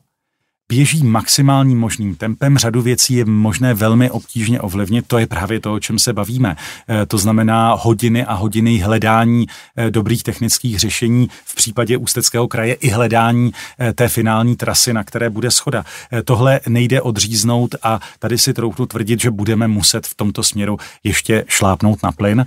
Běží 0.73 1.05
maximálním 1.05 1.79
možným 1.79 2.15
tempem. 2.15 2.59
Řadu 2.59 2.83
věcí 2.83 3.15
je 3.15 3.25
možné 3.25 3.75
velmi 3.75 4.11
obtížně 4.11 4.61
ovlivnit. 4.61 5.07
To 5.07 5.19
je 5.19 5.27
právě 5.27 5.61
to, 5.61 5.75
o 5.75 5.81
čem 5.81 5.99
se 5.99 6.13
bavíme. 6.13 6.57
Eh, 6.89 7.07
to 7.07 7.19
znamená 7.19 7.75
hodiny 7.75 8.25
a 8.25 8.35
hodiny 8.35 8.79
hledání 8.79 9.47
eh, 9.47 9.91
dobrých 9.91 10.23
technických 10.23 10.79
řešení 10.79 11.29
v 11.45 11.55
případě 11.55 11.97
Ústeckého 11.97 12.49
kraje 12.49 12.75
i 12.75 12.89
hledání 12.89 13.53
eh, 13.53 13.93
té 13.93 14.09
finální 14.09 14.57
trasy, 14.57 14.93
na 14.93 15.05
které 15.05 15.31
bude 15.31 15.51
schoda. 15.51 15.85
Tohle 16.25 16.61
nejde 16.69 17.03
odříznout 17.03 17.75
a 17.83 18.01
tady 18.19 18.39
si 18.39 18.55
troufnu 18.55 18.87
tvrdit, 18.87 19.21
že 19.21 19.31
budeme 19.31 19.69
muset 19.69 20.07
v 20.07 20.15
tomto 20.15 20.43
směru 20.43 20.79
ještě 21.05 21.45
šlápnout 21.49 22.03
na 22.03 22.13
plyn 22.13 22.47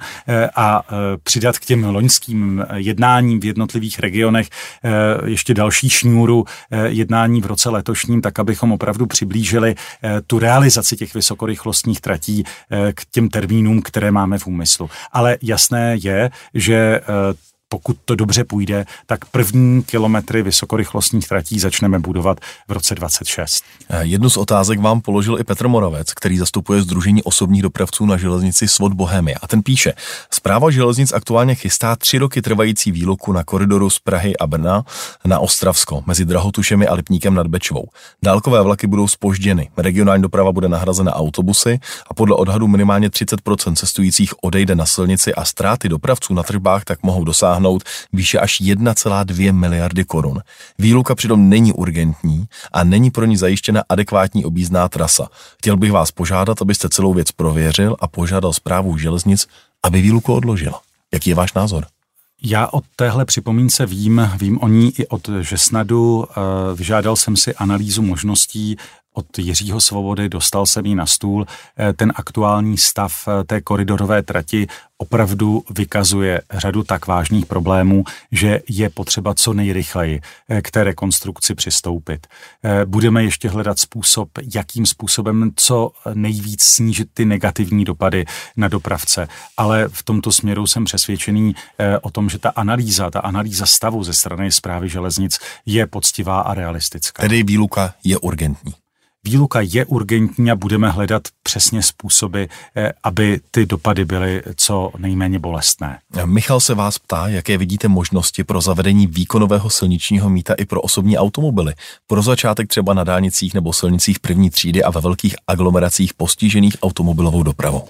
a 0.56 0.84
přidat 1.24 1.60
k 1.60 1.66
těm 1.66 1.84
loňským 1.84 2.66
jednáním 2.76 3.40
v 3.40 3.46
jednotlivých 3.46 4.00
regionech 4.00 4.50
ještě 5.26 5.54
další 5.54 5.90
šňůru 5.90 6.46
jednání 6.86 7.42
v 7.42 7.46
roce 7.46 7.70
letošní 7.70 8.15
řešením, 8.16 8.22
tak 8.22 8.40
abychom 8.40 8.72
opravdu 8.72 9.06
přiblížili 9.06 9.76
eh, 9.76 10.22
tu 10.28 10.40
realizaci 10.40 10.96
těch 10.96 11.14
vysokorychlostních 11.14 12.02
tratí 12.02 12.44
eh, 12.44 12.94
k 12.94 13.06
těm 13.12 13.30
termínům, 13.30 13.82
které 13.82 14.12
máme 14.12 14.38
v 14.38 14.48
úmyslu. 14.48 14.90
Ale 15.12 15.38
jasné 15.42 15.96
je, 15.96 16.30
že 16.54 16.76
eh, 16.76 17.04
pokud 17.70 17.98
to 18.06 18.16
dobře 18.16 18.44
půjde, 18.44 18.86
tak 19.06 19.26
první 19.26 19.84
kilometry 19.84 20.44
vysokorychlostních 20.44 21.28
tratí 21.28 21.60
začneme 21.60 22.00
budovat 22.00 22.40
v 22.68 22.72
roce 22.72 22.96
26. 22.96 23.64
Jednu 24.00 24.30
z 24.30 24.38
otázek 24.38 24.80
vám 24.80 25.02
položil 25.02 25.40
i 25.40 25.44
Petr 25.44 25.68
Moravec, 25.68 26.14
který 26.14 26.38
zastupuje 26.38 26.82
Združení 26.82 27.24
osobních 27.24 27.62
dopravců 27.62 28.06
na 28.06 28.18
železnici 28.18 28.68
Svod 28.68 28.94
Bohemia. 28.94 29.38
A 29.42 29.48
ten 29.48 29.64
píše, 29.64 29.94
zpráva 30.32 30.72
železnic 30.72 31.14
aktuálně 31.14 31.56
chystá 31.56 31.96
tři 31.96 32.18
roky 32.18 32.42
trvající 32.42 32.92
výluku 32.92 33.32
na 33.32 33.44
koridoru 33.44 33.90
z 33.90 34.00
Prahy 34.00 34.38
a 34.38 34.48
Brna 34.48 34.84
na 35.26 35.40
Ostravsko 35.40 36.04
mezi 36.06 36.26
Drahotušemi 36.26 36.88
a 36.88 36.94
Lipníkem 36.94 37.34
nad 37.34 37.48
Bečvou. 37.48 37.86
Dálkové 38.24 38.62
vlaky 38.62 38.88
budou 38.88 39.08
spožděny, 39.08 39.70
regionální 39.78 40.22
doprava 40.22 40.52
bude 40.52 40.68
nahrazena 40.70 41.16
autobusy 41.16 41.80
a 42.10 42.14
podle 42.14 42.36
odhadu 42.36 42.68
minimálně 42.68 43.10
30% 43.10 43.76
cestujících 43.76 44.44
odejde 44.44 44.76
na 44.76 44.86
silnici 44.86 45.36
a 45.36 45.46
ztráty 45.46 45.90
dopravců 45.90 46.34
na 46.34 46.44
tržbách 46.44 46.84
tak 46.84 47.04
mohou 47.04 47.24
dosáhnout 47.24 47.56
dosáhnout 47.66 47.84
výše 48.14 48.40
až 48.40 48.62
1,2 48.62 49.54
miliardy 49.54 50.04
korun. 50.04 50.42
Výluka 50.80 51.16
přitom 51.16 51.50
není 51.50 51.74
urgentní 51.74 52.46
a 52.72 52.84
není 52.84 53.12
pro 53.12 53.26
ní 53.26 53.38
zajištěna 53.38 53.84
adekvátní 53.90 54.46
objízdná 54.46 54.90
trasa. 54.90 55.28
Chtěl 55.58 55.78
bych 55.78 55.92
vás 55.92 56.12
požádat, 56.12 56.62
abyste 56.62 56.90
celou 56.90 57.14
věc 57.14 57.32
prověřil 57.32 57.96
a 58.00 58.08
požádal 58.08 58.54
zprávu 58.54 58.98
železnic, 58.98 59.48
aby 59.84 60.02
výluku 60.02 60.34
odložila. 60.34 60.82
Jaký 61.14 61.30
je 61.30 61.36
váš 61.36 61.54
názor? 61.54 61.86
Já 62.44 62.68
o 62.74 62.82
téhle 62.96 63.26
připomínce 63.26 63.86
vím, 63.86 64.30
vím 64.38 64.60
o 64.62 64.68
ní 64.68 64.94
i 65.00 65.08
od 65.08 65.30
Žesnadu. 65.42 66.26
Eh, 66.26 66.76
vyžádal 66.76 67.16
jsem 67.16 67.36
si 67.38 67.56
analýzu 67.56 68.02
možností 68.02 68.78
od 69.16 69.40
Jiřího 69.40 69.82
Svobody, 69.82 70.30
dostal 70.30 70.66
jsem 70.66 70.86
ji 70.86 70.96
na 70.96 71.06
stůl. 71.06 71.46
Eh, 71.78 71.94
ten 71.94 72.14
aktuální 72.16 72.78
stav 72.78 73.28
eh, 73.28 73.44
té 73.44 73.62
koridorové 73.62 74.24
trati 74.24 74.68
opravdu 74.98 75.64
vykazuje 75.70 76.42
řadu 76.52 76.84
tak 76.84 77.08
vážných 77.08 77.46
problémů, 77.46 78.04
že 78.32 78.60
je 78.70 78.90
potřeba 78.90 79.34
co 79.36 79.54
nejrychleji 79.54 80.22
eh, 80.50 80.62
k 80.62 80.72
té 80.72 80.84
rekonstrukci 80.84 81.56
přistoupit. 81.56 82.28
Budeme 82.86 83.24
ještě 83.24 83.50
hledat 83.50 83.80
způsob, 83.80 84.30
jakým 84.56 84.86
způsobem 84.86 85.52
co 85.56 85.92
nejvíc 86.14 86.64
snížit 86.64 87.08
ty 87.14 87.26
negativní 87.26 87.86
dopady 87.86 88.26
na 88.58 88.68
dopravce, 88.68 89.28
ale 89.58 89.88
v 89.88 90.04
tomto 90.04 90.32
směru 90.32 90.68
jsem 90.68 90.86
přesvědčený 90.86 91.56
o 92.02 92.12
tom, 92.12 92.30
že 92.30 92.40
ta 92.40 92.50
analýza, 92.50 93.12
ta 93.12 93.20
analýza 93.20 93.66
stavu 93.66 94.04
ze 94.04 94.14
strany 94.14 94.52
zprávy 94.52 94.90
železnic 94.90 95.40
je 95.66 95.88
poctivá 95.88 96.42
a 96.42 96.54
realistická. 96.54 97.22
Tedy 97.22 97.44
výluka 97.44 97.94
je 98.04 98.18
urgentní. 98.18 98.74
Výluka 99.26 99.62
je 99.62 99.86
urgentní 99.86 100.52
a 100.52 100.56
budeme 100.56 100.90
hledat 100.90 101.24
přesně 101.44 101.82
způsoby, 101.82 102.44
eh, 102.76 102.92
aby 103.04 103.40
ty 103.52 103.66
dopady 103.66 104.06
byly 104.06 104.42
co 104.56 104.92
nejméně 104.98 105.40
bolestné. 105.40 106.00
Michal 106.26 106.60
se 106.60 106.74
vás 106.74 107.00
ptá, 107.00 107.28
jaké 107.28 107.58
vidíte 107.58 107.88
možnosti 107.88 108.44
pro 108.44 108.62
zavedení 108.62 109.08
výkonového 109.08 109.70
silničního 109.70 110.30
míta 110.30 110.54
i 110.54 110.66
pro 110.66 110.82
osobní 110.82 111.18
automobily. 111.18 111.74
Pro 112.08 112.22
začátek 112.22 112.68
třeba 112.68 112.94
na 112.94 113.04
dálnicích 113.04 113.54
nebo 113.54 113.74
silnicích 113.74 114.20
první 114.20 114.50
třídy 114.50 114.84
a 114.84 114.90
ve 114.92 115.02
velkých 115.02 115.36
aglomeracích 115.48 116.14
postižených 116.14 116.76
automobilovou 116.82 117.44
dopravou. 117.44 117.88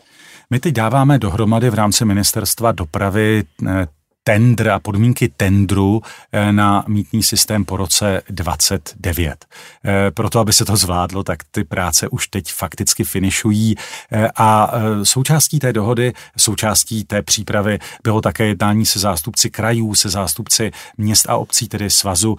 My 0.49 0.59
teď 0.59 0.73
dáváme 0.73 1.19
dohromady 1.19 1.69
v 1.69 1.73
rámci 1.73 2.05
ministerstva 2.05 2.71
dopravy 2.71 3.43
eh, 3.67 3.87
tendr 4.27 4.69
a 4.69 4.79
podmínky 4.79 5.29
tendru 5.37 6.01
eh, 6.31 6.51
na 6.51 6.83
mítný 6.87 7.23
systém 7.23 7.65
po 7.65 7.77
roce 7.77 8.21
29. 8.29 9.45
Eh, 9.85 10.11
proto, 10.11 10.39
aby 10.39 10.53
se 10.53 10.65
to 10.65 10.75
zvládlo, 10.75 11.23
tak 11.23 11.43
ty 11.51 11.63
práce 11.63 12.07
už 12.07 12.27
teď 12.27 12.51
fakticky 12.51 13.03
finišují 13.03 13.75
eh, 14.11 14.27
a 14.35 14.71
součástí 15.03 15.59
té 15.59 15.73
dohody, 15.73 16.13
součástí 16.37 17.03
té 17.03 17.21
přípravy 17.21 17.79
bylo 18.03 18.21
také 18.21 18.45
jednání 18.45 18.85
se 18.85 18.99
zástupci 18.99 19.49
krajů, 19.49 19.95
se 19.95 20.09
zástupci 20.09 20.71
měst 20.97 21.29
a 21.29 21.37
obcí, 21.37 21.67
tedy 21.67 21.89
svazu 21.89 22.37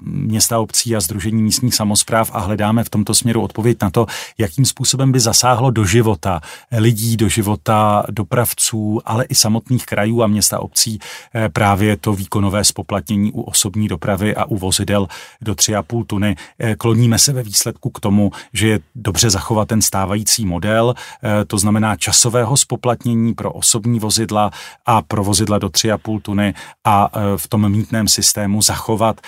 města 0.00 0.56
a 0.56 0.58
obcí 0.58 0.96
a 0.96 1.00
Združení 1.00 1.42
místních 1.42 1.74
samozpráv 1.74 2.30
a 2.34 2.38
hledáme 2.38 2.84
v 2.84 2.90
tomto 2.90 3.14
směru 3.14 3.42
odpověď 3.42 3.78
na 3.82 3.90
to, 3.90 4.06
jakým 4.38 4.64
způsobem 4.64 5.12
by 5.12 5.20
zasáhlo 5.20 5.70
do 5.70 5.84
života 5.84 6.40
lidí, 6.72 7.16
do 7.16 7.28
života 7.28 8.04
dopravců, 8.10 9.00
ale 9.04 9.24
i 9.24 9.34
samotných 9.34 9.86
krajů 9.86 10.22
a 10.22 10.26
města 10.26 10.58
obcí 10.58 10.79
obcí 10.80 10.98
eh, 11.34 11.48
právě 11.48 11.96
to 11.96 12.12
výkonové 12.12 12.64
spoplatnění 12.64 13.32
u 13.32 13.40
osobní 13.42 13.88
dopravy 13.88 14.36
a 14.36 14.44
u 14.44 14.56
vozidel 14.56 15.08
do 15.40 15.52
3,5 15.52 16.04
tuny. 16.06 16.36
Eh, 16.58 16.76
kloníme 16.76 17.18
se 17.18 17.32
ve 17.32 17.42
výsledku 17.42 17.90
k 17.90 18.00
tomu, 18.00 18.32
že 18.52 18.68
je 18.68 18.80
dobře 18.94 19.30
zachovat 19.30 19.68
ten 19.68 19.82
stávající 19.82 20.46
model, 20.46 20.94
eh, 20.94 21.44
to 21.44 21.58
znamená 21.58 21.96
časového 21.96 22.56
spoplatnění 22.56 23.34
pro 23.34 23.52
osobní 23.52 24.00
vozidla 24.00 24.50
a 24.86 25.02
pro 25.02 25.24
vozidla 25.24 25.58
do 25.58 25.68
3,5 25.68 26.20
tuny 26.20 26.54
a 26.84 27.10
v 27.36 27.48
tom 27.48 27.68
mítném 27.68 28.08
systému 28.08 28.62
zachovat 28.62 29.20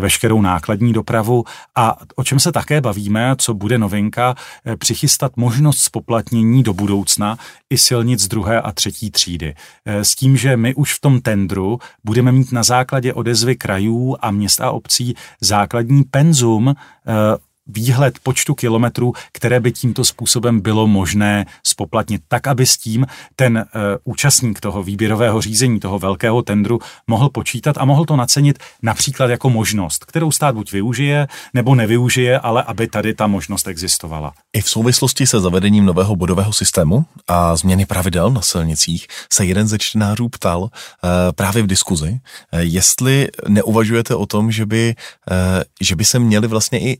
veškerou 0.00 0.42
nákladní 0.42 0.92
dopravu. 0.92 1.44
A 1.76 1.96
o 2.16 2.24
čem 2.24 2.38
se 2.38 2.52
také 2.52 2.80
bavíme, 2.80 3.34
co 3.38 3.54
bude 3.54 3.78
novinka, 3.78 4.34
přichystat 4.78 5.36
možnost 5.36 5.78
spoplatnění 5.78 6.62
do 6.62 6.74
budoucna 6.74 7.38
i 7.70 7.78
silnic 7.78 8.28
druhé 8.28 8.60
a 8.60 8.72
třetí 8.72 9.10
třídy. 9.10 9.54
S 9.86 10.14
tím, 10.14 10.36
že 10.36 10.56
my 10.56 10.74
už 10.74 10.94
v 10.94 10.99
tom 11.00 11.20
tendru 11.20 11.78
budeme 12.04 12.32
mít 12.32 12.52
na 12.52 12.62
základě 12.62 13.14
odezvy 13.14 13.56
krajů 13.56 14.16
a 14.20 14.30
měst 14.30 14.60
a 14.60 14.70
obcí 14.70 15.14
základní 15.40 16.04
penzum 16.04 16.68
eh, 16.68 16.74
výhled 17.72 18.18
počtu 18.22 18.54
kilometrů, 18.54 19.12
které 19.32 19.60
by 19.60 19.72
tímto 19.72 20.04
způsobem 20.04 20.60
bylo 20.60 20.86
možné 20.86 21.46
spoplatnit, 21.62 22.22
tak 22.28 22.46
aby 22.46 22.66
s 22.66 22.76
tím 22.76 23.06
ten 23.36 23.58
e, 23.58 23.64
účastník 24.04 24.60
toho 24.60 24.82
výběrového 24.82 25.40
řízení, 25.40 25.80
toho 25.80 25.98
velkého 25.98 26.42
tendru 26.42 26.78
mohl 27.06 27.28
počítat 27.28 27.78
a 27.78 27.84
mohl 27.84 28.04
to 28.04 28.16
nacenit 28.16 28.58
například 28.82 29.30
jako 29.30 29.50
možnost, 29.50 30.04
kterou 30.04 30.30
stát 30.30 30.54
buď 30.54 30.72
využije 30.72 31.28
nebo 31.54 31.74
nevyužije, 31.74 32.38
ale 32.38 32.62
aby 32.62 32.88
tady 32.88 33.14
ta 33.14 33.26
možnost 33.26 33.68
existovala. 33.68 34.32
I 34.52 34.60
v 34.60 34.68
souvislosti 34.68 35.26
se 35.26 35.40
zavedením 35.40 35.84
nového 35.84 36.16
bodového 36.16 36.52
systému 36.52 37.04
a 37.28 37.56
změny 37.56 37.86
pravidel 37.86 38.30
na 38.30 38.42
silnicích 38.42 39.06
se 39.32 39.44
jeden 39.44 39.68
ze 39.68 39.78
čtenářů 39.78 40.28
ptal 40.28 40.68
e, 40.68 41.32
právě 41.32 41.62
v 41.62 41.66
diskuzi, 41.66 42.20
e, 42.52 42.62
jestli 42.62 43.28
neuvažujete 43.48 44.14
o 44.14 44.26
tom, 44.26 44.52
že 44.52 44.66
by, 44.66 44.94
e, 45.30 45.64
že 45.80 45.96
by 45.96 46.04
se 46.04 46.18
měli 46.18 46.48
vlastně 46.48 46.80
i 46.80 46.98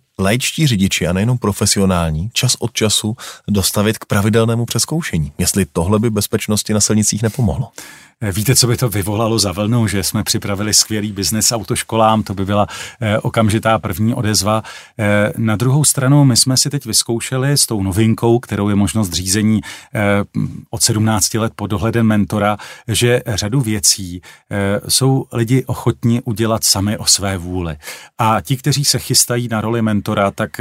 laičtí 0.61 0.67
řidiči 0.67 1.07
a 1.07 1.13
nejenom 1.13 1.39
profesionální 1.39 2.31
čas 2.33 2.57
od 2.59 2.73
času 2.73 3.17
dostavit 3.49 3.99
k 3.99 4.05
pravidelnému 4.05 4.67
přeskoušení. 4.67 5.33
Jestli 5.39 5.67
tohle 5.67 5.99
by 5.99 6.11
bezpečnosti 6.11 6.75
na 6.75 6.81
silnicích 6.81 7.23
nepomohlo. 7.23 7.73
Víte, 8.23 8.55
co 8.55 8.67
by 8.67 8.77
to 8.77 8.89
vyvolalo 8.89 9.39
za 9.39 9.53
vlnu, 9.53 9.87
že 9.87 10.03
jsme 10.03 10.25
připravili 10.25 10.75
skvělý 10.75 11.13
biznes 11.13 11.53
autoškolám, 11.53 12.23
to 12.23 12.35
by 12.35 12.45
byla 12.45 12.67
eh, 13.01 13.19
okamžitá 13.19 13.79
první 13.79 14.15
odezva. 14.15 14.63
Eh, 14.99 15.33
na 15.37 15.57
druhou 15.57 15.85
stranu, 15.85 16.25
my 16.25 16.37
jsme 16.37 16.57
si 16.57 16.71
teď 16.71 16.85
vyzkoušeli 16.85 17.53
s 17.53 17.67
tou 17.67 17.83
novinkou, 17.83 18.39
kterou 18.39 18.69
je 18.69 18.75
možnost 18.75 19.13
řízení 19.13 19.61
eh, 19.95 20.01
od 20.71 20.83
17 20.83 21.35
let 21.35 21.53
pod 21.57 21.67
dohledem 21.67 22.07
mentora, 22.07 22.57
že 22.89 23.23
řadu 23.27 23.61
věcí 23.61 24.23
jsou 24.89 25.25
lidi 25.33 25.65
ochotni 25.65 26.23
udělat 26.25 26.65
sami 26.65 26.99
o 26.99 27.07
své 27.07 27.39
vůli. 27.39 27.77
A 28.19 28.41
ti, 28.41 28.57
kteří 28.57 28.85
se 28.85 28.99
chystají 28.99 29.49
na 29.49 29.61
roli 29.61 29.83
mentora, 29.83 30.31
tak 30.31 30.61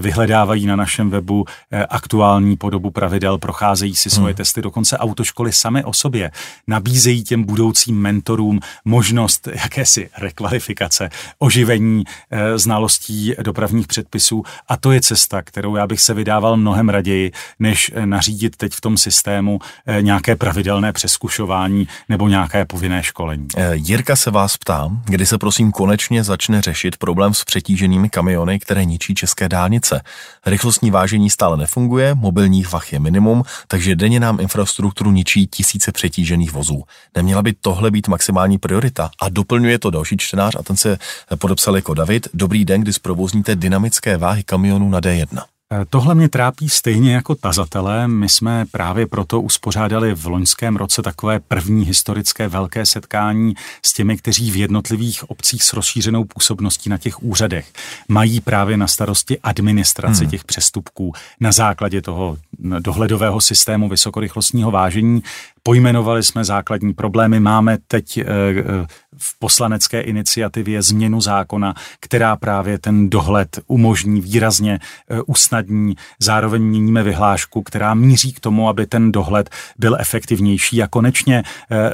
vyhledávají 0.00 0.66
na 0.66 0.76
našem 0.76 1.10
webu 1.10 1.44
aktuální 1.88 2.56
podobu 2.56 2.90
pravidel, 2.90 3.38
procházejí 3.38 3.96
si 3.96 4.10
svoje 4.10 4.32
hmm. 4.32 4.36
testy, 4.36 4.62
dokonce 4.62 4.98
autoškoly 4.98 5.52
sami 5.52 5.84
o 5.84 5.92
sobě. 5.92 6.30
Nabí 6.66 6.89
nabízejí 6.90 7.24
těm 7.24 7.44
budoucím 7.44 8.00
mentorům 8.00 8.60
možnost 8.84 9.48
jakési 9.54 10.10
rekvalifikace, 10.18 11.10
oživení 11.38 12.04
e, 12.30 12.58
znalostí 12.58 13.34
dopravních 13.42 13.86
předpisů 13.86 14.42
a 14.68 14.76
to 14.76 14.92
je 14.92 15.00
cesta, 15.00 15.42
kterou 15.42 15.76
já 15.76 15.86
bych 15.86 16.00
se 16.00 16.14
vydával 16.14 16.56
mnohem 16.56 16.88
raději, 16.88 17.32
než 17.58 17.92
eh, 17.94 18.06
nařídit 18.06 18.56
teď 18.56 18.72
v 18.72 18.80
tom 18.80 18.96
systému 18.96 19.58
e, 19.86 20.02
nějaké 20.02 20.36
pravidelné 20.36 20.92
přeskušování 20.92 21.88
nebo 22.08 22.28
nějaké 22.28 22.64
povinné 22.64 23.02
školení. 23.02 23.46
Jirka 23.72 24.16
se 24.16 24.30
vás 24.30 24.56
ptá, 24.56 24.90
kdy 25.04 25.26
se 25.26 25.38
prosím 25.38 25.72
konečně 25.72 26.24
začne 26.24 26.62
řešit 26.62 26.96
problém 26.96 27.34
s 27.34 27.44
přetíženými 27.44 28.08
kamiony, 28.08 28.58
které 28.58 28.84
ničí 28.84 29.14
české 29.14 29.48
dálnice. 29.48 30.02
Rychlostní 30.46 30.90
vážení 30.90 31.30
stále 31.30 31.56
nefunguje, 31.56 32.14
mobilních 32.14 32.72
vach 32.72 32.92
je 32.92 33.00
minimum, 33.00 33.42
takže 33.68 33.96
denně 33.96 34.20
nám 34.20 34.40
infrastrukturu 34.40 35.10
ničí 35.10 35.46
tisíce 35.46 35.92
přetížených 35.92 36.52
vozů. 36.52 36.79
Neměla 37.16 37.42
by 37.42 37.52
tohle 37.52 37.90
být 37.90 38.08
maximální 38.08 38.58
priorita? 38.58 39.10
A 39.20 39.28
doplňuje 39.28 39.78
to 39.78 39.90
další 39.90 40.16
čtenář 40.16 40.56
a 40.58 40.62
ten 40.62 40.76
se 40.76 40.98
podepsal 41.38 41.76
jako 41.76 41.94
David. 41.94 42.28
Dobrý 42.34 42.64
den, 42.64 42.80
kdy 42.80 42.92
zprovozníte 42.92 43.56
dynamické 43.56 44.16
váhy 44.16 44.42
kamionů 44.42 44.90
na 44.90 45.00
D1. 45.00 45.42
Eh, 45.72 45.84
tohle 45.90 46.14
mě 46.14 46.28
trápí 46.28 46.68
stejně 46.68 47.14
jako 47.14 47.34
tazatele. 47.34 48.08
My 48.08 48.28
jsme 48.28 48.66
právě 48.70 49.06
proto 49.06 49.40
uspořádali 49.40 50.14
v 50.14 50.26
loňském 50.26 50.76
roce 50.76 51.02
takové 51.02 51.40
první 51.40 51.84
historické 51.84 52.48
velké 52.48 52.86
setkání 52.86 53.54
s 53.84 53.92
těmi, 53.92 54.16
kteří 54.16 54.50
v 54.50 54.56
jednotlivých 54.56 55.30
obcích 55.30 55.62
s 55.62 55.72
rozšířenou 55.72 56.24
působností 56.24 56.90
na 56.90 56.98
těch 56.98 57.22
úřadech 57.22 57.72
mají 58.08 58.40
právě 58.40 58.76
na 58.76 58.86
starosti 58.86 59.38
administraci 59.38 60.20
hmm. 60.20 60.30
těch 60.30 60.44
přestupků 60.44 61.12
na 61.40 61.52
základě 61.52 62.02
toho 62.02 62.36
dohledového 62.58 63.40
systému 63.40 63.88
vysokorychlostního 63.88 64.70
vážení. 64.70 65.22
Pojmenovali 65.62 66.22
jsme 66.22 66.44
základní 66.44 66.94
problémy, 66.94 67.40
máme 67.40 67.78
teď 67.88 68.18
eh, 68.18 68.24
eh, 68.24 68.86
v 69.18 69.38
poslanecké 69.38 70.00
iniciativě 70.00 70.82
změnu 70.82 71.20
zákona, 71.20 71.74
která 72.00 72.36
právě 72.36 72.78
ten 72.78 73.10
dohled 73.10 73.60
umožní 73.66 74.20
výrazně 74.20 74.78
eh, 75.10 75.22
usnadní. 75.26 75.96
Zároveň 76.20 76.62
měníme 76.62 77.02
vyhlášku, 77.02 77.62
která 77.62 77.94
míří 77.94 78.32
k 78.32 78.40
tomu, 78.40 78.68
aby 78.68 78.86
ten 78.86 79.12
dohled 79.12 79.50
byl 79.78 79.96
efektivnější. 80.00 80.82
A 80.82 80.86
konečně 80.86 81.42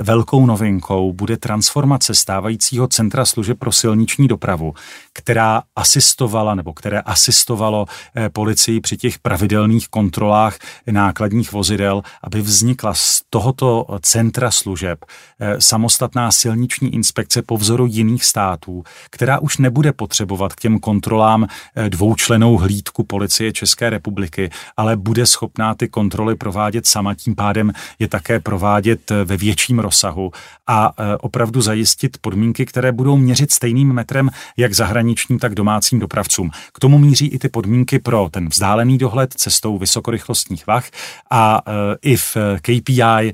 velkou 0.02 0.46
novinkou 0.46 1.12
bude 1.12 1.36
transformace 1.36 2.14
stávajícího 2.14 2.88
Centra 2.88 3.24
služeb 3.24 3.58
pro 3.58 3.72
silniční 3.72 4.28
dopravu, 4.28 4.74
která 5.12 5.62
asistovala 5.76 6.54
nebo 6.54 6.72
které 6.72 7.00
asistovalo 7.00 7.86
policii 8.32 8.80
při 8.80 8.96
těch 8.96 9.18
pravidelných 9.18 9.88
kontrolách 9.88 10.58
nákladních 10.90 11.52
vozidel, 11.52 12.02
aby 12.22 12.40
vznikla 12.40 12.94
z 12.94 13.22
toho 13.30 13.52
tohoto 13.56 13.98
centra 14.02 14.50
služeb 14.50 15.04
eh, 15.40 15.60
samostatná 15.60 16.32
silniční 16.32 16.94
inspekce 16.94 17.42
po 17.42 17.56
vzoru 17.56 17.86
jiných 17.86 18.24
států, 18.24 18.84
která 19.10 19.38
už 19.38 19.58
nebude 19.58 19.92
potřebovat 19.92 20.52
k 20.52 20.60
těm 20.60 20.78
kontrolám 20.78 21.46
eh, 21.46 21.90
dvoučlenou 21.90 22.56
hlídku 22.56 23.04
policie 23.04 23.52
České 23.52 23.90
republiky, 23.90 24.50
ale 24.76 24.96
bude 24.96 25.26
schopná 25.26 25.74
ty 25.74 25.88
kontroly 25.88 26.34
provádět 26.34 26.86
sama, 26.86 27.14
tím 27.14 27.34
pádem 27.34 27.72
je 27.98 28.08
také 28.08 28.40
provádět 28.40 29.10
eh, 29.10 29.24
ve 29.24 29.36
větším 29.36 29.78
rozsahu 29.78 30.32
a 30.66 30.92
opravdu 31.20 31.60
zajistit 31.60 32.18
podmínky, 32.20 32.66
které 32.66 32.92
budou 32.92 33.16
měřit 33.16 33.52
stejným 33.52 33.92
metrem 33.92 34.30
jak 34.56 34.74
zahraničním, 34.74 35.38
tak 35.38 35.54
domácím 35.54 35.98
dopravcům. 35.98 36.50
K 36.72 36.78
tomu 36.78 36.98
míří 36.98 37.26
i 37.26 37.38
ty 37.38 37.48
podmínky 37.48 37.98
pro 37.98 38.28
ten 38.30 38.48
vzdálený 38.48 38.98
dohled 38.98 39.34
cestou 39.34 39.78
vysokorychlostních 39.78 40.66
vah 40.66 40.84
a 41.30 41.62
i 42.02 42.16
v 42.16 42.36
KPI 42.62 43.32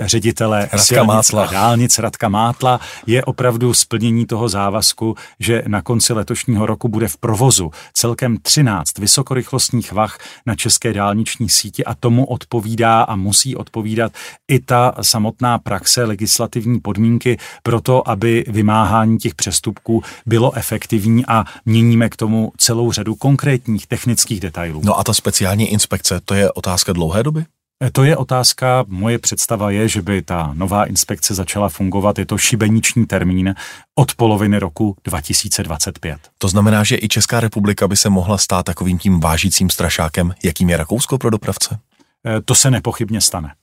ředitele 0.00 0.60
Radka 0.60 0.78
silnic 0.78 1.06
Mátla. 1.06 1.44
a 1.44 1.52
dálnic 1.52 1.98
Radka 1.98 2.28
Mátla 2.28 2.80
je 3.06 3.24
opravdu 3.24 3.74
splnění 3.74 4.26
toho 4.26 4.48
závazku, 4.48 5.14
že 5.40 5.62
na 5.66 5.82
konci 5.82 6.12
letošního 6.12 6.66
roku 6.66 6.88
bude 6.88 7.08
v 7.08 7.16
provozu 7.16 7.70
celkem 7.92 8.38
13 8.42 8.98
vysokorychlostních 8.98 9.92
vah 9.92 10.18
na 10.46 10.54
české 10.54 10.92
dálniční 10.92 11.48
síti 11.48 11.84
a 11.84 11.94
tomu 11.94 12.24
odpovídá 12.24 13.02
a 13.02 13.16
musí 13.16 13.56
odpovídat 13.56 14.12
i 14.48 14.60
ta 14.60 14.94
samotná 15.02 15.58
praxe 15.58 16.04
legislativní 16.04 16.80
podmínky 16.80 17.38
pro 17.62 17.80
to, 17.80 18.08
aby 18.08 18.44
vymáhání 18.48 19.18
těch 19.18 19.34
přestupků 19.34 20.02
bylo 20.26 20.56
efektivní 20.56 21.26
a 21.26 21.44
měníme 21.66 22.08
k 22.08 22.16
tomu 22.16 22.52
celou 22.56 22.92
řadu 22.92 23.14
konkrétních 23.14 23.86
technických 23.86 24.40
detailů. 24.40 24.80
No 24.84 24.98
a 24.98 25.04
ta 25.04 25.14
speciální 25.14 25.68
inspekce, 25.68 26.20
to 26.24 26.34
je 26.34 26.52
otázka 26.52 26.92
dlouhé 26.92 27.22
doby? 27.22 27.44
E, 27.82 27.90
to 27.90 28.04
je 28.04 28.16
otázka, 28.16 28.84
moje 28.88 29.18
představa 29.18 29.70
je, 29.70 29.88
že 29.88 30.02
by 30.02 30.22
ta 30.22 30.50
nová 30.54 30.84
inspekce 30.84 31.34
začala 31.34 31.68
fungovat, 31.68 32.18
je 32.18 32.26
to 32.26 32.38
šibeniční 32.38 33.06
termín 33.06 33.54
od 33.94 34.14
poloviny 34.14 34.58
roku 34.58 34.96
2025. 35.04 36.18
To 36.38 36.48
znamená, 36.48 36.84
že 36.84 36.98
i 37.02 37.08
Česká 37.08 37.40
republika 37.40 37.88
by 37.88 37.96
se 37.96 38.10
mohla 38.10 38.38
stát 38.38 38.66
takovým 38.66 38.98
tím 38.98 39.20
vážícím 39.20 39.70
strašákem, 39.70 40.34
jakým 40.44 40.70
je 40.70 40.76
Rakousko 40.76 41.18
pro 41.18 41.30
dopravce? 41.30 41.78
E, 42.26 42.40
to 42.40 42.54
se 42.54 42.70
nepochybně 42.70 43.20
stane. 43.20 43.54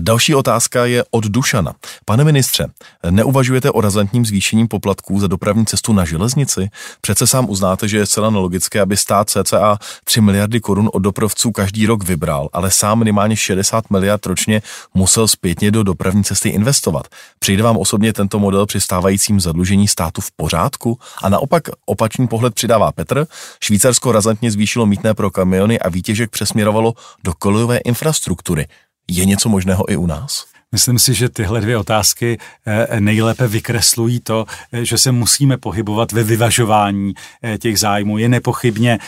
Další 0.00 0.34
otázka 0.34 0.84
je 0.84 1.04
od 1.10 1.24
Dušana. 1.24 1.74
Pane 2.04 2.24
ministře, 2.24 2.66
neuvažujete 3.10 3.70
o 3.70 3.80
razantním 3.80 4.26
zvýšením 4.26 4.68
poplatků 4.68 5.20
za 5.20 5.26
dopravní 5.26 5.66
cestu 5.66 5.92
na 5.92 6.04
železnici? 6.04 6.68
Přece 7.00 7.26
sám 7.26 7.50
uznáte, 7.50 7.88
že 7.88 7.98
je 7.98 8.06
zcela 8.06 8.30
nelogické, 8.30 8.80
aby 8.80 8.96
stát 8.96 9.30
cca 9.30 9.78
3 10.04 10.20
miliardy 10.20 10.60
korun 10.60 10.90
od 10.92 10.98
dopravců 10.98 11.50
každý 11.50 11.86
rok 11.86 12.04
vybral, 12.04 12.48
ale 12.52 12.70
sám 12.70 12.98
minimálně 12.98 13.36
60 13.36 13.90
miliard 13.90 14.26
ročně 14.26 14.62
musel 14.94 15.28
zpětně 15.28 15.70
do 15.70 15.82
dopravní 15.82 16.24
cesty 16.24 16.48
investovat. 16.48 17.08
Přijde 17.38 17.62
vám 17.62 17.76
osobně 17.76 18.12
tento 18.12 18.38
model 18.38 18.66
při 18.66 18.80
stávajícím 18.80 19.40
zadlužení 19.40 19.88
státu 19.88 20.20
v 20.20 20.30
pořádku? 20.36 20.98
A 21.22 21.28
naopak 21.28 21.62
opačný 21.86 22.28
pohled 22.28 22.54
přidává 22.54 22.92
Petr. 22.92 23.26
Švýcarsko 23.64 24.12
razantně 24.12 24.50
zvýšilo 24.50 24.86
mítné 24.86 25.14
pro 25.14 25.30
kamiony 25.30 25.78
a 25.78 25.88
výtěžek 25.88 26.30
přesměrovalo 26.30 26.94
do 27.24 27.32
kolejové 27.34 27.78
infrastruktury. 27.78 28.66
Je 29.10 29.24
něco 29.24 29.48
možného 29.48 29.92
i 29.92 29.96
u 29.96 30.06
nás? 30.06 30.44
Myslím 30.72 30.98
si, 30.98 31.14
že 31.14 31.28
tyhle 31.28 31.60
dvě 31.60 31.78
otázky 31.78 32.38
eh, 32.66 33.00
nejlépe 33.00 33.48
vykreslují 33.48 34.20
to, 34.20 34.46
eh, 34.72 34.84
že 34.84 34.98
se 34.98 35.12
musíme 35.12 35.56
pohybovat 35.56 36.12
ve 36.12 36.22
vyvažování 36.22 37.14
eh, 37.42 37.58
těch 37.58 37.78
zájmů. 37.78 38.18
Je 38.18 38.28
nepochybně 38.28 38.98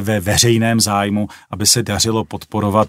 ve 0.00 0.20
veřejném 0.20 0.80
zájmu, 0.80 1.28
aby 1.50 1.66
se 1.66 1.82
dařilo 1.82 2.24
podporovat 2.24 2.88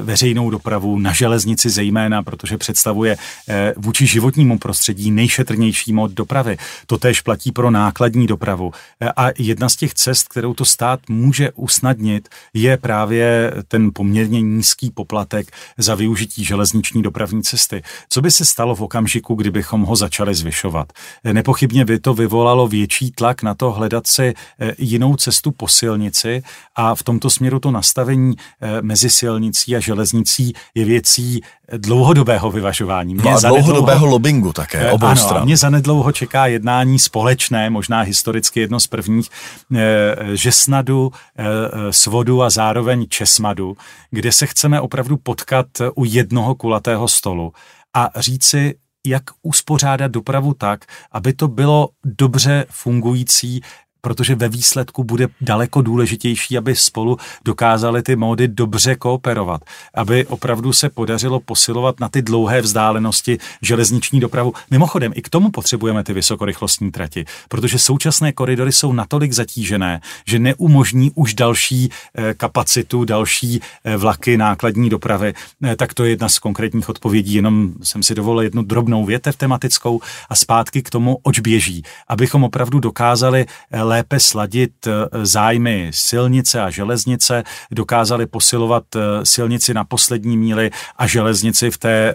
veřejnou 0.00 0.50
dopravu, 0.50 0.98
na 0.98 1.12
železnici 1.12 1.70
zejména, 1.70 2.22
protože 2.22 2.58
představuje 2.58 3.16
eh, 3.48 3.74
vůči 3.76 4.06
životnímu 4.06 4.58
prostředí 4.58 5.10
nejšetrnější 5.10 5.92
mod 5.92 6.10
dopravy. 6.10 6.56
To 6.86 6.98
též 6.98 7.20
platí 7.20 7.52
pro 7.52 7.70
nákladní 7.70 8.26
dopravu. 8.26 8.72
Eh, 9.00 9.12
a 9.16 9.30
jedna 9.38 9.68
z 9.68 9.76
těch 9.76 9.94
cest, 9.94 10.28
kterou 10.28 10.54
to 10.54 10.64
stát 10.64 11.00
může 11.08 11.52
usnadnit, 11.52 12.28
je 12.54 12.76
právě 12.76 13.52
ten 13.68 13.90
poměrně 13.94 14.40
nízký 14.40 14.90
poplatek 14.90 15.52
za 15.78 15.94
využití 15.94 16.44
železniční 16.44 17.02
dopravní 17.02 17.42
cesty. 17.42 17.82
Co 18.08 18.22
by 18.22 18.30
se 18.30 18.44
stalo 18.44 18.74
v 18.74 18.82
okamžiku, 18.82 19.34
kdybychom 19.34 19.82
ho 19.82 19.96
začali 19.96 20.34
zvyšovat? 20.34 20.92
Eh, 21.24 21.32
nepochybně 21.32 21.84
by 21.84 21.98
to 21.98 22.14
vyvolalo 22.14 22.68
větší 22.68 23.10
tlak 23.10 23.42
na 23.42 23.54
to 23.54 23.72
hledat 23.72 24.06
si 24.06 24.34
jinou 24.78 25.16
cestu 25.16 25.50
po 25.50 25.68
silnici 25.68 26.42
a 26.76 26.94
v 26.94 27.02
tomto 27.02 27.30
směru 27.30 27.58
to 27.60 27.70
nastavení 27.70 28.36
mezi 28.80 29.10
silnicí 29.10 29.76
a 29.76 29.80
železnicí 29.84 30.52
je 30.74 30.84
věcí 30.84 31.40
dlouhodobého 31.76 32.50
vyvažování. 32.50 33.14
Mě 33.14 33.30
no 33.30 33.36
a 33.36 33.40
dlouhodobého 33.40 34.06
lobbingu 34.06 34.52
také, 34.52 34.88
eh, 34.88 34.92
obou 34.92 35.06
ano, 35.06 35.16
stran. 35.16 35.44
mě 35.44 35.56
zanedlouho 35.56 36.12
čeká 36.12 36.46
jednání 36.46 36.98
společné, 36.98 37.70
možná 37.70 38.00
historicky 38.00 38.60
jedno 38.60 38.80
z 38.80 38.86
prvních, 38.86 39.30
eh, 39.76 40.16
že 40.32 40.52
snadu 40.52 41.12
eh, 41.38 41.44
Svodu 41.90 42.42
a 42.42 42.50
zároveň 42.50 43.06
Česmadu, 43.08 43.76
kde 44.10 44.32
se 44.32 44.46
chceme 44.46 44.80
opravdu 44.80 45.16
potkat 45.16 45.66
u 45.94 46.04
jednoho 46.04 46.54
kulatého 46.54 47.08
stolu 47.08 47.52
a 47.94 48.10
říci, 48.16 48.74
jak 49.06 49.22
uspořádat 49.42 50.10
dopravu 50.10 50.54
tak, 50.54 50.84
aby 51.12 51.32
to 51.32 51.48
bylo 51.48 51.88
dobře 52.04 52.66
fungující 52.70 53.60
protože 54.04 54.34
ve 54.34 54.48
výsledku 54.48 55.04
bude 55.04 55.28
daleko 55.40 55.82
důležitější, 55.82 56.58
aby 56.58 56.76
spolu 56.76 57.16
dokázali 57.44 58.02
ty 58.02 58.16
módy 58.16 58.48
dobře 58.48 58.94
kooperovat, 58.94 59.62
aby 59.94 60.26
opravdu 60.26 60.72
se 60.72 60.88
podařilo 60.88 61.40
posilovat 61.40 62.00
na 62.00 62.08
ty 62.08 62.22
dlouhé 62.22 62.60
vzdálenosti 62.60 63.38
železniční 63.62 64.20
dopravu. 64.20 64.52
Mimochodem, 64.70 65.12
i 65.14 65.22
k 65.22 65.28
tomu 65.28 65.50
potřebujeme 65.50 66.04
ty 66.04 66.12
vysokorychlostní 66.12 66.90
trati, 66.90 67.24
protože 67.48 67.78
současné 67.78 68.32
koridory 68.32 68.72
jsou 68.72 68.92
natolik 68.92 69.32
zatížené, 69.32 70.00
že 70.26 70.38
neumožní 70.38 71.10
už 71.14 71.34
další 71.34 71.88
eh, 71.88 72.34
kapacitu, 72.34 73.04
další 73.04 73.60
eh, 73.84 73.96
vlaky 73.96 74.36
nákladní 74.36 74.90
dopravy. 74.90 75.34
Eh, 75.64 75.76
tak 75.76 75.94
to 75.94 76.04
je 76.04 76.10
jedna 76.10 76.28
z 76.28 76.38
konkrétních 76.38 76.88
odpovědí, 76.88 77.34
jenom 77.34 77.72
jsem 77.82 78.02
si 78.02 78.14
dovolil 78.14 78.42
jednu 78.42 78.62
drobnou 78.62 79.04
větev 79.04 79.36
tematickou 79.36 80.00
a 80.28 80.34
zpátky 80.34 80.82
k 80.82 80.90
tomu, 80.90 81.18
oč 81.22 81.40
běží, 81.40 81.82
abychom 82.08 82.44
opravdu 82.44 82.80
dokázali 82.80 83.46
lépe 83.94 84.20
sladit 84.20 84.86
eh, 84.86 84.92
zájmy 85.22 85.90
silnice 85.94 86.62
a 86.62 86.70
železnice, 86.70 87.42
dokázali 87.70 88.26
posilovat 88.26 88.84
eh, 88.96 89.00
silnici 89.22 89.74
na 89.74 89.84
poslední 89.84 90.36
míli 90.36 90.70
a 90.96 91.06
železnici 91.06 91.70
v 91.70 91.78
té 91.78 92.14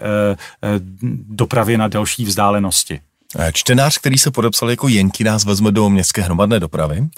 dopravě 1.28 1.78
na 1.78 1.88
další 1.88 2.24
vzdálenosti. 2.24 3.00
Čtenář, 3.52 3.98
který 3.98 4.18
se 4.18 4.30
podepsal 4.30 4.70
jako 4.70 4.88
Jenky, 4.88 5.24
nás 5.24 5.44
vezme 5.44 5.72
do 5.72 5.90
městské 5.90 6.22
hromadné 6.22 6.60
dopravy. 6.60 7.08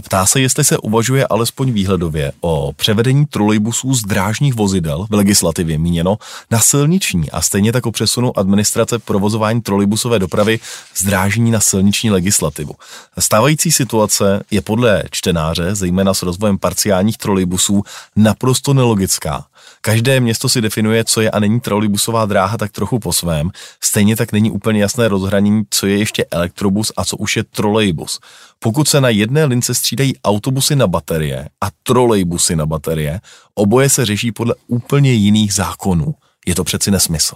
Ptá 0.00 0.26
se, 0.26 0.40
jestli 0.40 0.64
se 0.64 0.78
uvažuje 0.78 1.26
alespoň 1.26 1.72
výhledově 1.72 2.32
o 2.40 2.72
převedení 2.72 3.26
trolejbusů 3.26 3.94
z 3.94 4.02
drážních 4.02 4.54
vozidel 4.54 5.06
v 5.10 5.14
legislativě 5.14 5.78
míněno 5.78 6.18
na 6.50 6.60
silniční 6.60 7.30
a 7.30 7.42
stejně 7.42 7.72
tak 7.72 7.86
o 7.86 7.92
přesunu 7.92 8.38
administrace 8.38 8.98
provozování 8.98 9.62
trolejbusové 9.62 10.18
dopravy 10.18 10.60
z 10.94 11.04
drážní 11.04 11.50
na 11.50 11.60
silniční 11.60 12.10
legislativu. 12.10 12.74
Stávající 13.18 13.72
situace 13.72 14.42
je 14.50 14.60
podle 14.60 15.02
čtenáře, 15.10 15.74
zejména 15.74 16.14
s 16.14 16.22
rozvojem 16.22 16.58
parciálních 16.58 17.18
trolejbusů, 17.18 17.82
naprosto 18.16 18.74
nelogická. 18.74 19.44
Každé 19.84 20.20
město 20.20 20.48
si 20.48 20.60
definuje, 20.60 21.04
co 21.04 21.20
je 21.20 21.30
a 21.30 21.40
není 21.40 21.60
trolejbusová 21.60 22.26
dráha 22.26 22.58
tak 22.58 22.72
trochu 22.72 22.98
po 22.98 23.12
svém. 23.12 23.50
Stejně 23.80 24.16
tak 24.16 24.32
není 24.32 24.50
úplně 24.50 24.80
jasné 24.80 25.08
rozhraní, 25.08 25.62
co 25.70 25.86
je 25.86 25.98
ještě 25.98 26.24
elektrobus 26.30 26.92
a 26.96 27.04
co 27.04 27.16
už 27.16 27.36
je 27.36 27.44
trolejbus. 27.44 28.20
Pokud 28.58 28.88
se 28.88 29.00
na 29.00 29.08
jedné 29.08 29.44
lince 29.44 29.74
střídají 29.74 30.14
autobusy 30.24 30.76
na 30.76 30.86
baterie 30.86 31.48
a 31.60 31.66
trolejbusy 31.82 32.56
na 32.56 32.66
baterie, 32.66 33.20
oboje 33.54 33.88
se 33.88 34.04
řeší 34.06 34.32
podle 34.32 34.54
úplně 34.66 35.12
jiných 35.12 35.54
zákonů. 35.54 36.14
Je 36.46 36.54
to 36.54 36.64
přeci 36.64 36.90
nesmysl. 36.90 37.34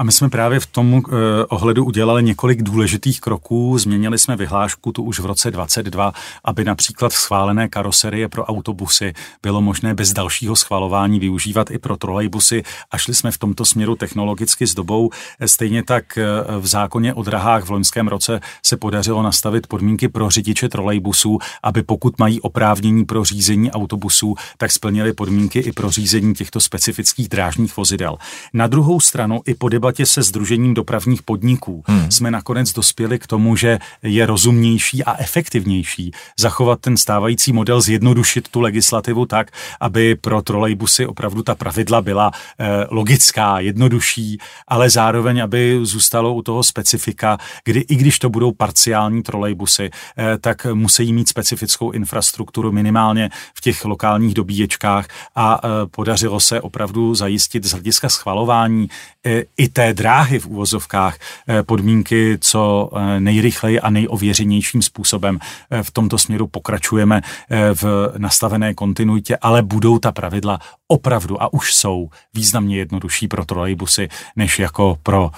A 0.00 0.02
my 0.02 0.12
jsme 0.12 0.28
právě 0.28 0.60
v 0.60 0.66
tom 0.66 0.94
uh, 0.94 1.02
ohledu 1.48 1.84
udělali 1.84 2.22
několik 2.22 2.62
důležitých 2.62 3.20
kroků. 3.20 3.78
Změnili 3.78 4.18
jsme 4.18 4.36
vyhlášku 4.36 4.92
tu 4.92 5.02
už 5.02 5.20
v 5.20 5.26
roce 5.26 5.50
22, 5.50 6.12
aby 6.44 6.64
například 6.64 7.12
schválené 7.12 7.68
karoserie 7.68 8.28
pro 8.28 8.44
autobusy 8.44 9.12
bylo 9.42 9.60
možné 9.60 9.94
bez 9.94 10.12
dalšího 10.12 10.56
schvalování 10.56 11.20
využívat 11.20 11.70
i 11.70 11.78
pro 11.78 11.96
trolejbusy 11.96 12.62
a 12.90 12.98
šli 12.98 13.14
jsme 13.14 13.30
v 13.30 13.38
tomto 13.38 13.64
směru 13.64 13.96
technologicky 13.96 14.66
s 14.66 14.74
dobou. 14.74 15.10
Stejně 15.46 15.82
tak 15.82 16.18
eh, 16.18 16.24
v 16.60 16.66
zákoně 16.66 17.14
o 17.14 17.22
drahách 17.22 17.64
v 17.64 17.70
loňském 17.70 18.08
roce 18.08 18.40
se 18.62 18.76
podařilo 18.76 19.22
nastavit 19.22 19.66
podmínky 19.66 20.08
pro 20.08 20.30
řidiče 20.30 20.68
trolejbusů, 20.68 21.38
aby 21.62 21.82
pokud 21.82 22.18
mají 22.18 22.40
oprávnění 22.40 23.04
pro 23.04 23.24
řízení 23.24 23.72
autobusů, 23.72 24.34
tak 24.56 24.72
splnili 24.72 25.12
podmínky 25.12 25.58
i 25.58 25.72
pro 25.72 25.90
řízení 25.90 26.34
těchto 26.34 26.60
specifických 26.60 27.28
drážních 27.28 27.76
vozidel. 27.76 28.16
Na 28.52 28.66
druhou 28.66 29.00
stranu 29.00 29.40
i 29.46 29.54
po 29.54 29.68
debatě 29.68 29.89
se 29.98 30.22
Združením 30.22 30.74
dopravních 30.74 31.22
podniků 31.22 31.82
hmm. 31.86 32.10
jsme 32.10 32.30
nakonec 32.30 32.72
dospěli 32.72 33.18
k 33.18 33.26
tomu, 33.26 33.56
že 33.56 33.78
je 34.02 34.26
rozumnější 34.26 35.04
a 35.04 35.16
efektivnější 35.18 36.10
zachovat 36.38 36.80
ten 36.80 36.96
stávající 36.96 37.52
model, 37.52 37.80
zjednodušit 37.80 38.48
tu 38.48 38.60
legislativu 38.60 39.26
tak, 39.26 39.50
aby 39.80 40.14
pro 40.14 40.42
trolejbusy 40.42 41.06
opravdu 41.06 41.42
ta 41.42 41.54
pravidla 41.54 42.02
byla 42.02 42.30
eh, 42.58 42.86
logická, 42.90 43.60
jednodušší, 43.60 44.38
ale 44.68 44.90
zároveň, 44.90 45.42
aby 45.42 45.78
zůstalo 45.82 46.34
u 46.34 46.42
toho 46.42 46.62
specifika, 46.62 47.38
kdy 47.64 47.80
i 47.80 47.96
když 47.96 48.18
to 48.18 48.30
budou 48.30 48.52
parciální 48.52 49.22
trolejbusy, 49.22 49.90
eh, 50.18 50.38
tak 50.38 50.66
musí 50.74 51.12
mít 51.12 51.28
specifickou 51.28 51.90
infrastrukturu 51.90 52.72
minimálně 52.72 53.30
v 53.54 53.60
těch 53.60 53.84
lokálních 53.84 54.34
dobíječkách 54.34 55.06
a 55.34 55.60
eh, 55.64 55.68
podařilo 55.90 56.40
se 56.40 56.60
opravdu 56.60 57.14
zajistit 57.14 57.64
z 57.64 57.72
hlediska 57.72 58.08
schvalování 58.08 58.88
eh, 59.26 59.42
i 59.56 59.68
té 59.80 59.94
dráhy 59.94 60.38
v 60.38 60.46
úvozovkách 60.46 61.16
eh, 61.48 61.62
podmínky 61.62 62.38
co 62.40 62.90
eh, 62.92 63.20
nejrychleji 63.20 63.80
a 63.80 63.90
nejověřenějším 63.90 64.82
způsobem. 64.82 65.38
Eh, 65.70 65.82
v 65.82 65.90
tomto 65.90 66.18
směru 66.18 66.46
pokračujeme 66.46 67.20
v 67.74 68.12
nastavené 68.18 68.74
kontinuitě, 68.74 69.36
ale 69.36 69.62
budou 69.62 69.98
ta 69.98 70.12
pravidla 70.12 70.58
opravdu 70.88 71.42
a 71.42 71.52
už 71.52 71.74
jsou 71.74 72.10
významně 72.34 72.76
jednodušší 72.76 73.28
pro 73.28 73.44
trolejbusy, 73.44 74.08
než 74.36 74.58
jako 74.58 74.98
pro 75.02 75.30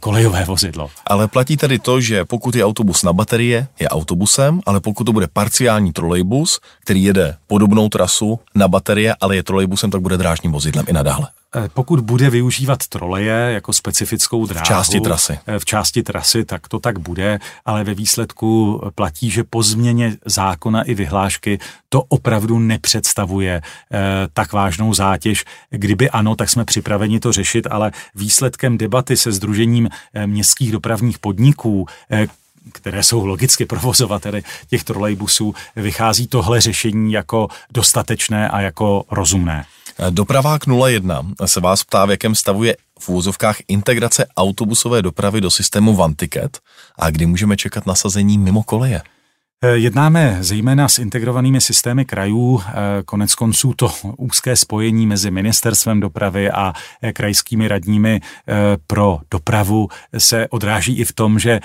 kolejové 0.00 0.44
vozidlo. 0.44 0.90
Ale 1.06 1.28
platí 1.28 1.56
tady 1.56 1.78
to, 1.78 2.00
že 2.00 2.24
pokud 2.24 2.54
je 2.54 2.64
autobus 2.64 3.02
na 3.02 3.12
baterie, 3.12 3.66
je 3.80 3.88
autobusem, 3.88 4.60
ale 4.66 4.80
pokud 4.80 5.04
to 5.04 5.12
bude 5.12 5.26
parciální 5.32 5.92
trolejbus, 5.92 6.60
který 6.80 7.04
jede 7.04 7.36
podobnou 7.46 7.88
trasu 7.88 8.40
na 8.54 8.68
baterie, 8.68 9.14
ale 9.20 9.36
je 9.36 9.42
trolejbusem, 9.42 9.90
tak 9.90 10.00
bude 10.00 10.16
drážním 10.16 10.52
vozidlem 10.52 10.84
i 10.88 10.92
nadále. 10.92 11.41
Eh, 11.56 11.68
pokud 11.74 12.00
bude 12.00 12.30
využívat 12.30 12.86
troleje 12.86 13.52
jako 13.52 13.72
specifickou 13.72 14.46
dráhu 14.46 14.64
v 14.64 14.68
části 14.68 15.00
trasy, 15.00 15.38
eh, 15.46 15.58
v 15.58 15.64
části 15.64 16.02
trasy, 16.02 16.44
tak 16.44 16.68
to 16.68 16.78
tak 16.78 16.98
bude, 16.98 17.38
ale 17.64 17.84
ve 17.84 17.94
výsledku 17.94 18.80
platí, 18.94 19.30
že 19.30 19.44
po 19.44 19.62
změně 19.62 20.16
zákona 20.24 20.82
i 20.82 20.94
vyhlášky 20.94 21.58
to 21.88 22.02
opravdu 22.02 22.58
nepředstavuje 22.58 23.62
eh, 23.92 23.98
tak 24.32 24.52
vážnou 24.52 24.94
zátěž. 24.94 25.44
Kdyby 25.70 26.10
ano, 26.10 26.36
tak 26.36 26.50
jsme 26.50 26.64
připraveni 26.64 27.20
to 27.20 27.32
řešit, 27.32 27.66
ale 27.70 27.92
výsledkem 28.14 28.78
debaty 28.78 29.16
se 29.16 29.32
Združením 29.32 29.88
městských 30.26 30.72
dopravních 30.72 31.18
podniků, 31.18 31.86
které 32.72 33.02
jsou 33.02 33.26
logicky 33.26 33.66
provozovateli 33.66 34.42
těch 34.68 34.84
trolejbusů, 34.84 35.54
vychází 35.76 36.26
tohle 36.26 36.60
řešení 36.60 37.12
jako 37.12 37.48
dostatečné 37.72 38.48
a 38.48 38.60
jako 38.60 39.04
rozumné. 39.10 39.64
Dopravák 40.10 40.62
01 40.86 41.22
se 41.44 41.60
vás 41.60 41.84
ptá, 41.84 42.06
v 42.06 42.10
jakém 42.10 42.34
stavu 42.34 42.64
je 42.64 42.76
v 42.98 43.08
úvozovkách 43.08 43.56
integrace 43.68 44.26
autobusové 44.36 45.02
dopravy 45.02 45.40
do 45.40 45.50
systému 45.50 45.96
Vantiket 45.96 46.58
a 46.98 47.10
kdy 47.10 47.26
můžeme 47.26 47.56
čekat 47.56 47.86
nasazení 47.86 48.38
mimo 48.38 48.62
koleje. 48.62 49.02
Eh, 49.64 49.76
jednáme 49.76 50.36
zejména 50.40 50.88
s 50.88 50.98
integrovanými 50.98 51.60
systémy 51.60 52.04
krajů, 52.04 52.62
eh, 52.66 52.72
konec 53.04 53.34
konců 53.34 53.72
to 53.76 53.92
úzké 54.16 54.56
spojení 54.56 55.06
mezi 55.06 55.30
ministerstvem 55.30 56.00
dopravy 56.00 56.50
a 56.50 56.72
eh, 57.02 57.12
krajskými 57.12 57.68
radními 57.68 58.20
pro 58.86 59.18
dopravu 59.30 59.88
se 60.18 60.48
odráží 60.48 60.98
i 60.98 61.04
v 61.04 61.12
tom, 61.12 61.38
že 61.38 61.60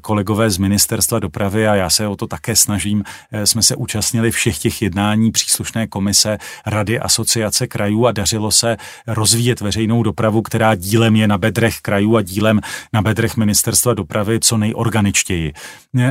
kolegové 0.00 0.50
z 0.50 0.58
ministerstva 0.58 1.18
dopravy, 1.18 1.68
a 1.68 1.74
já 1.74 1.90
se 1.90 2.06
o 2.06 2.16
to 2.16 2.26
také 2.26 2.56
snažím, 2.56 3.04
jsme 3.44 3.62
se 3.62 3.76
účastnili 3.76 4.30
všech 4.30 4.58
těch 4.58 4.82
jednání 4.82 5.30
příslušné 5.30 5.86
komise 5.86 6.38
Rady 6.66 7.00
asociace 7.00 7.66
krajů 7.66 8.06
a 8.06 8.12
dařilo 8.12 8.50
se 8.50 8.76
rozvíjet 9.06 9.60
veřejnou 9.60 10.02
dopravu, 10.02 10.42
která 10.42 10.74
dílem 10.74 11.16
je 11.16 11.28
na 11.28 11.38
bedrech 11.38 11.80
krajů 11.80 12.16
a 12.16 12.22
dílem 12.22 12.60
na 12.92 13.02
bedrech 13.02 13.36
ministerstva 13.36 13.94
dopravy 13.94 14.40
co 14.40 14.56
nejorganičtěji. 14.56 15.52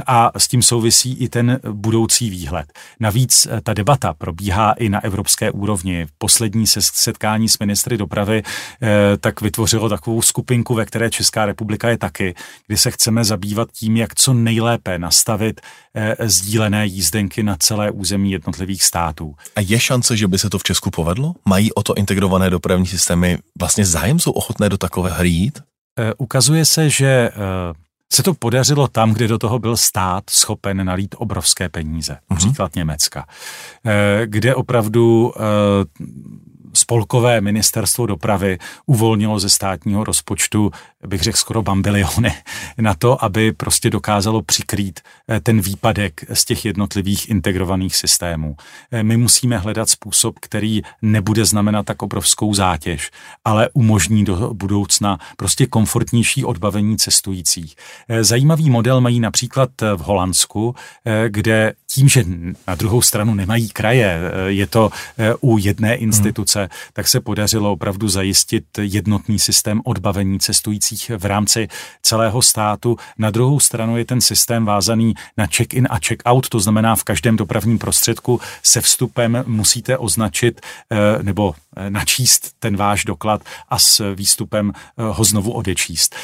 A 0.07 0.31
s 0.37 0.47
tím 0.47 0.61
souvisí 0.61 1.13
i 1.13 1.29
ten 1.31 1.59
budoucí 1.71 2.29
výhled. 2.29 2.73
Navíc 2.99 3.47
eh, 3.51 3.61
ta 3.61 3.73
debata 3.73 4.13
probíhá 4.13 4.71
i 4.71 4.89
na 4.89 5.03
evropské 5.03 5.51
úrovni. 5.51 6.07
Poslední 6.17 6.67
setkání 6.77 7.49
s 7.49 7.59
ministry 7.59 7.97
dopravy 7.97 8.43
eh, 8.43 9.17
tak 9.17 9.41
vytvořilo 9.41 9.89
takovou 9.89 10.21
skupinku, 10.21 10.73
ve 10.73 10.85
které 10.85 11.09
Česká 11.09 11.45
republika 11.45 11.89
je 11.89 11.97
taky, 11.97 12.35
kdy 12.67 12.77
se 12.77 12.91
chceme 12.91 13.23
zabývat 13.23 13.71
tím, 13.71 13.97
jak 13.97 14.15
co 14.15 14.33
nejlépe 14.33 14.99
nastavit 14.99 15.61
eh, 15.95 16.15
sdílené 16.29 16.85
jízdenky 16.85 17.43
na 17.43 17.55
celé 17.55 17.91
území 17.91 18.31
jednotlivých 18.31 18.83
států. 18.83 19.35
A 19.55 19.61
je 19.61 19.79
šance, 19.79 20.17
že 20.17 20.27
by 20.27 20.37
se 20.37 20.49
to 20.49 20.59
v 20.59 20.63
Česku 20.63 20.91
povedlo? 20.91 21.33
Mají 21.45 21.73
o 21.73 21.83
to 21.83 21.93
integrované 21.93 22.49
dopravní 22.49 22.87
systémy 22.87 23.37
vlastně 23.59 23.85
zájem, 23.85 24.19
jsou 24.19 24.31
ochotné 24.31 24.69
do 24.69 24.77
takové 24.77 25.11
hry 25.11 25.29
jít? 25.29 25.59
Ukazuje 26.17 26.65
se, 26.65 26.89
že 26.89 27.31
se 28.13 28.23
to 28.23 28.33
podařilo 28.33 28.87
tam, 28.87 29.13
kde 29.13 29.27
do 29.27 29.37
toho 29.37 29.59
byl 29.59 29.77
stát 29.77 30.23
schopen 30.29 30.85
nalít 30.85 31.15
obrovské 31.17 31.69
peníze, 31.69 32.17
příklad 32.35 32.75
Německa, 32.75 33.27
eh, 33.85 34.21
kde 34.25 34.55
opravdu 34.55 35.33
eh, 35.35 35.41
spolkové 36.73 37.41
ministerstvo 37.41 38.05
dopravy 38.05 38.57
uvolnilo 38.85 39.39
ze 39.39 39.49
státního 39.49 40.03
rozpočtu, 40.03 40.71
bych 41.07 41.21
řekl 41.21 41.37
skoro 41.37 41.61
bambiliony, 41.61 42.33
na 42.77 42.93
to, 42.93 43.23
aby 43.23 43.51
prostě 43.51 43.89
dokázalo 43.89 44.41
přikrýt 44.41 44.99
eh, 45.29 45.39
ten 45.39 45.61
výpadek 45.61 46.25
z 46.33 46.45
těch 46.45 46.65
jednotlivých 46.65 47.29
integrovaných 47.29 47.95
systémů. 47.95 48.55
Eh, 48.91 49.03
my 49.03 49.17
musíme 49.17 49.57
hledat 49.57 49.89
způsob, 49.89 50.39
který 50.39 50.81
nebude 51.01 51.45
znamenat 51.45 51.85
tak 51.85 52.01
obrovskou 52.01 52.53
zátěž, 52.53 53.11
ale 53.45 53.69
umožní 53.73 54.25
do 54.25 54.53
budoucna 54.53 55.19
prostě 55.37 55.65
komfortnější 55.65 56.45
odbavení 56.45 56.97
cestujících. 56.97 57.75
Eh, 58.09 58.23
zajímavý 58.23 58.69
model 58.69 59.01
mají 59.01 59.19
například 59.19 59.69
v 59.95 59.99
Holandsku, 59.99 60.75
kde 61.27 61.73
tím, 61.87 62.09
že 62.09 62.25
na 62.67 62.75
druhou 62.75 63.01
stranu 63.01 63.33
nemají 63.33 63.69
kraje, 63.69 64.21
je 64.47 64.67
to 64.67 64.89
u 65.41 65.57
jedné 65.57 65.95
instituce, 65.95 66.51
roce, 66.51 66.69
tak 66.93 67.07
se 67.07 67.19
podařilo 67.19 67.71
opravdu 67.71 68.09
zajistit 68.09 68.65
jednotný 68.81 69.39
systém 69.39 69.81
odbavení 69.85 70.39
cestujících 70.39 70.90
v 71.17 71.25
rámci 71.25 71.67
celého 72.01 72.41
státu. 72.41 72.97
Na 73.17 73.31
druhou 73.31 73.59
stranu 73.59 73.97
je 73.97 74.05
ten 74.05 74.21
systém 74.21 74.65
vázaný 74.65 75.13
na 75.37 75.47
check-in 75.47 75.87
a 75.89 75.99
check-out, 75.99 76.49
to 76.49 76.59
znamená 76.59 76.95
v 76.95 77.03
každém 77.03 77.35
dopravním 77.35 77.79
prostředku 77.79 78.41
se 78.63 78.81
vstupem 78.81 79.43
musíte 79.47 79.97
označit 79.97 80.61
eh, 80.91 81.23
nebo 81.23 81.55
načíst 81.89 82.55
ten 82.59 82.75
váš 82.75 83.05
doklad 83.05 83.43
a 83.69 83.79
s 83.79 84.13
výstupem 84.15 84.71
eh, 84.75 85.03
ho 85.03 85.23
znovu 85.23 85.51
odečíst. 85.51 86.15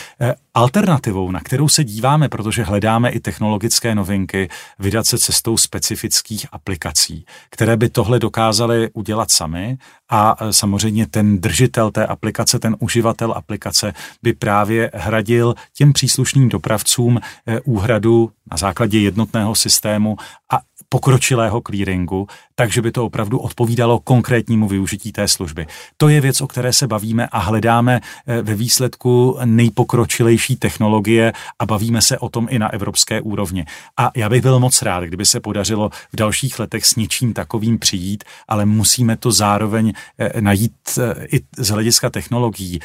Alternativou, 0.54 1.32
na 1.32 1.40
kterou 1.40 1.68
se 1.68 1.84
díváme, 1.84 2.30
protože 2.30 2.64
hledáme 2.64 3.10
i 3.10 3.20
technologické 3.20 3.96
novinky, 3.96 4.50
vydat 4.80 5.06
se 5.06 5.18
cestou 5.18 5.58
specifických 5.58 6.46
aplikací, 6.52 7.26
které 7.50 7.78
by 7.78 7.90
tohle 7.90 8.20
dokázaly 8.20 8.90
udělat 8.94 9.32
sami 9.32 9.78
a 10.10 10.36
samozřejmě 10.52 11.08
ten 11.08 11.42
držitel 11.42 11.92
té 11.92 12.06
aplikace, 12.06 12.60
ten 12.60 12.76
uživatel 12.80 13.32
aplikace 13.32 13.94
by 14.24 14.34
právě 14.34 14.92
hradil 14.94 15.56
těm 15.74 15.94
příslušným 15.94 16.50
dopravcům 16.50 17.20
úhradu 17.64 18.32
na 18.52 18.58
základě 18.58 19.00
jednotného 19.00 19.56
systému 19.56 20.18
a 20.54 20.60
pokročilého 20.90 21.62
clearingu, 21.62 22.28
takže 22.56 22.82
by 22.82 22.92
to 22.92 23.06
opravdu 23.06 23.40
odpovídalo 23.40 24.00
konkrétnímu 24.00 24.68
využití 24.68 25.12
té 25.12 25.28
služby. 25.28 25.68
To 25.98 26.10
je 26.10 26.22
věc, 26.22 26.42
o 26.42 26.48
které 26.48 26.74
se 26.74 26.88
bavíme 26.88 27.28
a 27.28 27.40
hledáme 27.40 28.02
eh, 28.28 28.42
ve 28.42 28.56
výsledku 28.56 29.38
nejpokročilejší 29.46 30.56
technologie 30.56 31.34
a 31.60 31.66
bavíme 31.66 32.02
se 32.02 32.20
o 32.20 32.30
tom 32.30 32.48
i 32.50 32.60
na 32.60 32.74
evropské 32.74 33.22
úrovni. 33.22 33.66
A 33.98 34.12
já 34.16 34.30
bych 34.30 34.42
byl 34.42 34.60
moc 34.60 34.82
rád, 34.82 35.04
kdyby 35.04 35.26
se 35.26 35.40
podařilo 35.40 35.90
v 35.90 36.16
dalších 36.16 36.60
letech 36.60 36.86
s 36.86 36.96
něčím 36.96 37.34
takovým 37.34 37.80
přijít, 37.80 38.24
ale 38.48 38.66
musíme 38.66 39.18
to 39.18 39.32
zároveň 39.32 39.94
eh, 40.18 40.42
najít 40.42 40.74
eh, 40.98 41.26
i 41.32 41.42
z 41.58 41.70
hlediska 41.70 42.10
technologií 42.10 42.80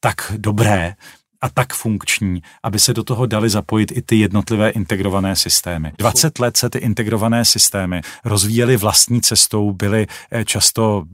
tak 0.00 0.32
dobré, 0.36 0.94
a 1.42 1.48
tak 1.48 1.74
funkční, 1.74 2.42
aby 2.62 2.78
se 2.78 2.94
do 2.94 3.04
toho 3.04 3.26
dali 3.26 3.50
zapojit 3.50 3.92
i 3.96 4.02
ty 4.02 4.16
jednotlivé 4.16 4.70
integrované 4.70 5.36
systémy. 5.36 5.92
20 5.98 6.38
let 6.38 6.56
se 6.56 6.70
ty 6.70 6.78
integrované 6.78 7.44
systémy 7.44 8.00
rozvíjely 8.24 8.76
vlastní 8.76 9.20
cestou, 9.20 9.72
byly 9.72 10.06
eh, 10.30 10.44
často 10.44 11.04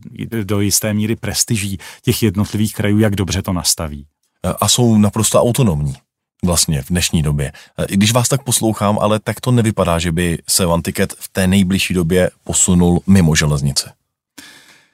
do 0.45 0.61
jisté 0.61 0.95
míry 0.95 1.17
prestiží 1.17 1.79
těch 2.03 2.23
jednotlivých 2.23 2.75
krajů, 2.75 2.99
jak 2.99 3.17
dobře 3.17 3.43
to 3.43 3.53
nastaví. 3.53 4.07
A 4.61 4.69
jsou 4.69 4.99
naprosto 4.99 5.41
autonomní 5.41 5.95
vlastně 6.45 6.83
v 6.83 6.89
dnešní 6.89 7.23
době. 7.23 7.53
Eh, 7.79 7.85
I 7.85 7.97
když 7.97 8.13
vás 8.13 8.29
tak 8.29 8.43
poslouchám, 8.43 8.99
ale 8.99 9.21
tak 9.21 9.41
to 9.41 9.51
nevypadá, 9.51 9.99
že 9.99 10.13
by 10.13 10.39
se 10.49 10.67
Vantiket 10.67 11.15
v 11.19 11.29
té 11.29 11.47
nejbližší 11.47 11.95
době 11.95 12.31
posunul 12.45 13.03
mimo 13.07 13.37
železnice. 13.37 13.93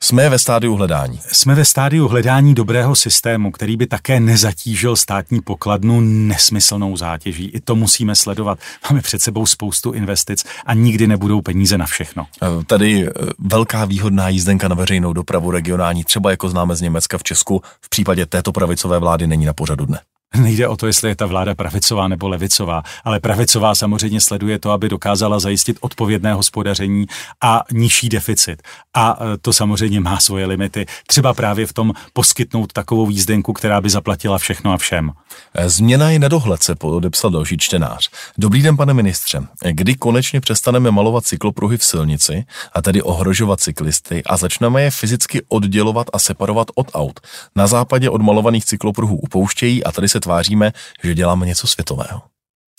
Jsme 0.04 0.28
ve 0.28 0.38
stádiu 0.38 0.74
hledání. 0.74 1.20
Jsme 1.32 1.54
ve 1.54 1.64
stádiu 1.64 2.08
hledání 2.08 2.54
dobrého 2.54 2.96
systému, 2.96 3.50
který 3.50 3.76
by 3.76 3.86
také 3.86 4.20
nezatížil 4.20 4.96
státní 4.96 5.40
pokladnu 5.40 6.00
nesmyslnou 6.00 6.96
zátěží. 6.96 7.44
I 7.44 7.60
to 7.60 7.74
musíme 7.74 8.16
sledovat. 8.16 8.58
Máme 8.90 9.02
před 9.02 9.22
sebou 9.22 9.46
spoustu 9.46 9.92
investic 9.92 10.44
a 10.66 10.74
nikdy 10.74 11.06
nebudou 11.06 11.40
peníze 11.40 11.78
na 11.78 11.86
všechno. 11.86 12.26
Eh, 12.42 12.64
tady 12.64 13.08
eh, 13.08 13.10
velká 13.38 13.84
výhodná 13.84 14.28
jízdenka 14.28 14.68
na 14.68 14.74
veřejnou 14.74 15.12
dopravu 15.12 15.50
regionální, 15.50 16.04
třeba 16.04 16.30
jako 16.30 16.48
známe 16.48 16.76
z 16.76 16.80
Německa 16.80 17.18
v 17.18 17.22
Česku, 17.22 17.62
v 17.80 17.88
případě 17.88 18.26
této 18.26 18.52
pravicové 18.52 18.98
vlády 18.98 19.26
není 19.26 19.44
na 19.44 19.52
pořadu 19.52 19.86
dne. 19.86 19.98
Nejde 20.36 20.68
o 20.68 20.76
to, 20.76 20.86
jestli 20.86 21.08
je 21.08 21.16
ta 21.16 21.26
vláda 21.26 21.54
pravicová 21.54 22.08
nebo 22.08 22.28
levicová, 22.28 22.82
ale 23.04 23.20
pravicová 23.20 23.74
samozřejmě 23.74 24.20
sleduje 24.20 24.58
to, 24.58 24.70
aby 24.70 24.88
dokázala 24.88 25.38
zajistit 25.38 25.78
odpovědné 25.80 26.34
hospodaření 26.34 27.06
a 27.40 27.64
nižší 27.72 28.08
deficit. 28.08 28.62
A 28.94 29.18
e, 29.20 29.38
to 29.38 29.52
samozřejmě 29.52 30.00
má 30.00 30.20
svoje 30.20 30.46
limity. 30.46 30.86
Třeba 31.06 31.34
právě 31.34 31.66
v 31.66 31.72
tom 31.72 31.92
poskytnout 32.12 32.72
takovou 32.72 33.10
jízdenku, 33.10 33.52
která 33.52 33.80
by 33.80 33.90
zaplatila 33.90 34.38
všechno 34.38 34.72
a 34.72 34.76
všem. 34.76 35.10
E, 35.54 35.68
změna 35.68 36.10
je 36.10 36.18
na 36.18 36.28
dohled, 36.28 36.62
se 36.62 36.74
podepsal 36.74 37.30
další 37.30 37.58
čtenář. 37.58 38.10
Dobrý 38.38 38.62
den, 38.62 38.76
pane 38.76 38.94
ministře. 38.94 39.40
E, 39.64 39.72
kdy 39.72 39.94
konečně 39.94 40.40
přestaneme 40.40 40.90
malovat 40.90 41.24
cyklopruhy 41.24 41.76
v 41.76 41.84
silnici 41.84 42.44
a 42.72 42.82
tedy 42.82 43.02
ohrožovat 43.02 43.60
cyklisty 43.60 44.22
a 44.24 44.36
začneme 44.36 44.82
je 44.82 44.90
fyzicky 44.90 45.42
oddělovat 45.48 46.06
a 46.12 46.18
separovat 46.18 46.66
od 46.74 46.90
aut? 46.94 47.20
Na 47.56 47.66
západě 47.66 48.10
od 48.10 48.22
malovaných 48.22 48.64
cyklopruhů 48.64 49.16
upouštějí 49.16 49.84
a 49.84 49.92
tady 49.92 50.08
se 50.08 50.21
tváříme, 50.22 50.72
že 51.02 51.14
děláme 51.14 51.46
něco 51.46 51.66
světového. 51.66 52.22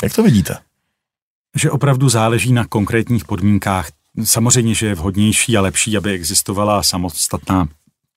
Jak 0.04 0.16
to 0.16 0.24
vidíte? 0.24 0.58
Že 1.56 1.72
opravdu 1.72 2.10
záleží 2.10 2.54
na 2.54 2.66
konkrétních 2.66 3.26
podmínkách. 3.26 3.90
Samozřejmě, 4.24 4.76
že 4.76 4.88
je 4.88 4.96
vhodnější 4.96 5.58
a 5.58 5.62
lepší, 5.62 5.98
aby 5.98 6.12
existovala 6.12 6.84
samostatná 6.84 7.68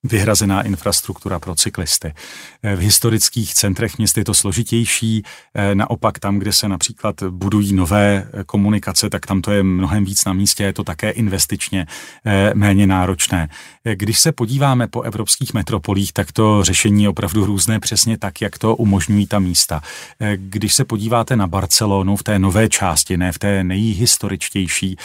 vyhrazená 0.07 0.61
infrastruktura 0.61 1.39
pro 1.39 1.55
cyklisty. 1.55 2.13
Eh, 2.63 2.75
v 2.75 2.79
historických 2.79 3.53
centrech 3.53 3.97
měst 3.97 4.17
je 4.17 4.25
to 4.25 4.33
složitější, 4.33 5.23
eh, 5.53 5.75
naopak 5.75 6.19
tam, 6.19 6.39
kde 6.39 6.53
se 6.53 6.67
například 6.67 7.23
budují 7.29 7.73
nové 7.73 8.27
eh, 8.33 8.43
komunikace, 8.43 9.09
tak 9.09 9.25
tam 9.25 9.41
to 9.41 9.51
je 9.51 9.63
mnohem 9.63 10.05
víc 10.05 10.25
na 10.25 10.33
místě, 10.33 10.63
je 10.63 10.73
to 10.73 10.83
také 10.83 11.09
investičně 11.09 11.87
méně 12.53 12.87
náročné. 12.87 13.49
Když 13.93 14.19
se 14.19 14.31
podíváme 14.31 14.87
po 14.87 15.01
evropských 15.01 15.53
metropolích, 15.53 16.13
tak 16.13 16.31
to 16.31 16.63
řešení 16.63 17.03
je 17.03 17.09
opravdu 17.09 17.45
různé 17.45 17.79
přesně 17.79 18.17
tak, 18.17 18.41
jak 18.41 18.57
to 18.57 18.75
umožňují 18.75 19.27
ta 19.27 19.39
místa. 19.39 19.81
Když 20.35 20.73
se 20.73 20.85
podíváte 20.85 21.35
na 21.35 21.47
Barcelonu 21.47 22.15
v 22.15 22.23
té 22.23 22.39
nové 22.39 22.69
části, 22.69 23.17
ne 23.17 23.31
v 23.31 23.39
té 23.39 23.63
nejhistoričtější, 23.63 24.97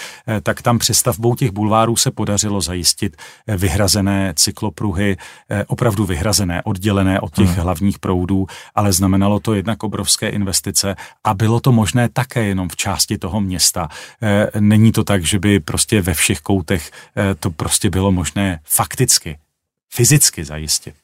tak 0.42 0.62
tam 0.62 0.78
přestavbou 0.78 1.34
těch 1.34 1.50
bulvárů 1.50 1.96
se 1.96 2.10
podařilo 2.10 2.60
zajistit 2.60 3.16
vyhrazené 3.46 4.32
cyklopruhy 4.36 4.91
pruhy 4.92 5.16
eh, 5.50 5.64
opravdu 5.66 6.06
vyhrazené, 6.06 6.62
oddělené 6.62 7.20
od 7.20 7.34
těch 7.34 7.48
hmm. 7.48 7.56
hlavních 7.56 7.98
proudů, 7.98 8.46
ale 8.74 8.92
znamenalo 8.92 9.40
to 9.40 9.54
jednak 9.54 9.82
obrovské 9.82 10.28
investice 10.28 10.96
a 11.24 11.34
bylo 11.34 11.60
to 11.60 11.72
možné 11.72 12.08
také 12.08 12.44
jenom 12.44 12.68
v 12.68 12.76
části 12.76 13.18
toho 13.18 13.40
města. 13.40 13.88
Eh, 14.22 14.60
není 14.60 14.92
to 14.92 15.04
tak, 15.04 15.24
že 15.24 15.38
by 15.38 15.60
prostě 15.60 16.02
ve 16.02 16.14
všech 16.14 16.40
koutech 16.40 16.90
eh, 17.16 17.34
to 17.34 17.50
prostě 17.50 17.90
bylo 17.90 18.12
možné 18.12 18.60
fakticky 18.64 19.38
fyzicky 19.94 20.44
zajistit. 20.44 20.94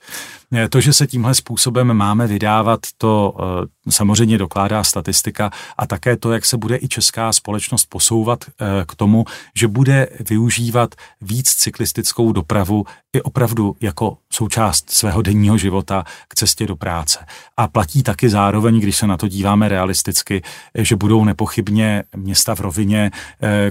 Eh, 0.52 0.68
to, 0.68 0.80
že 0.80 0.92
se 0.92 1.06
tímhle 1.06 1.34
způsobem 1.34 1.94
máme 1.94 2.26
vydávat, 2.26 2.80
to 2.98 3.36
eh, 3.40 3.90
samozřejmě 3.90 4.38
dokládá 4.38 4.84
statistika 4.84 5.50
a 5.78 5.86
také 5.86 6.16
to, 6.16 6.32
jak 6.32 6.44
se 6.44 6.56
bude 6.56 6.76
i 6.76 6.88
česká 6.88 7.32
společnost 7.32 7.86
posouvat 7.86 8.44
eh, 8.44 8.84
k 8.86 8.94
tomu, 8.94 9.24
že 9.54 9.68
bude 9.68 10.08
využívat 10.28 10.94
víc 11.20 11.54
cyklistickou 11.54 12.32
dopravu 12.32 12.84
i 13.16 13.22
opravdu 13.22 13.76
jako 13.80 14.16
součást 14.32 14.90
svého 14.90 15.22
denního 15.22 15.58
života 15.58 16.04
k 16.28 16.34
cestě 16.34 16.66
do 16.66 16.76
práce. 16.76 17.18
A 17.56 17.68
platí 17.68 18.02
taky 18.02 18.28
zároveň, 18.28 18.80
když 18.80 18.96
se 18.96 19.06
na 19.06 19.16
to 19.16 19.28
díváme 19.28 19.68
realisticky, 19.68 20.42
že 20.74 20.96
budou 20.96 21.24
nepochybně 21.24 22.04
města 22.16 22.54
v 22.54 22.60
rovině 22.60 23.10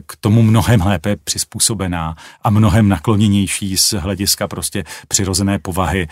k 0.05 0.15
tomu 0.19 0.43
mnohem 0.43 0.81
lépe 0.81 1.15
přizpůsobená 1.23 2.15
a 2.41 2.49
mnohem 2.49 2.89
nakloněnější 2.89 3.77
z 3.77 3.93
hlediska 3.93 4.47
prostě 4.47 4.83
přirozené 5.07 5.59
povahy 5.59 6.07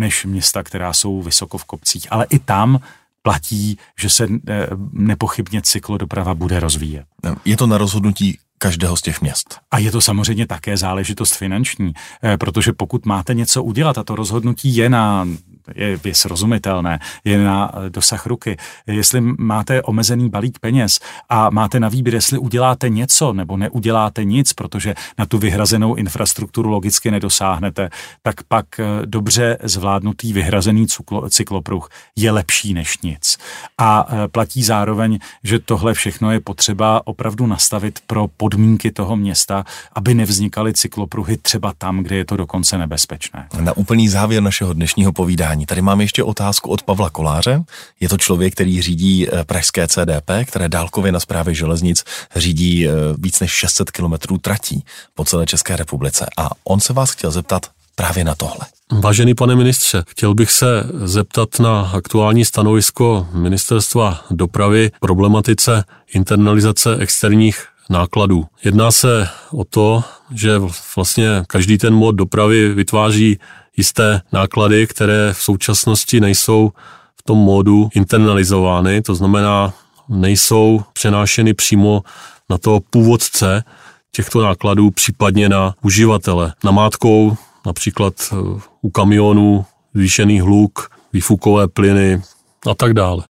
než 0.00 0.24
města, 0.24 0.62
která 0.62 0.92
jsou 0.92 1.22
vysoko 1.22 1.58
v 1.58 1.64
kopcích. 1.64 2.06
Ale 2.10 2.26
i 2.30 2.38
tam 2.38 2.80
platí, 3.22 3.78
že 3.98 4.10
se 4.10 4.28
eh, 4.48 4.66
nepochybně 4.92 5.62
cyklodoprava 5.62 6.34
bude 6.34 6.60
rozvíjet. 6.60 7.04
Je 7.44 7.56
to 7.56 7.66
na 7.66 7.78
rozhodnutí 7.78 8.38
každého 8.58 8.96
z 8.96 9.02
těch 9.02 9.20
měst. 9.20 9.58
A 9.70 9.78
je 9.78 9.90
to 9.90 10.00
samozřejmě 10.00 10.46
také 10.46 10.76
záležitost 10.76 11.34
finanční, 11.34 11.92
eh, 12.22 12.36
protože 12.36 12.72
pokud 12.72 13.06
máte 13.06 13.34
něco 13.34 13.62
udělat 13.62 13.98
a 13.98 14.04
to 14.04 14.16
rozhodnutí 14.16 14.76
je 14.76 14.88
na 14.88 15.26
je, 15.74 15.98
je 16.04 16.14
srozumitelné, 16.14 16.98
je 17.24 17.38
na 17.38 17.72
dosah 17.88 18.26
ruky. 18.26 18.56
Jestli 18.86 19.20
máte 19.20 19.82
omezený 19.82 20.28
balík 20.28 20.58
peněz 20.58 21.00
a 21.28 21.50
máte 21.50 21.80
na 21.80 21.88
výběr, 21.88 22.14
jestli 22.14 22.38
uděláte 22.38 22.88
něco 22.88 23.32
nebo 23.32 23.56
neuděláte 23.56 24.24
nic, 24.24 24.52
protože 24.52 24.94
na 25.18 25.26
tu 25.26 25.38
vyhrazenou 25.38 25.94
infrastrukturu 25.94 26.70
logicky 26.70 27.10
nedosáhnete, 27.10 27.90
tak 28.22 28.42
pak 28.42 28.80
eh, 28.80 28.84
dobře 29.04 29.58
zvládnutý 29.62 30.32
vyhrazený 30.32 30.86
cyklo, 30.86 31.30
cyklopruh 31.30 31.88
je 32.16 32.30
lepší 32.30 32.74
než 32.74 32.98
nic. 32.98 33.38
A 33.78 34.06
eh, 34.08 34.28
platí 34.28 34.62
zároveň, 34.62 35.18
že 35.44 35.58
tohle 35.58 35.94
všechno 35.94 36.32
je 36.32 36.40
potřeba 36.40 37.06
opravdu 37.06 37.46
nastavit 37.46 37.98
pro 38.06 38.28
podmínky 38.36 38.90
toho 38.90 39.16
města, 39.16 39.64
aby 39.92 40.14
nevznikaly 40.14 40.72
cyklopruhy 40.72 41.36
třeba 41.36 41.72
tam, 41.78 42.02
kde 42.02 42.16
je 42.16 42.24
to 42.24 42.36
dokonce 42.36 42.78
nebezpečné. 42.78 43.48
Na 43.60 43.76
úplný 43.76 44.08
závěr 44.08 44.42
našeho 44.42 44.72
dnešního 44.72 45.12
povídání 45.12 45.49
vzdělání. 45.50 45.66
Tady 45.66 45.82
mám 45.82 46.00
ještě 46.00 46.22
otázku 46.22 46.70
od 46.70 46.82
Pavla 46.82 47.10
Koláře. 47.10 47.62
Je 48.00 48.08
to 48.08 48.16
člověk, 48.16 48.54
který 48.54 48.82
řídí 48.82 49.26
eh, 49.28 49.44
pražské 49.44 49.88
CDP, 49.88 50.30
které 50.44 50.68
dálkově 50.68 51.12
na 51.12 51.20
správě 51.20 51.54
železnic 51.54 52.04
řídí 52.36 52.86
eh, 52.86 52.92
víc 53.18 53.40
než 53.40 53.50
600 53.50 53.90
kilometrů 53.90 54.38
tratí 54.38 54.84
po 55.14 55.24
celé 55.24 55.46
České 55.46 55.76
republice. 55.76 56.26
A 56.38 56.50
on 56.64 56.80
se 56.80 56.92
vás 56.92 57.10
chtěl 57.10 57.30
zeptat 57.30 57.66
právě 57.94 58.24
na 58.24 58.34
tohle. 58.34 58.66
Vážený 58.92 59.34
pane 59.34 59.56
ministře, 59.56 60.04
chtěl 60.08 60.34
bych 60.34 60.50
se 60.50 60.84
zeptat 61.04 61.60
na 61.60 61.90
aktuální 61.94 62.44
stanovisko 62.44 63.26
ministerstva 63.32 64.24
dopravy 64.30 64.90
problematice 65.00 65.84
internalizace 66.14 66.96
externích 66.96 67.66
nákladů. 67.90 68.46
Jedná 68.64 68.90
se 68.90 69.28
o 69.52 69.64
to, 69.64 70.04
že 70.34 70.58
vlastně 70.96 71.26
každý 71.46 71.78
ten 71.78 71.94
mod 71.94 72.14
dopravy 72.14 72.74
vytváří 72.74 73.38
jisté 73.80 74.20
náklady, 74.32 74.86
které 74.86 75.32
v 75.32 75.42
současnosti 75.42 76.20
nejsou 76.20 76.72
v 77.16 77.22
tom 77.22 77.38
módu 77.38 77.88
internalizovány, 77.94 79.02
to 79.02 79.14
znamená, 79.14 79.72
nejsou 80.08 80.82
přenášeny 80.92 81.54
přímo 81.54 82.02
na 82.50 82.58
toho 82.58 82.80
původce 82.80 83.64
těchto 84.12 84.42
nákladů, 84.42 84.90
případně 84.90 85.48
na 85.48 85.74
uživatele. 85.82 86.52
Namátkou 86.64 87.36
například 87.66 88.14
eh, 88.32 88.36
u 88.82 88.90
kamionů 88.90 89.64
zvýšený 89.94 90.40
hluk, 90.40 90.90
výfukové 91.12 91.68
plyny 91.68 92.22
a 92.70 92.74
tak 92.74 92.94
dále. 92.94 93.29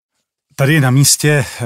Tady 0.58 0.74
je 0.74 0.80
na 0.80 0.90
místě 0.90 1.28
eh, 1.30 1.64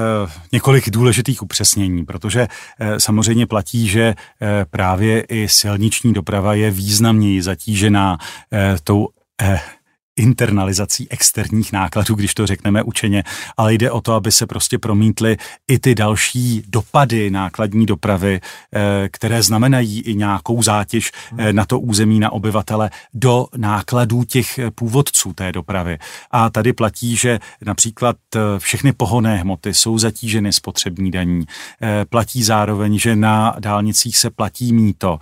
několik 0.52 0.90
důležitých 0.90 1.43
upřesnění, 1.43 2.05
protože 2.05 2.48
eh, 2.81 3.01
samozřejmě 3.01 3.47
platí, 3.47 3.89
že 3.89 4.02
eh, 4.02 4.64
právě 4.70 5.20
i 5.20 5.48
silniční 5.48 6.12
doprava 6.12 6.55
je 6.55 6.70
významněji 6.70 7.43
zatížená 7.43 8.19
tou 8.85 9.09
internalizací 10.16 11.10
externích 11.10 11.72
nákladů, 11.72 12.14
když 12.14 12.34
to 12.34 12.47
řekneme 12.47 12.82
učeně, 12.82 13.24
ale 13.56 13.74
jde 13.74 13.90
o 13.90 14.01
to, 14.01 14.12
aby 14.12 14.32
se 14.32 14.47
prostě 14.47 14.78
promítly 14.78 15.36
i 15.68 15.78
ty 15.78 15.94
další 15.94 16.62
dopady 16.68 17.30
nákladní 17.30 17.86
dopravy, 17.86 18.40
eh, 18.74 19.09
které 19.09 19.43
znamenají 19.43 20.01
i 20.01 20.14
nějakou 20.14 20.62
zátěž 20.62 21.12
eh, 21.39 21.52
na 21.52 21.64
to 21.64 21.80
území, 21.80 22.20
na 22.20 22.32
obyvatele, 22.32 22.90
do 23.14 23.47
nákladů 23.56 24.24
těch 24.24 24.60
původců 24.74 25.32
té 25.32 25.52
dopravy. 25.52 25.98
A 26.30 26.51
tady 26.51 26.72
platí, 26.72 27.16
že 27.16 27.40
například 27.62 28.16
eh, 28.36 28.40
všechny 28.59 28.93
pohonné 28.93 29.36
hmoty 29.36 29.74
jsou 29.74 29.98
zatíženy 29.98 30.52
spotřební 30.52 31.10
daní. 31.10 31.44
Platí 32.09 32.43
zároveň, 32.43 32.98
že 32.98 33.16
na 33.16 33.56
dálnicích 33.59 34.16
se 34.16 34.30
platí 34.30 34.72
míto, 34.72 35.18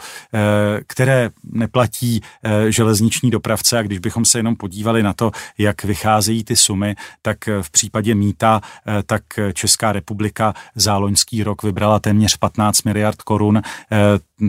které 0.87 1.31
neplatí 1.45 2.21
železniční 2.69 3.31
dopravce 3.31 3.79
a 3.79 3.83
když 3.83 3.99
bychom 3.99 4.25
se 4.25 4.39
jenom 4.39 4.57
podívali 4.57 4.81
podívali 4.91 5.03
na 5.03 5.13
to, 5.13 5.31
jak 5.59 5.85
vycházejí 5.85 6.45
ty 6.45 6.57
sumy, 6.57 6.97
tak 7.23 7.39
v 7.63 7.71
případě 7.71 8.15
mýta, 8.15 8.61
eh, 8.61 9.03
tak 9.03 9.23
Česká 9.53 9.93
republika 9.93 10.55
za 10.75 10.99
loňský 10.99 11.43
rok 11.43 11.63
vybrala 11.63 11.99
téměř 11.99 12.37
15 12.37 12.83
miliard 12.83 13.23
korun. 13.23 13.63
Eh, 13.63 13.97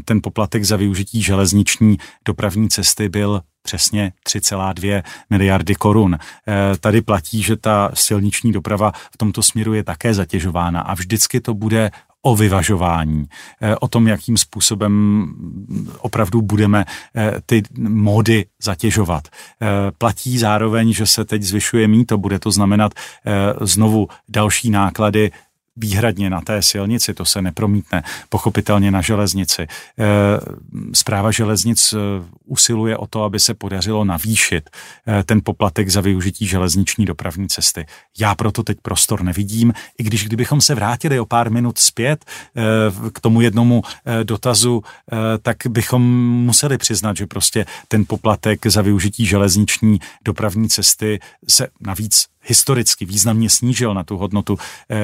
ten 0.06 0.20
poplatek 0.24 0.64
za 0.64 0.78
využití 0.78 1.22
železniční 1.22 1.98
dopravní 2.26 2.70
cesty 2.70 3.10
byl 3.10 3.42
přesně 3.64 4.14
3,2 4.24 5.04
miliardy 5.30 5.76
korun. 5.76 6.18
Eh, 6.18 6.78
tady 6.80 7.02
platí, 7.02 7.44
že 7.44 7.58
ta 7.58 7.92
silniční 7.94 8.52
doprava 8.52 8.92
v 9.14 9.18
tomto 9.18 9.44
směru 9.44 9.74
je 9.74 9.84
také 9.84 10.14
zatěžována 10.14 10.82
a 10.82 10.94
vždycky 10.94 11.42
to 11.42 11.54
bude 11.54 11.92
o 12.22 12.36
vyvažování, 12.36 13.26
eh, 13.62 13.76
o 13.76 13.88
tom, 13.88 14.08
jakým 14.08 14.38
způsobem 14.38 15.26
opravdu 16.00 16.42
budeme 16.42 16.86
eh, 17.16 17.34
ty 17.46 17.64
módy 17.78 18.46
zatěžovat. 18.62 19.28
Eh, 19.28 19.68
platí 19.98 20.38
zároveň, 20.38 20.94
že 20.94 21.06
se 21.06 21.26
teď 21.26 21.42
zvyšuje 21.42 21.88
míto, 21.88 22.18
bude 22.18 22.40
to 22.40 22.52
znamenat 22.52 22.94
znovu 23.62 24.08
další 24.30 24.70
náklady 24.70 25.32
výhradně 25.76 26.30
na 26.30 26.42
té 26.42 26.62
silnici, 26.62 27.14
to 27.14 27.26
se 27.26 27.42
nepromítne 27.42 28.04
pochopitelně 28.30 28.92
na 28.92 29.02
železnici. 29.02 29.68
Zpráva 30.94 31.30
eh, 31.30 31.34
železnic 31.34 31.94
eh, 31.94 31.98
usiluje 32.46 32.98
o 32.98 33.08
to, 33.08 33.24
aby 33.24 33.40
se 33.40 33.54
podařilo 33.54 34.06
navýšit 34.06 34.70
eh, 34.70 35.24
ten 35.24 35.42
poplatek 35.44 35.90
za 35.90 36.02
využití 36.02 36.48
železniční 36.48 37.06
dopravní 37.06 37.48
cesty. 37.48 37.86
Já 38.20 38.36
proto 38.36 38.64
teď 38.64 38.78
prostor 38.82 39.24
nevidím, 39.24 39.74
i 39.98 40.04
když 40.04 40.26
kdybychom 40.26 40.62
se 40.62 40.76
vrátili 40.76 41.20
o 41.20 41.26
pár 41.26 41.52
minut 41.52 41.78
zpět 41.78 42.26
k 43.14 43.20
tomu 43.20 43.42
jednomu 43.42 43.82
dotazu, 44.24 44.84
tak 45.42 45.58
bychom 45.70 46.02
museli 46.46 46.78
přiznat, 46.78 47.18
že 47.18 47.28
prostě 47.28 47.66
ten 47.88 48.06
poplatek 48.08 48.68
za 48.68 48.82
využití 48.82 49.26
železniční 49.26 50.00
dopravní 50.26 50.70
cesty 50.70 51.20
se 51.48 51.68
navíc 51.80 52.31
historicky 52.44 53.06
významně 53.06 53.50
snížil 53.50 53.94
na 53.94 54.04
tu 54.04 54.18
hodnotu 54.18 54.58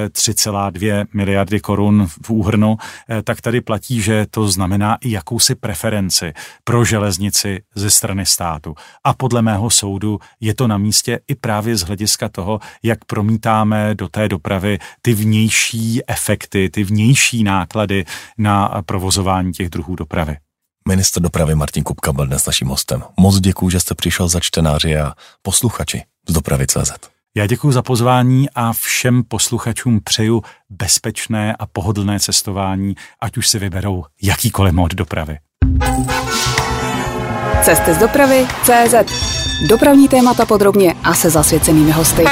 3,2 0.09 1.01
eh, 1.01 1.05
miliardy 1.14 1.59
korun 1.59 2.07
v 2.23 2.30
úhrnu, 2.30 2.77
eh, 3.09 3.23
tak 3.23 3.41
tady 3.41 3.61
platí, 3.61 4.01
že 4.01 4.26
to 4.30 4.47
znamená 4.47 4.97
i 5.01 5.11
jakousi 5.11 5.55
preferenci 5.55 6.34
pro 6.64 6.85
železnici 6.85 7.61
ze 7.76 7.91
strany 7.91 8.26
státu. 8.26 8.76
A 9.03 9.14
podle 9.14 9.41
mého 9.41 9.69
soudu 9.69 10.19
je 10.39 10.53
to 10.53 10.68
na 10.68 10.77
místě 10.77 11.19
i 11.27 11.35
právě 11.35 11.76
z 11.76 11.81
hlediska 11.81 12.30
toho, 12.30 12.59
jak 12.84 13.05
promítáme 13.05 13.95
do 13.95 14.07
té 14.07 14.30
dopravy 14.30 14.80
ty 15.01 15.14
vnější 15.14 16.01
efekty, 16.07 16.69
ty 16.69 16.84
vnější 16.84 17.43
náklady 17.43 18.05
na 18.38 18.81
provozování 18.85 19.51
těch 19.51 19.69
druhů 19.69 19.95
dopravy. 19.95 20.38
Minister 20.88 21.23
dopravy 21.23 21.55
Martin 21.55 21.84
Kupka 21.84 22.14
byl 22.14 22.27
dnes 22.27 22.45
naším 22.45 22.68
hostem. 22.68 23.03
Moc 23.19 23.39
děkuji, 23.39 23.69
že 23.69 23.80
jste 23.80 23.95
přišel 23.95 24.27
za 24.27 24.39
čtenáři 24.39 24.97
a 24.97 25.14
posluchači 25.41 26.03
z 26.27 26.34
dopravy 26.34 26.68
CZ. 26.68 27.16
Já 27.38 27.47
děkuji 27.47 27.72
za 27.72 27.81
pozvání 27.81 28.49
a 28.55 28.73
všem 28.73 29.23
posluchačům 29.23 29.99
přeju 30.03 30.41
bezpečné 30.69 31.55
a 31.59 31.65
pohodlné 31.65 32.19
cestování, 32.19 32.95
ať 33.22 33.38
už 33.38 33.47
si 33.47 33.59
vyberou 33.59 34.03
jakýkoliv 34.22 34.73
mod 34.73 34.93
dopravy. 34.93 35.38
Cesty 37.61 37.93
z 37.93 37.97
dopravy 37.97 38.47
CZ. 38.64 38.95
Dopravní 39.69 40.07
témata 40.07 40.45
podrobně 40.45 40.95
a 41.03 41.14
se 41.14 41.30
zasvěcenými 41.30 41.91
hosty. 41.91 42.23